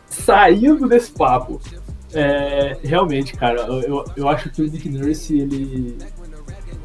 [0.09, 1.60] Saindo desse papo,
[2.12, 5.98] é, realmente, cara, eu, eu, acho que o Nick Nurse, ele,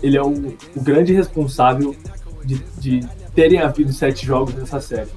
[0.02, 0.32] ele é o,
[0.76, 1.96] o grande responsável
[2.44, 3.00] de, de
[3.34, 5.10] terem havido sete jogos nessa série.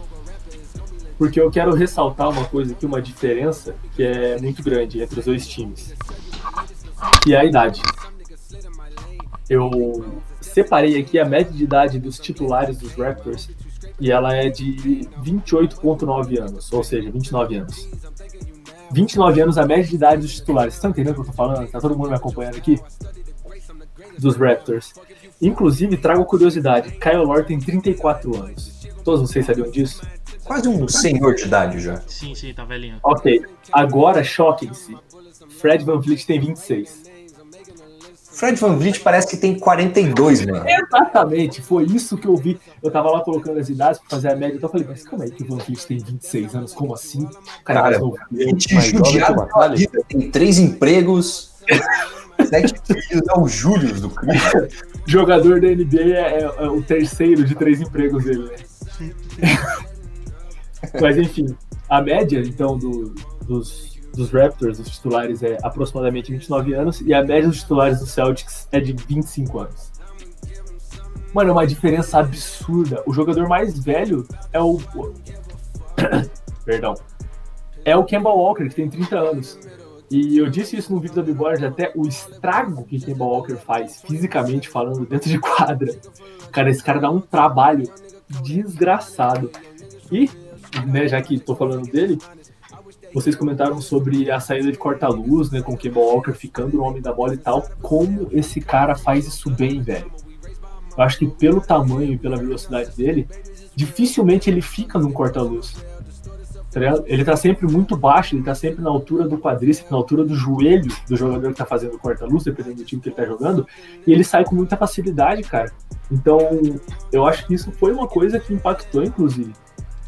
[1.18, 5.26] Porque eu quero ressaltar uma coisa aqui, uma diferença que é muito grande entre os
[5.26, 5.94] dois times.
[7.22, 7.80] Que é a idade.
[9.48, 10.04] Eu
[10.40, 13.50] separei aqui a média de idade dos titulares dos Raptors
[14.00, 17.88] e ela é de 28,9 anos, ou seja, 29 anos.
[18.92, 20.74] 29 anos a média de idade dos titulares.
[20.74, 21.70] Vocês estão entendendo o que eu tô falando?
[21.70, 22.80] Tá todo mundo me acompanhando aqui?
[24.18, 24.92] Dos Raptors.
[25.42, 28.86] Inclusive, trago curiosidade: Kyle Lowry tem 34 anos.
[29.04, 30.06] Todos vocês sabiam disso?
[30.44, 32.00] Quase um senhor de idade já.
[32.06, 32.98] Sim, sim, tá velhinho.
[33.02, 33.42] Ok.
[33.72, 34.96] Agora, choquem-se.
[35.58, 37.02] Fred Van Vliet tem 26.
[38.14, 40.64] Fred Van Vliet parece que tem 42, mano.
[40.66, 42.58] Exatamente, foi isso que eu vi.
[42.82, 45.24] Eu tava lá colocando as idades pra fazer a média, então eu falei, mas calma
[45.24, 47.24] aí que o Van Vliet tem 26 anos, como assim?
[47.24, 48.18] O cara, é mais Cara, novo
[48.82, 51.52] judiado pela vida, tem três empregos,
[52.48, 54.40] sete filhos, é o Július do Cruz.
[55.06, 58.56] Jogador da NBA é, é- é o terceiro de três empregos dele, né?
[61.00, 61.56] Mas enfim,
[61.88, 63.14] a média, então, do-
[63.46, 68.06] dos, dos Raptors, os titulares, é aproximadamente 29 anos, e a média dos titulares do
[68.06, 69.92] Celtics é de 25 anos.
[71.32, 73.02] Mano, é uma diferença absurda.
[73.06, 74.78] O jogador mais velho é o.
[76.64, 76.94] Perdão.
[77.84, 79.58] É o Kemba Walker, que tem 30 anos.
[80.12, 84.02] E eu disse isso no vídeo da Bigode, até o estrago que Kemba Walker faz,
[84.02, 85.90] fisicamente falando, dentro de quadra.
[86.52, 87.90] Cara, esse cara dá um trabalho
[88.42, 89.50] desgraçado.
[90.10, 90.28] E,
[90.86, 92.18] né, já que tô falando dele,
[93.14, 97.00] vocês comentaram sobre a saída de corta-luz, né, com o Kemba Walker ficando no homem
[97.00, 97.66] da bola e tal.
[97.80, 100.12] Como esse cara faz isso bem, velho.
[100.94, 103.26] Eu acho que pelo tamanho e pela velocidade dele,
[103.74, 105.74] dificilmente ele fica num corta-luz.
[106.72, 110.24] Tá ele tá sempre muito baixo, ele tá sempre na altura do quadríceps, na altura
[110.24, 113.26] do joelho do jogador que tá fazendo o corta-luz, dependendo do time que ele tá
[113.26, 113.66] jogando,
[114.06, 115.70] e ele sai com muita facilidade, cara.
[116.10, 116.38] Então,
[117.12, 119.52] eu acho que isso foi uma coisa que impactou, inclusive,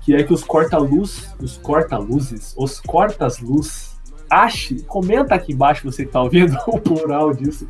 [0.00, 4.00] que é que os corta-luz, os corta-luzes, os cortas-luz,
[4.30, 7.68] ache, comenta aqui embaixo você que tá ouvindo o plural disso.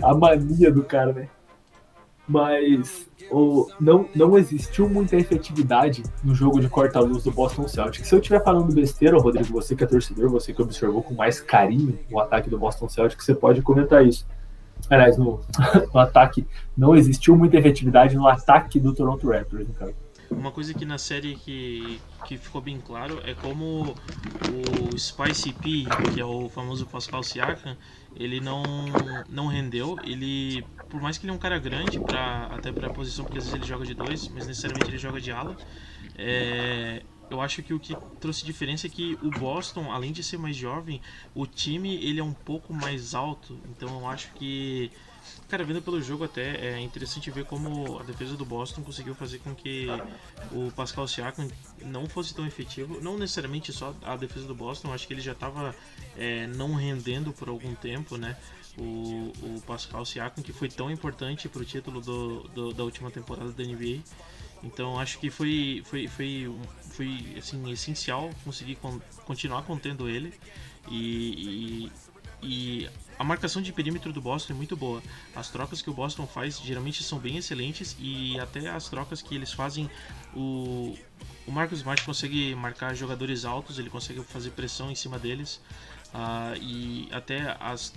[0.00, 1.28] A mania do cara, né?
[2.30, 8.06] Mas o, não, não existiu muita efetividade no jogo de corta-luz do Boston Celtics.
[8.06, 11.40] Se eu estiver falando besteira, Rodrigo, você que é torcedor, você que observou com mais
[11.40, 14.24] carinho o ataque do Boston Celtics, você pode comentar isso.
[14.88, 15.40] Aliás, no,
[15.92, 16.46] no ataque,
[16.76, 19.94] não existiu muita efetividade no ataque do Toronto Raptors, no caso.
[20.30, 23.96] Uma coisa que na série que, que ficou bem claro é como
[24.48, 25.84] o Spicy P,
[26.14, 27.76] que é o famoso Pascal Siakam,
[28.14, 28.62] ele não,
[29.28, 29.96] não rendeu.
[30.04, 32.02] Ele, por mais que ele é um cara grande,
[32.50, 35.20] até para a posição, porque às vezes ele joga de dois, mas necessariamente ele joga
[35.20, 35.56] de ala.
[36.14, 40.36] É, eu acho que o que trouxe diferença é que o Boston, além de ser
[40.36, 41.00] mais jovem,
[41.34, 43.62] o time ele é um pouco mais alto.
[43.66, 44.90] Então eu acho que
[45.48, 49.40] Cara, vendo pelo jogo até, é interessante ver como a defesa do Boston conseguiu fazer
[49.40, 50.04] com que
[50.50, 51.48] o Pascal Siakam
[51.82, 53.00] não fosse tão efetivo.
[53.00, 55.74] Não necessariamente só a defesa do Boston, acho que ele já estava
[56.16, 58.36] é, não rendendo por algum tempo, né?
[58.78, 63.10] O, o Pascal Siakam, que foi tão importante para o título do, do, da última
[63.10, 64.00] temporada da NBA.
[64.62, 66.54] Então acho que foi, foi, foi,
[66.90, 70.32] foi assim, essencial conseguir con continuar contendo ele.
[70.88, 71.90] E,
[72.42, 75.02] e, e a marcação de perímetro do Boston é muito boa.
[75.34, 79.34] As trocas que o Boston faz geralmente são bem excelentes e até as trocas que
[79.34, 79.90] eles fazem,
[80.34, 80.96] o,
[81.46, 85.60] o Marcus Smart consegue marcar jogadores altos, ele consegue fazer pressão em cima deles
[86.14, 87.92] uh, e até as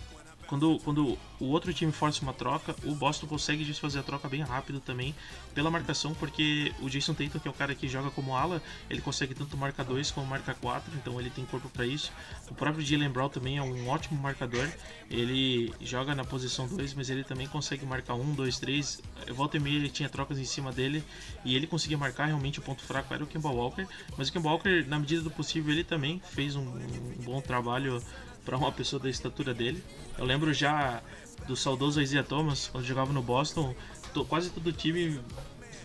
[0.54, 4.44] quando, quando o outro time força uma troca, o Boston consegue desfazer a troca bem
[4.44, 5.16] rápido também
[5.56, 9.02] pela marcação, porque o Jason Tatum, que é o cara que joga como ala, ele
[9.02, 12.12] consegue tanto marcar 2 como marcar 4, então ele tem corpo para isso.
[12.52, 14.70] O próprio Jalen Brown também é um ótimo marcador,
[15.10, 19.02] ele joga na posição 2, mas ele também consegue marcar 1, 2, 3.
[19.32, 21.04] Volta e meia ele tinha trocas em cima dele
[21.44, 24.50] e ele conseguia marcar realmente o ponto fraco era o Kemba Walker, mas o Kemba
[24.50, 28.00] Walker, na medida do possível, ele também fez um, um bom trabalho
[28.46, 29.84] para uma pessoa da estatura dele.
[30.18, 31.02] Eu lembro já
[31.48, 33.76] do saudoso Isaiah Thomas, quando jogava no Boston,
[34.14, 35.20] to, quase todo time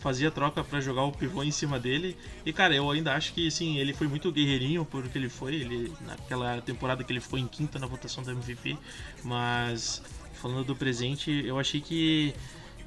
[0.00, 2.16] fazia troca para jogar o pivô em cima dele.
[2.46, 5.56] E cara, eu ainda acho que assim, ele foi muito guerreirinho por que ele foi,
[5.56, 8.78] ele naquela temporada que ele ficou em quinta na votação do MVP,
[9.24, 10.02] mas
[10.34, 12.34] falando do presente, eu achei que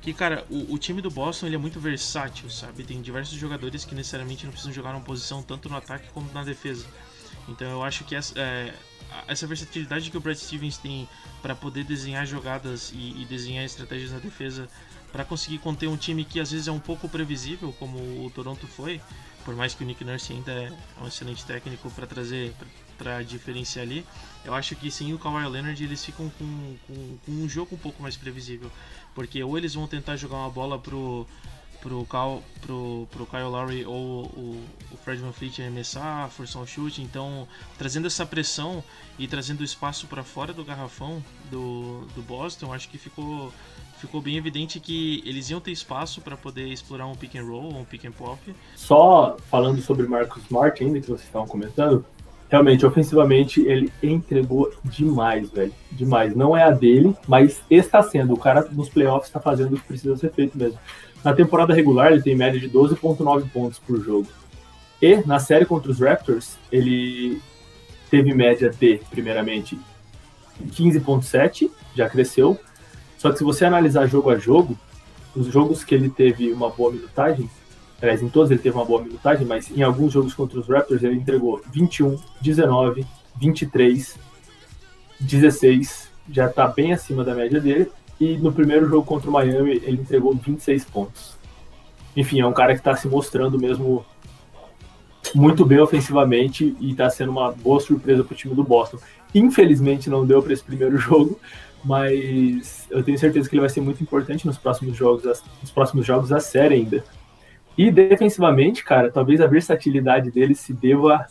[0.01, 2.83] que, cara, o, o, time do Boston ele é muito versátil, sabe?
[2.83, 6.43] Tem diversos jogadores que necessariamente não precisam jogar uma posição tanto no ataque como na
[6.43, 6.87] defesa.
[7.47, 8.73] Então eu acho que essa, é,
[9.27, 11.07] essa versatilidade que o Brad Stevens tem
[11.41, 14.67] para poder desenhar jogadas e, e, desenhar estratégias na defesa
[15.11, 18.65] para conseguir conter um time que às vezes é um pouco previsível, como o Toronto
[18.65, 19.01] foi,
[19.43, 20.71] por mais que o Nick Nurse ainda é
[21.01, 22.53] um excelente técnico para trazer
[22.97, 24.05] para diferenciar ali,
[24.45, 27.77] eu acho que sim o Kawhi Leonard eles ficam com, com, com, um jogo um
[27.77, 28.71] pouco mais previsível,
[29.15, 31.25] porque ou eles vão tentar jogar uma bola pro
[31.81, 36.65] pro, Cal, pro, pro Kyle Lowry ou o, o Fred Van Fleet arremessar, forçar um
[36.65, 37.01] chute.
[37.01, 37.47] Então,
[37.77, 38.83] trazendo essa pressão
[39.19, 43.51] e trazendo espaço para fora do garrafão do, do Boston, acho que ficou,
[43.99, 47.75] ficou bem evidente que eles iam ter espaço para poder explorar um pick and roll,
[47.75, 48.39] um pick and pop.
[48.75, 52.05] Só falando sobre Marcus Smart ainda que vocês estavam comentando,
[52.51, 55.73] realmente, ofensivamente, ele entregou demais, velho.
[55.89, 56.35] Demais.
[56.35, 58.33] Não é a dele, mas está sendo.
[58.33, 60.77] O cara nos playoffs está fazendo o que precisa ser feito mesmo.
[61.23, 64.27] Na temporada regular, ele tem média de 12,9 pontos por jogo.
[65.01, 67.41] E na série contra os Raptors, ele
[68.09, 69.77] teve média de, primeiramente,
[70.67, 72.59] 15,7, já cresceu.
[73.17, 74.77] Só que se você analisar jogo a jogo,
[75.35, 77.49] os jogos que ele teve uma boa minutagem,
[78.01, 81.03] aliás, em todos ele teve uma boa minutagem, mas em alguns jogos contra os Raptors
[81.03, 83.05] ele entregou 21, 19,
[83.39, 84.17] 23,
[85.19, 87.91] 16, já está bem acima da média dele.
[88.21, 91.35] E no primeiro jogo contra o Miami, ele entregou 26 pontos.
[92.15, 94.05] Enfim, é um cara que está se mostrando mesmo
[95.33, 98.99] muito bem ofensivamente e está sendo uma boa surpresa para o time do Boston.
[99.33, 101.39] Infelizmente não deu para esse primeiro jogo,
[101.83, 105.23] mas eu tenho certeza que ele vai ser muito importante nos próximos jogos,
[105.59, 107.03] nos próximos jogos da série ainda.
[107.75, 111.25] E defensivamente, cara, talvez a versatilidade dele se deva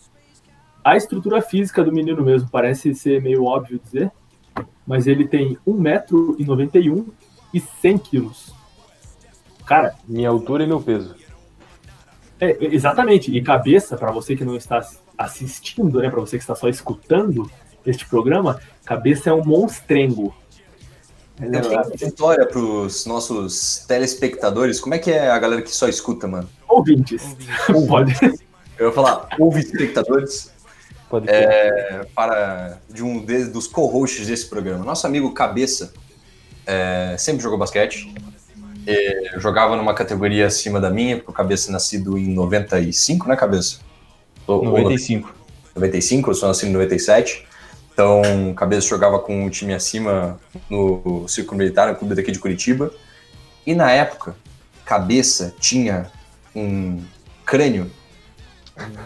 [0.82, 2.50] à estrutura física do menino mesmo.
[2.50, 4.10] Parece ser meio óbvio dizer,
[4.86, 7.06] mas ele tem 1,91m
[7.52, 8.52] e 100 quilos.
[9.66, 11.14] Cara, Minha altura e meu peso.
[12.40, 13.30] é, exatamente.
[13.36, 14.80] E cabeça, para você que não está
[15.16, 17.50] assistindo, né, para você que está só escutando
[17.86, 20.34] este programa, cabeça é um monstrengo.
[21.40, 24.78] Eu tenho uma vitória pros nossos telespectadores.
[24.78, 26.48] Como é que é a galera que só escuta, mano?
[26.68, 27.36] Ouvintes.
[27.88, 28.14] Pode.
[28.78, 30.52] Eu ia falar, ouve espectadores.
[31.32, 34.84] É, para de um de- dos co-hosts desse programa.
[34.84, 35.92] Nosso amigo Cabeça
[36.66, 38.12] é, sempre jogou basquete.
[38.86, 43.78] É, jogava numa categoria acima da minha, porque o Cabeça nascido em 95, né, Cabeça?
[44.46, 45.34] Ou 95.
[45.74, 47.46] 95, eu sou nascido em 97.
[47.92, 48.22] Então,
[48.56, 52.90] Cabeça jogava com um time acima no Círculo Militar, no clube daqui de Curitiba.
[53.66, 54.34] E na época,
[54.84, 56.10] Cabeça tinha
[56.56, 57.02] um
[57.44, 57.90] crânio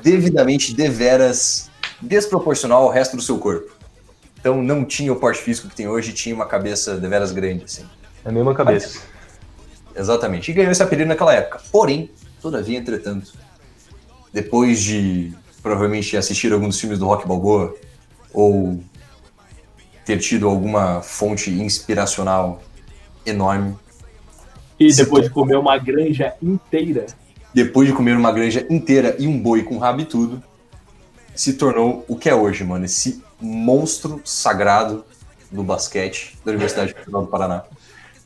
[0.02, 3.72] devidamente, deveras, desproporcional ao resto do seu corpo.
[4.38, 7.84] Então, não tinha o porte físico que tem hoje, tinha uma cabeça deveras grande, assim.
[8.24, 9.00] É a mesma cabeça.
[9.96, 10.50] Exatamente.
[10.50, 11.60] E ganhou esse apelido naquela época.
[11.72, 12.10] Porém,
[12.42, 13.32] todavia, entretanto,
[14.32, 17.74] depois de provavelmente assistir algum dos filmes do Rock Balboa,
[18.32, 18.82] ou
[20.04, 22.62] ter tido alguma fonte inspiracional
[23.24, 23.74] enorme,
[24.78, 27.06] E depois de comer uma granja inteira,
[27.54, 30.42] depois de comer uma granja inteira e um boi com rabo e tudo,
[31.34, 32.84] se tornou o que é hoje, mano.
[32.84, 35.04] Esse monstro sagrado
[35.50, 37.64] do basquete da Universidade Federal do Paraná.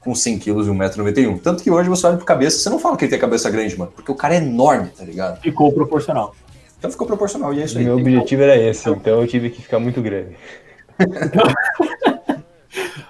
[0.01, 1.41] Com 100 quilos e 1,91m.
[1.41, 3.51] Tanto que hoje você olha pro cabeça, você não fala que ele tem a cabeça
[3.51, 3.93] grande, mano.
[3.95, 5.41] Porque o cara é enorme, tá ligado?
[5.41, 6.35] ficou proporcional.
[6.79, 7.85] Então ficou proporcional, e é isso aí.
[7.85, 10.37] Meu objetivo era esse, então eu tive que ficar muito grande.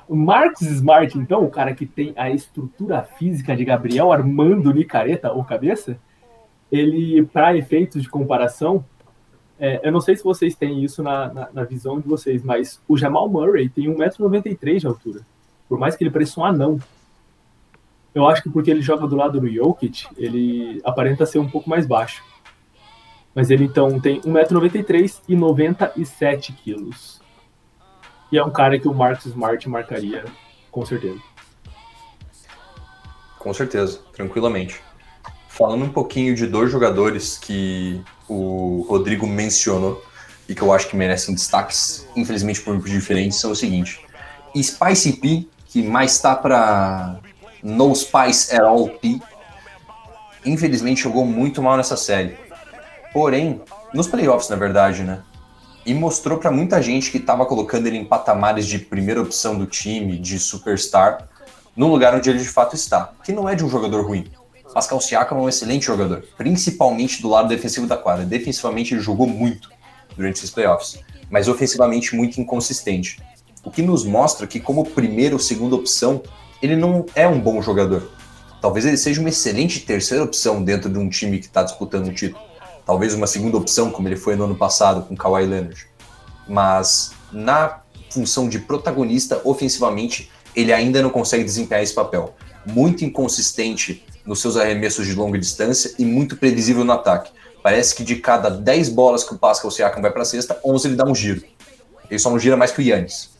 [0.09, 5.31] O Marcos Smart, então, o cara que tem a estrutura física de Gabriel Armando Nicareta,
[5.31, 5.99] ou cabeça,
[6.73, 8.83] ele, para efeitos de comparação,
[9.59, 12.80] é, eu não sei se vocês têm isso na, na, na visão de vocês, mas
[12.86, 15.26] o Jamal Murray tem 1,93m de altura.
[15.68, 16.78] Por mais que ele pareça um anão.
[18.14, 21.68] Eu acho que porque ele joga do lado do Jokic, ele aparenta ser um pouco
[21.68, 22.24] mais baixo.
[23.35, 27.20] Mas ele então tem 1,93m e 97 quilos.
[28.30, 30.24] E é um cara que o Marcus Smart marcaria,
[30.70, 31.20] com certeza.
[33.39, 34.82] Com certeza, tranquilamente.
[35.59, 40.01] Falando um pouquinho de dois jogadores que o Rodrigo mencionou
[40.48, 44.01] e que eu acho que merecem destaques, infelizmente por motivos diferentes, são o seguinte.
[44.56, 47.18] Spicy P, que mais está para
[47.60, 49.20] No Spice at All P,
[50.47, 52.39] infelizmente jogou muito mal nessa série.
[53.12, 53.60] Porém,
[53.93, 55.22] nos playoffs, na verdade, né?
[55.85, 59.66] E mostrou para muita gente que estava colocando ele em patamares de primeira opção do
[59.66, 61.28] time, de superstar,
[61.74, 64.30] no lugar onde ele de fato está, que não é de um jogador ruim.
[64.79, 68.25] Pascal Siakam é um excelente jogador, principalmente do lado defensivo da quadra.
[68.25, 69.69] Defensivamente ele jogou muito
[70.17, 73.21] durante esses playoffs, mas ofensivamente muito inconsistente.
[73.65, 76.23] O que nos mostra que como primeira ou segunda opção,
[76.63, 78.09] ele não é um bom jogador.
[78.63, 82.15] Talvez ele seja uma excelente terceira opção dentro de um time que está disputando um
[82.15, 82.41] título.
[82.87, 85.89] Talvez uma segunda opção, como ele foi no ano passado com Kawhi Leonard.
[86.49, 87.81] Mas na
[88.11, 92.37] função de protagonista ofensivamente, ele ainda não consegue desempenhar esse papel.
[92.73, 97.32] Muito inconsistente nos seus arremessos de longa distância e muito previsível no ataque.
[97.62, 100.89] Parece que de cada 10 bolas que o Pascal Siakam vai para a cesta, 11
[100.89, 101.43] ele dá um giro.
[102.11, 103.31] Ele só não gira mais que o Yannis.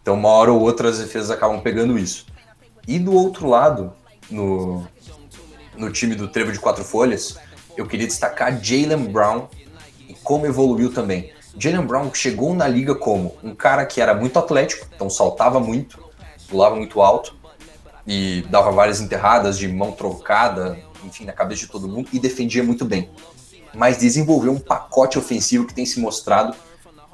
[0.00, 2.26] Então, uma hora ou outra, as defesas acabam pegando isso.
[2.86, 3.92] E do outro lado,
[4.30, 4.86] no,
[5.76, 7.36] no time do Trevo de Quatro Folhas,
[7.76, 9.48] eu queria destacar Jalen Brown
[10.08, 11.32] e como evoluiu também.
[11.58, 16.02] Jalen Brown chegou na liga como um cara que era muito atlético, então saltava muito,
[16.48, 17.39] pulava muito alto
[18.06, 22.62] e dava várias enterradas de mão trocada, enfim, na cabeça de todo mundo e defendia
[22.62, 23.10] muito bem.
[23.74, 26.56] Mas desenvolveu um pacote ofensivo que tem se mostrado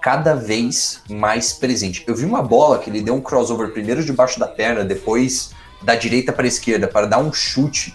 [0.00, 2.04] cada vez mais presente.
[2.06, 5.50] Eu vi uma bola que ele deu um crossover primeiro debaixo da perna, depois
[5.82, 7.94] da direita para a esquerda para dar um chute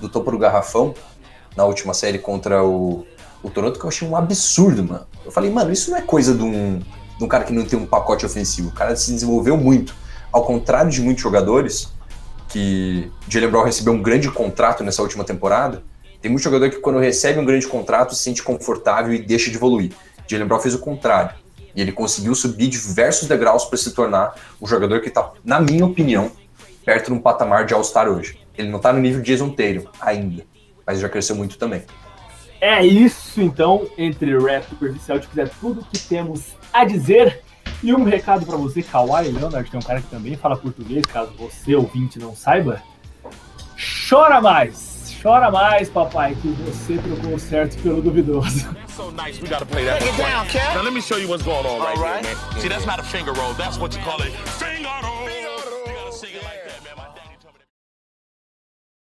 [0.00, 0.94] do topo do garrafão
[1.56, 3.06] na última série contra o,
[3.42, 5.06] o Toronto que eu achei um absurdo, mano.
[5.24, 7.78] Eu falei, mano, isso não é coisa de um, de um cara que não tem
[7.78, 8.68] um pacote ofensivo.
[8.68, 9.94] O cara se desenvolveu muito.
[10.32, 11.92] Ao contrário de muitos jogadores,
[12.50, 15.82] que Jalen Brown recebeu um grande contrato nessa última temporada,
[16.20, 19.56] tem muito jogador que quando recebe um grande contrato se sente confortável e deixa de
[19.56, 19.92] evoluir.
[20.26, 21.34] Jalen Brown fez o contrário.
[21.74, 25.86] E ele conseguiu subir diversos degraus para se tornar um jogador que está, na minha
[25.86, 26.30] opinião,
[26.84, 28.38] perto de um patamar de All-Star hoje.
[28.58, 29.54] Ele não está no nível de Jason
[30.00, 30.44] ainda,
[30.86, 31.82] mas já cresceu muito também.
[32.60, 37.42] É isso então, entre rap e superficial, é tudo que temos a dizer.
[37.82, 41.04] E um recado para você, Kawhi Leonard, que é um cara que também fala português,
[41.06, 42.82] caso você, ouvinte, não saiba.
[44.08, 44.90] Chora mais!
[45.22, 48.74] chora mais, papai, que você trocou o certo pelo duvidoso.
[48.96, 49.98] So nice, we gotta play that.
[50.00, 50.74] Break it down, Cap.
[50.74, 52.24] Now let me show you what's going on right, All right.
[52.24, 52.60] here, man.
[52.60, 53.54] See, that's not a finger roll.
[53.54, 54.30] That's what you call it.
[54.58, 55.30] Finger roll.
[55.30, 55.46] You
[55.94, 56.96] gotta sing it like that, man.
[56.96, 57.66] My daddy told me that.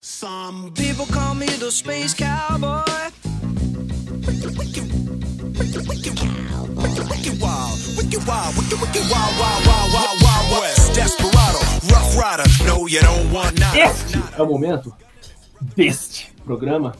[0.03, 3.11] Some people call me the space cowboy.
[13.77, 14.93] Este é o momento
[15.77, 16.97] deste programa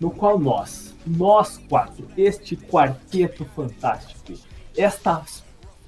[0.00, 4.34] no qual nós, nós quatro, este quarteto fantástico,
[4.76, 5.22] esta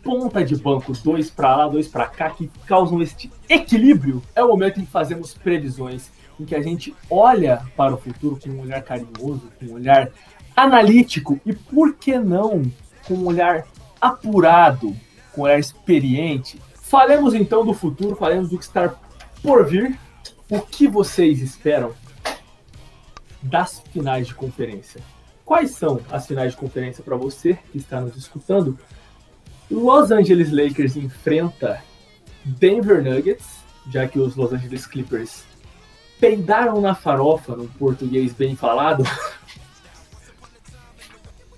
[0.02, 4.48] ponta de banco, dois pra lá, dois pra cá, que causam este equilíbrio, é o
[4.48, 8.60] momento em que fazemos previsões, em que a gente olha para o futuro com um
[8.62, 10.10] olhar carinhoso, com um olhar
[10.56, 12.62] analítico e, por que não,
[13.06, 13.64] com um olhar
[14.00, 14.94] apurado,
[15.34, 16.60] com olhar experiente.
[16.74, 18.94] Falemos então do futuro, falemos do que está
[19.42, 19.98] por vir.
[20.48, 21.92] O que vocês esperam
[23.42, 25.00] das finais de conferência?
[25.44, 28.78] Quais são as finais de conferência para você que está nos escutando?
[29.70, 31.82] Los Angeles Lakers enfrenta
[32.44, 33.44] Denver Nuggets,
[33.90, 35.44] já que os Los Angeles Clippers
[36.20, 39.04] peidaram na farofa, num português bem falado.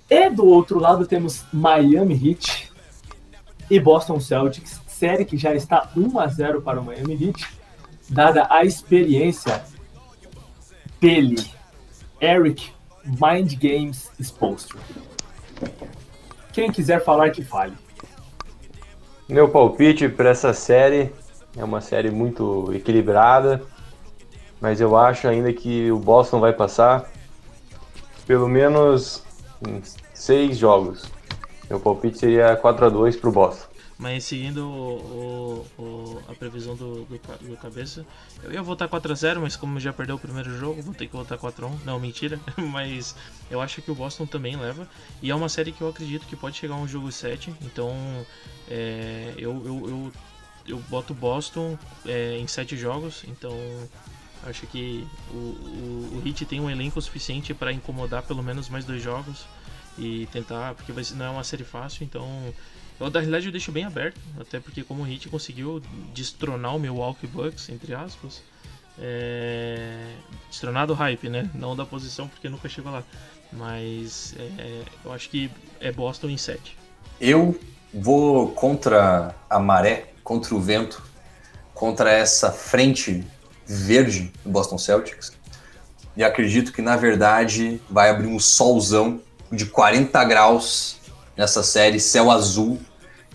[0.09, 2.66] E do outro lado temos Miami Heat
[3.69, 7.47] e Boston Celtics, série que já está 1 a 0 para o Miami Heat,
[8.09, 9.63] dada a experiência
[10.99, 11.43] dele,
[12.19, 12.71] Eric
[13.05, 14.73] Mind Games Exposed.
[16.51, 17.73] Quem quiser falar que fale.
[19.29, 21.11] Meu palpite para essa série
[21.55, 23.61] é uma série muito equilibrada,
[24.59, 27.11] mas eu acho ainda que o Boston vai passar
[28.25, 29.23] pelo menos
[30.13, 31.16] seis jogos.
[31.69, 33.67] Meu palpite seria 4 a 2 para o Boston.
[33.99, 37.17] Mas seguindo o, o- o- a previsão do, do,
[37.49, 38.05] do cabeça,
[38.43, 41.37] eu ia votar 4x0, mas como já perdeu o primeiro jogo, vou ter que votar
[41.37, 41.79] 4x1.
[41.83, 42.39] Não, mentira.
[42.57, 43.15] Mas
[43.49, 44.87] eu acho que o Boston também leva.
[45.21, 47.51] E é uma série que eu acredito que pode chegar a um jogo 7.
[47.63, 47.91] Então
[48.69, 50.11] é, eu, eu, eu,
[50.67, 51.75] eu boto Boston
[52.05, 53.23] é, em 7 jogos.
[53.27, 53.51] Então
[54.43, 58.85] acho que o, o, o Heat tem um elenco suficiente para incomodar pelo menos mais
[58.85, 59.45] dois jogos.
[59.97, 62.53] E tentar, porque não é uma série fácil, então
[62.99, 65.81] eu, na realidade eu deixo bem aberto, até porque como o Heat conseguiu
[66.13, 68.41] destronar o Milwaukee Bucks, entre aspas,
[68.99, 70.15] é...
[70.49, 71.49] destronar do hype, né?
[71.53, 73.03] Não da posição, porque nunca chegou lá.
[73.53, 75.49] Mas é, eu acho que
[75.79, 76.77] é Boston em 7.
[77.21, 77.57] Eu
[77.93, 81.01] vou contra a maré, contra o vento,
[81.73, 83.23] contra essa frente
[83.65, 85.31] verde do Boston Celtics.
[86.15, 89.21] E acredito que, na verdade, vai abrir um solzão
[89.51, 90.97] de 40 graus
[91.35, 92.79] nessa série, céu azul.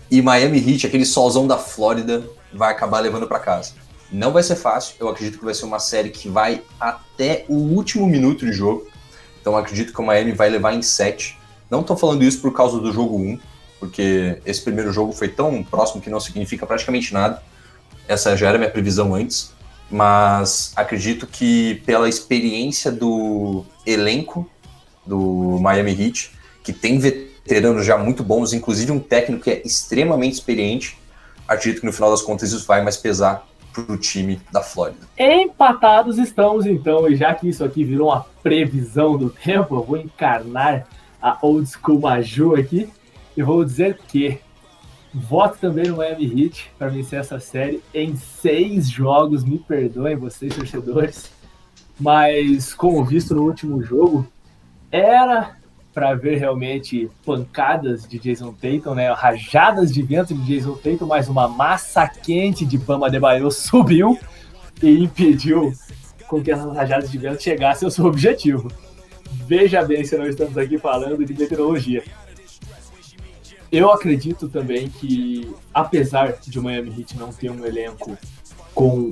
[0.09, 2.23] E Miami Heat, aquele solzão da Flórida,
[2.53, 3.73] vai acabar levando para casa.
[4.11, 7.55] Não vai ser fácil, eu acredito que vai ser uma série que vai até o
[7.55, 8.87] último minuto de jogo.
[9.41, 11.37] Então acredito que o Miami vai levar em 7.
[11.69, 13.39] Não tô falando isso por causa do jogo 1,
[13.79, 17.41] porque esse primeiro jogo foi tão próximo que não significa praticamente nada.
[18.07, 19.51] Essa já era minha previsão antes.
[19.89, 24.49] Mas acredito que pela experiência do elenco
[25.05, 26.31] do Miami Heat,
[26.63, 30.97] que tem veteranos já muito bons, inclusive um técnico que é extremamente experiente,
[31.47, 35.07] acredito que no final das contas isso vai mais pesar pro time da Flórida.
[35.17, 39.97] Empatados estamos então, e já que isso aqui virou uma previsão do tempo, eu vou
[39.97, 40.87] encarnar
[41.21, 42.89] a old school Maju aqui
[43.35, 44.39] e vou dizer que
[45.13, 49.43] voto também no Miami Heat para vencer essa série em seis jogos.
[49.43, 51.31] Me perdoem vocês, torcedores,
[51.99, 54.27] mas como visto no último jogo,
[54.93, 55.57] era
[55.91, 59.11] para ver realmente pancadas de Jason Tatum, né?
[59.11, 64.17] Rajadas de vento de Jason Tatum, mas uma massa quente de Bama Debaio subiu
[64.81, 65.73] e impediu
[66.27, 68.71] com que essas rajadas de vento chegassem ao seu objetivo.
[69.47, 72.03] Veja bem se não estamos aqui falando de meteorologia.
[73.71, 78.15] Eu acredito também que, apesar de o Miami Heat não ter um elenco
[78.75, 79.11] com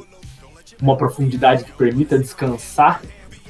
[0.79, 3.01] uma profundidade que permita descansar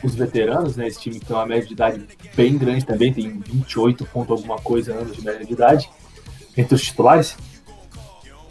[0.03, 0.87] os veteranos, né?
[0.87, 4.93] Esse time tem uma média de idade bem grande também, tem 28 ponto alguma coisa
[4.93, 5.89] anos de média de idade
[6.57, 7.37] entre os titulares.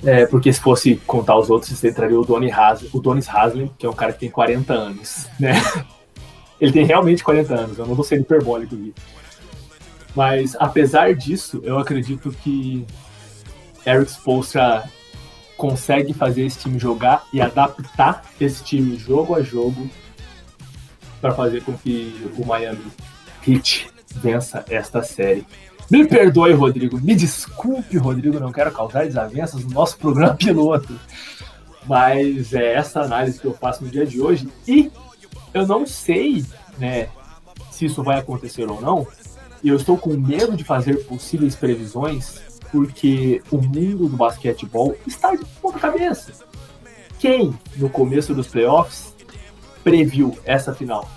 [0.04, 3.70] É, porque se fosse contar os outros, você entraria o, Donny Has, o Donis Haslem,
[3.78, 5.52] que é um cara que tem 40 anos, né?
[6.60, 8.94] Ele tem realmente 40 anos, eu não vou ser hiperbólico aqui.
[10.14, 12.84] Mas, apesar disso, eu acredito que
[13.86, 14.84] Eric Spoelstra
[15.56, 19.88] consegue fazer esse time jogar e adaptar esse time jogo a jogo
[21.20, 22.86] para fazer com que o Miami
[23.46, 25.46] Heat vença esta série.
[25.90, 27.00] Me perdoe, Rodrigo.
[27.00, 28.38] Me desculpe, Rodrigo.
[28.38, 30.98] Não quero causar desavenças no nosso programa piloto.
[31.86, 34.48] Mas é essa análise que eu faço no dia de hoje.
[34.68, 34.90] E
[35.52, 36.44] eu não sei,
[36.78, 37.08] né,
[37.72, 39.06] se isso vai acontecer ou não.
[39.62, 42.40] E eu estou com medo de fazer possíveis previsões,
[42.70, 46.32] porque o mundo do basquetebol está de ponta cabeça.
[47.18, 49.09] Quem, no começo dos playoffs,
[49.82, 51.08] previu essa final?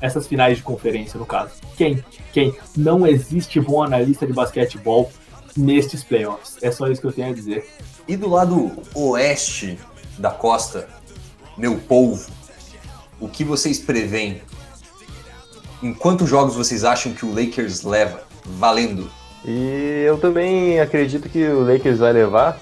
[0.00, 1.52] Essas finais de conferência, no caso.
[1.76, 2.04] Quem?
[2.32, 2.54] Quem?
[2.76, 5.10] Não existe bom analista de basquetebol
[5.56, 6.58] nestes playoffs.
[6.62, 7.66] É só isso que eu tenho a dizer.
[8.06, 9.78] E do lado oeste
[10.18, 10.88] da costa,
[11.56, 12.30] meu povo,
[13.18, 14.42] o que vocês preveem?
[15.82, 18.22] Em quantos jogos vocês acham que o Lakers leva?
[18.44, 19.10] Valendo.
[19.44, 22.60] E eu também acredito que o Lakers vai levar.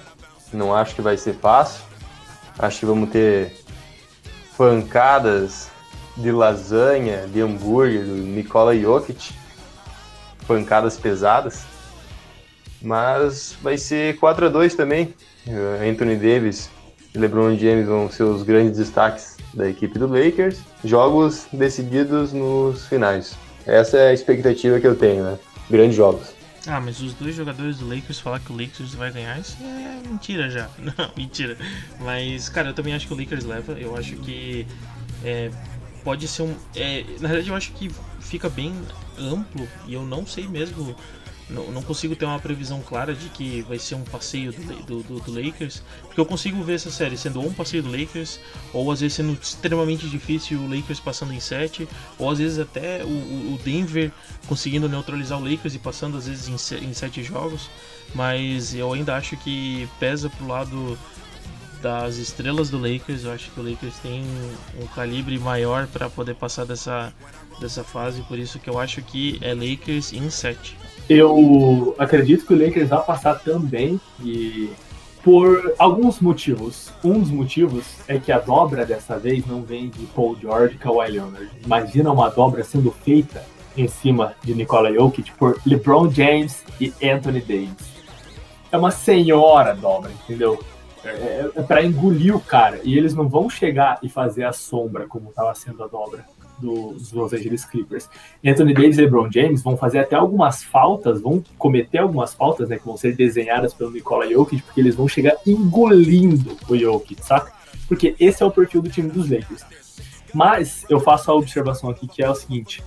[0.53, 1.81] Não acho que vai ser fácil.
[2.57, 3.64] Acho que vamos ter
[4.57, 5.69] pancadas
[6.17, 9.33] de lasanha, de hambúrguer, do Nikola Jokic.
[10.47, 11.65] Pancadas pesadas.
[12.81, 15.13] Mas vai ser 4 a 2 também.
[15.47, 16.69] Uh, Anthony Davis
[17.13, 20.59] e LeBron James vão ser os grandes destaques da equipe do Lakers.
[20.83, 23.35] Jogos decididos nos finais.
[23.65, 25.39] Essa é a expectativa que eu tenho, né?
[25.69, 26.34] Grandes jogos.
[26.67, 30.07] Ah, mas os dois jogadores do Lakers falar que o Lakers vai ganhar, isso é
[30.07, 30.69] mentira já.
[30.79, 31.57] Não, mentira.
[31.99, 33.73] Mas, cara, eu também acho que o Lakers leva.
[33.73, 34.65] Eu acho que
[35.23, 35.51] é,
[36.03, 36.55] pode ser um.
[36.75, 38.73] é, na verdade, eu acho que fica bem
[39.17, 40.95] amplo e eu não sei mesmo.
[41.47, 45.19] Não, não consigo ter uma previsão clara de que vai ser um passeio do, do,
[45.19, 48.39] do- Lakers, porque eu consigo ver essa série sendo ou um passeio do Lakers,
[48.73, 53.03] ou às vezes sendo extremamente difícil o Lakers passando em 7, ou às vezes até
[53.03, 54.11] o, o Denver
[54.47, 57.69] conseguindo neutralizar o Lakers e passando às vezes em 7 jogos,
[58.15, 60.97] mas eu ainda acho que pesa pro lado
[61.79, 66.09] das estrelas do Lakers, eu acho que o Lakers tem um, um calibre maior para
[66.09, 67.13] poder passar dessa,
[67.59, 70.75] dessa fase, por isso que eu acho que é Lakers em 7.
[71.07, 74.69] Eu acredito que o Lakers vai passar também e
[75.23, 76.91] por alguns motivos.
[77.03, 80.77] Um dos motivos é que a dobra dessa vez não vem de Paul George e
[80.77, 81.49] Kawhi Leonard.
[81.63, 83.43] Imagina uma dobra sendo feita
[83.77, 87.95] em cima de Nikola Jokic por LeBron James e Anthony Davis.
[88.71, 90.63] É uma senhora dobra, entendeu?
[91.03, 92.79] É, é, é para engolir o cara.
[92.83, 96.25] E eles não vão chegar e fazer a sombra como estava sendo a dobra
[96.59, 98.09] dos Los Angeles Clippers.
[98.45, 102.77] Anthony Davis e LeBron James vão fazer até algumas faltas, vão cometer algumas faltas, né,
[102.77, 107.53] que vão ser desenhadas pelo Nikola Jokic, porque eles vão chegar engolindo o Jokic, saca?
[107.87, 109.63] Porque esse é o perfil do time dos Lakers.
[110.33, 112.83] Mas eu faço a observação aqui que é o seguinte: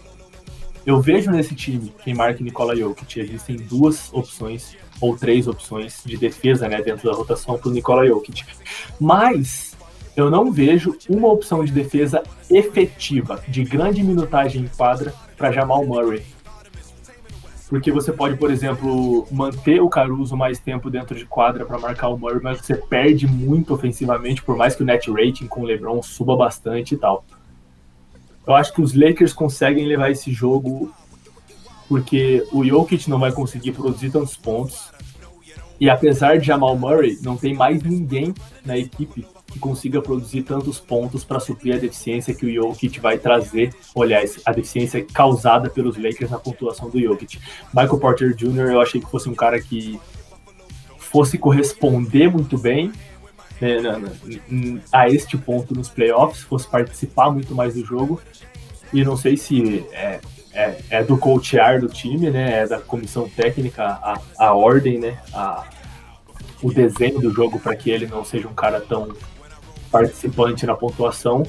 [0.85, 6.17] eu vejo nesse time quem marca Nikola Jokic, existem duas opções ou três opções de
[6.17, 8.45] defesa, né, dentro da rotação para o Nikola Jokic.
[9.01, 9.77] Mas
[10.21, 15.87] eu não vejo uma opção de defesa efetiva, de grande minutagem em quadra, para Jamal
[15.87, 16.25] Murray.
[17.69, 22.09] Porque você pode, por exemplo, manter o Caruso mais tempo dentro de quadra para marcar
[22.09, 25.65] o Murray, mas você perde muito ofensivamente, por mais que o net rating com o
[25.65, 27.25] LeBron suba bastante e tal.
[28.45, 30.93] Eu acho que os Lakers conseguem levar esse jogo
[31.89, 34.91] porque o Jokic não vai conseguir produzir tantos pontos.
[35.81, 38.35] E apesar de Jamal Murray, não tem mais ninguém
[38.65, 43.19] na equipe que consiga produzir tantos pontos para suprir a deficiência que o Jokic vai
[43.19, 43.75] trazer.
[43.97, 47.39] Aliás, a deficiência causada pelos Lakers na pontuação do Jokic.
[47.75, 49.99] Michael Porter Jr., eu achei que fosse um cara que
[50.99, 52.93] fosse corresponder muito bem
[53.61, 53.81] né,
[54.93, 58.21] a este ponto nos playoffs, fosse participar muito mais do jogo.
[58.93, 60.21] E não sei se é,
[60.53, 62.61] é, é do coachar do time, né?
[62.61, 65.19] É da comissão técnica, a, a ordem, né?
[65.33, 65.67] A,
[66.63, 69.09] o desenho do jogo para que ele não seja um cara tão
[69.91, 71.43] participante na pontuação.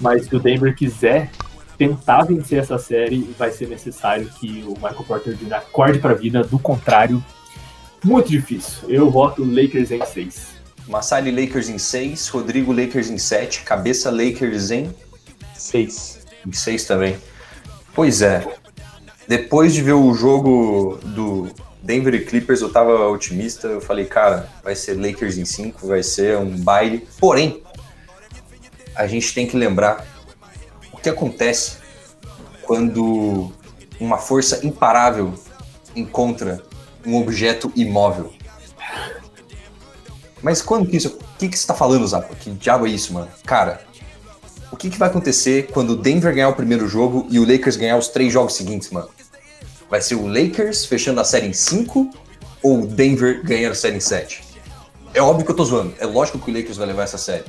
[0.00, 1.30] Mas se o Denver quiser
[1.76, 5.54] tentar vencer essa série, vai ser necessário que o Michael Porter Jr.
[5.54, 6.42] acorde para a vida.
[6.42, 7.24] Do contrário,
[8.04, 8.88] muito difícil.
[8.88, 10.58] Eu voto Lakers em 6.
[10.88, 14.90] Massali Lakers em 6, Rodrigo Lakers em 7, Cabeça Lakers em
[15.54, 16.26] 6.
[16.46, 17.16] Em 6 também.
[17.94, 18.46] Pois é.
[19.26, 21.48] Depois de ver o jogo do
[21.88, 23.66] Denver e Clippers, eu tava otimista.
[23.66, 27.08] Eu falei, cara, vai ser Lakers em 5, vai ser um baile.
[27.18, 27.62] Porém,
[28.94, 30.06] a gente tem que lembrar
[30.92, 31.78] o que acontece
[32.60, 33.50] quando
[33.98, 35.32] uma força imparável
[35.96, 36.62] encontra
[37.06, 38.34] um objeto imóvel.
[40.42, 41.08] Mas quando que isso.
[41.08, 42.34] O que, que você tá falando, Zapa?
[42.34, 43.28] Que diabo é isso, mano?
[43.46, 43.80] Cara,
[44.70, 47.76] o que, que vai acontecer quando o Denver ganhar o primeiro jogo e o Lakers
[47.76, 49.08] ganhar os três jogos seguintes, mano?
[49.90, 52.10] Vai ser o Lakers fechando a série em 5
[52.62, 54.42] ou o Denver ganhando a série em 7?
[55.14, 55.94] É óbvio que eu tô zoando.
[55.98, 57.44] É lógico que o Lakers vai levar essa série.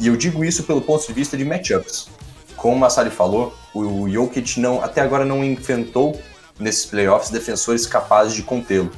[0.00, 2.08] E eu digo isso pelo ponto de vista de matchups.
[2.56, 6.20] Como o Massari falou, o Jokic não, até agora não enfrentou
[6.58, 8.90] nesses playoffs defensores capazes de contê-lo.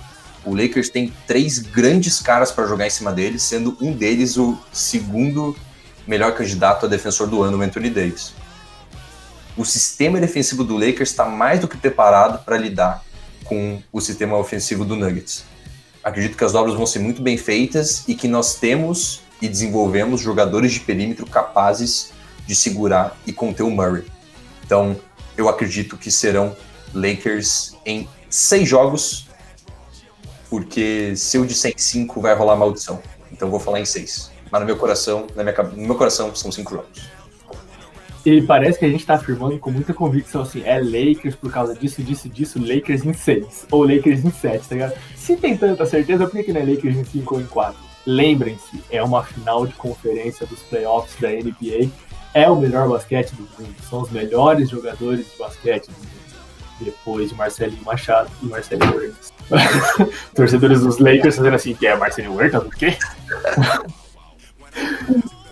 [0.44, 4.59] O Lakers tem três grandes caras para jogar em cima dele, sendo um deles o
[4.70, 5.56] segundo
[6.06, 8.35] melhor candidato a defensor do ano, o Anthony Davis.
[9.56, 13.05] O sistema defensivo do Lakers está mais do que preparado para lidar
[13.44, 15.44] com o sistema ofensivo do Nuggets.
[16.02, 20.20] Acredito que as obras vão ser muito bem feitas e que nós temos e desenvolvemos
[20.20, 22.12] jogadores de perímetro capazes
[22.47, 24.05] de segurar e conter o Murray.
[24.64, 24.97] Então,
[25.36, 26.56] eu acredito que serão
[26.93, 29.28] Lakers em seis jogos,
[30.51, 33.02] porque se eu disser em cinco vai rolar maldição.
[33.32, 34.31] Então, vou falar em seis.
[34.51, 37.02] Mas no meu coração, na minha, no meu coração, são cinco jogos.
[38.24, 41.74] E parece que a gente tá afirmando com muita convicção assim, é Lakers por causa
[41.74, 44.94] disso, disso, disso, Lakers em 6, ou Lakers em 7, tá ligado?
[45.14, 47.76] Se tem tanta certeza, por que, não é Lakers em 5 ou em 4?
[48.06, 51.90] Lembrem-se, é uma final de conferência dos playoffs da NBA,
[52.32, 56.09] é o melhor basquete do mundo, são os melhores jogadores de basquete do mundo,
[56.80, 59.32] depois de Marcelinho Machado e Marcelinho Huertas.
[60.34, 62.96] Torcedores dos Lakers fazendo assim, que é Marcelinho Huertas, por quê?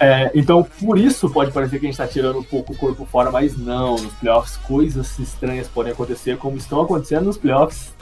[0.00, 3.04] É, então, por isso pode parecer que a gente está tirando um pouco o corpo
[3.04, 3.96] fora, mas não.
[3.96, 7.92] Nos playoffs, coisas estranhas podem acontecer, como estão acontecendo nos playoffs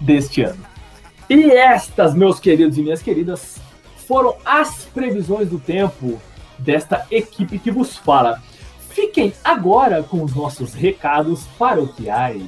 [0.00, 0.64] deste ano.
[1.28, 3.56] E estas, meus queridos e minhas queridas,
[4.06, 6.20] foram as previsões do tempo
[6.58, 8.40] desta equipe que vos fala.
[8.90, 12.44] Fiquem agora com os nossos recados paroquiais.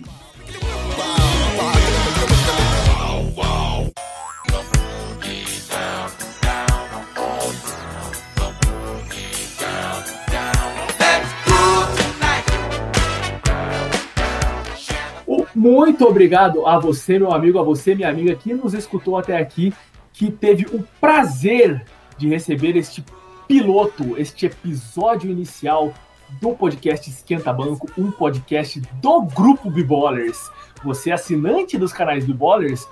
[15.57, 19.73] Muito obrigado a você, meu amigo, a você, minha amiga, que nos escutou até aqui,
[20.12, 21.83] que teve o prazer
[22.19, 23.03] de receber este
[23.49, 25.95] piloto, este episódio inicial
[26.43, 30.39] do podcast Esquenta Banco, um podcast do grupo Biballers.
[30.85, 32.87] Você, assinante dos canais Biballers,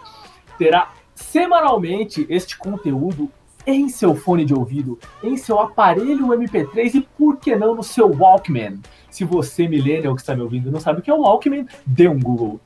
[0.57, 3.31] terá semanalmente este conteúdo
[3.67, 8.11] em seu fone de ouvido, em seu aparelho MP3 e, por que não, no seu
[8.11, 8.81] Walkman.
[9.11, 12.09] Se você, millennial que está me ouvindo, não sabe o que é o Walkman, dê
[12.09, 12.61] um Google.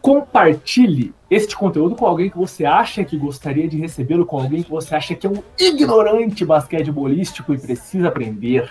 [0.00, 4.70] Compartilhe este conteúdo com alguém que você acha que gostaria de recebê-lo, com alguém que
[4.70, 8.68] você acha que é um ignorante basquetebolístico e precisa aprender.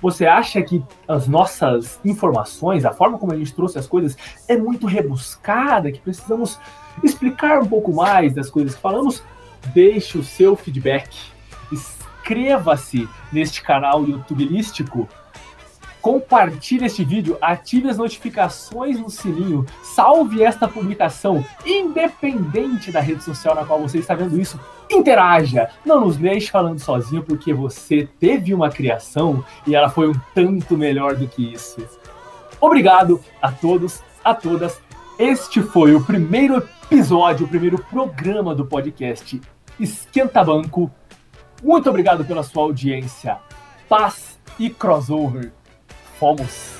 [0.00, 4.56] Você acha que as nossas informações, a forma como a gente trouxe as coisas, é
[4.56, 6.60] muito rebuscada, que precisamos
[7.02, 9.22] explicar um pouco mais das coisas que falamos?
[9.74, 11.16] Deixe o seu feedback.
[11.70, 15.08] Inscreva-se neste canal YouTubelístico
[16.00, 23.54] compartilhe este vídeo, ative as notificações no sininho, salve esta publicação, independente da rede social
[23.54, 24.58] na qual você está vendo isso,
[24.90, 30.14] interaja, não nos deixe falando sozinho, porque você teve uma criação e ela foi um
[30.34, 31.86] tanto melhor do que isso.
[32.60, 34.80] Obrigado a todos, a todas.
[35.18, 39.40] Este foi o primeiro episódio, o primeiro programa do podcast
[39.80, 40.88] Esquenta Banco.
[41.60, 43.36] Muito obrigado pela sua audiência.
[43.88, 45.50] Paz e crossover.
[46.20, 46.78] Fomos.